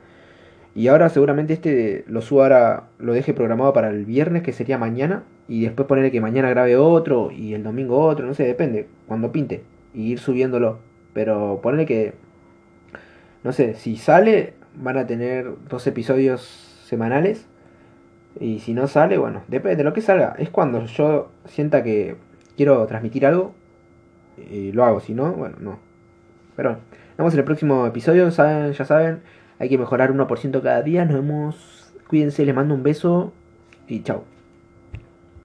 Y 0.75 0.89
ahora 0.89 1.09
seguramente 1.09 1.55
este 1.55 2.05
lo 2.07 2.21
subo 2.21 2.43
ahora, 2.43 2.85
lo 2.99 3.13
deje 3.13 3.35
programado 3.35 3.73
para 3.73 3.89
el 3.91 4.05
viernes, 4.05 4.43
que 4.43 4.53
sería 4.53 4.79
mañana. 4.79 5.25
Y 5.49 5.63
después 5.63 5.89
ponerle 5.89 6.13
que 6.13 6.21
mañana 6.21 6.51
grabe 6.51 6.77
otro 6.77 7.31
y 7.33 7.55
el 7.55 7.63
domingo 7.65 7.99
otro, 8.01 8.27
no 8.27 8.35
sé, 8.35 8.45
depende, 8.45 8.87
cuando 9.07 9.33
pinte. 9.33 9.65
Y 9.95 10.13
ir 10.13 10.19
subiéndolo. 10.21 10.79
Pero 11.13 11.61
ponerle 11.63 11.87
que, 11.87 12.15
no 13.43 13.53
sé, 13.53 13.75
si 13.75 13.97
sale, 13.97 14.55
van 14.77 14.97
a 14.99 15.07
tener 15.07 15.51
dos 15.69 15.87
episodios 15.87 16.43
semanales. 16.85 17.47
Y 18.39 18.61
si 18.61 18.75
no 18.75 18.87
sale, 18.87 19.19
bueno, 19.19 19.43
depende 19.49 19.77
de 19.77 19.85
lo 19.85 19.93
que 19.93 20.03
salga. 20.03 20.37
Es 20.39 20.51
cuando 20.51 20.85
yo 20.85 21.31
sienta 21.47 21.83
que 21.83 22.17
quiero 22.57 22.87
transmitir 22.87 23.27
algo, 23.27 23.55
y 24.51 24.73
lo 24.73 24.85
hago. 24.85 25.01
Si 25.01 25.15
no, 25.15 25.33
bueno, 25.33 25.57
no. 25.61 25.90
Pero 26.61 26.73
bueno, 26.73 26.85
nos 26.93 27.17
vemos 27.17 27.33
en 27.33 27.39
el 27.39 27.45
próximo 27.47 27.87
episodio. 27.87 28.31
Saben, 28.31 28.75
ya 28.75 28.85
saben, 28.85 29.23
hay 29.59 29.71
que 29.71 29.79
mejorar 29.79 30.13
1% 30.13 30.61
cada 30.61 30.83
día. 30.83 31.07
Nos 31.07 31.15
vemos. 31.15 31.91
Cuídense, 32.07 32.45
les 32.45 32.55
mando 32.55 32.75
un 32.75 32.83
beso 32.83 33.33
y 33.89 34.03
chao. 34.03 34.25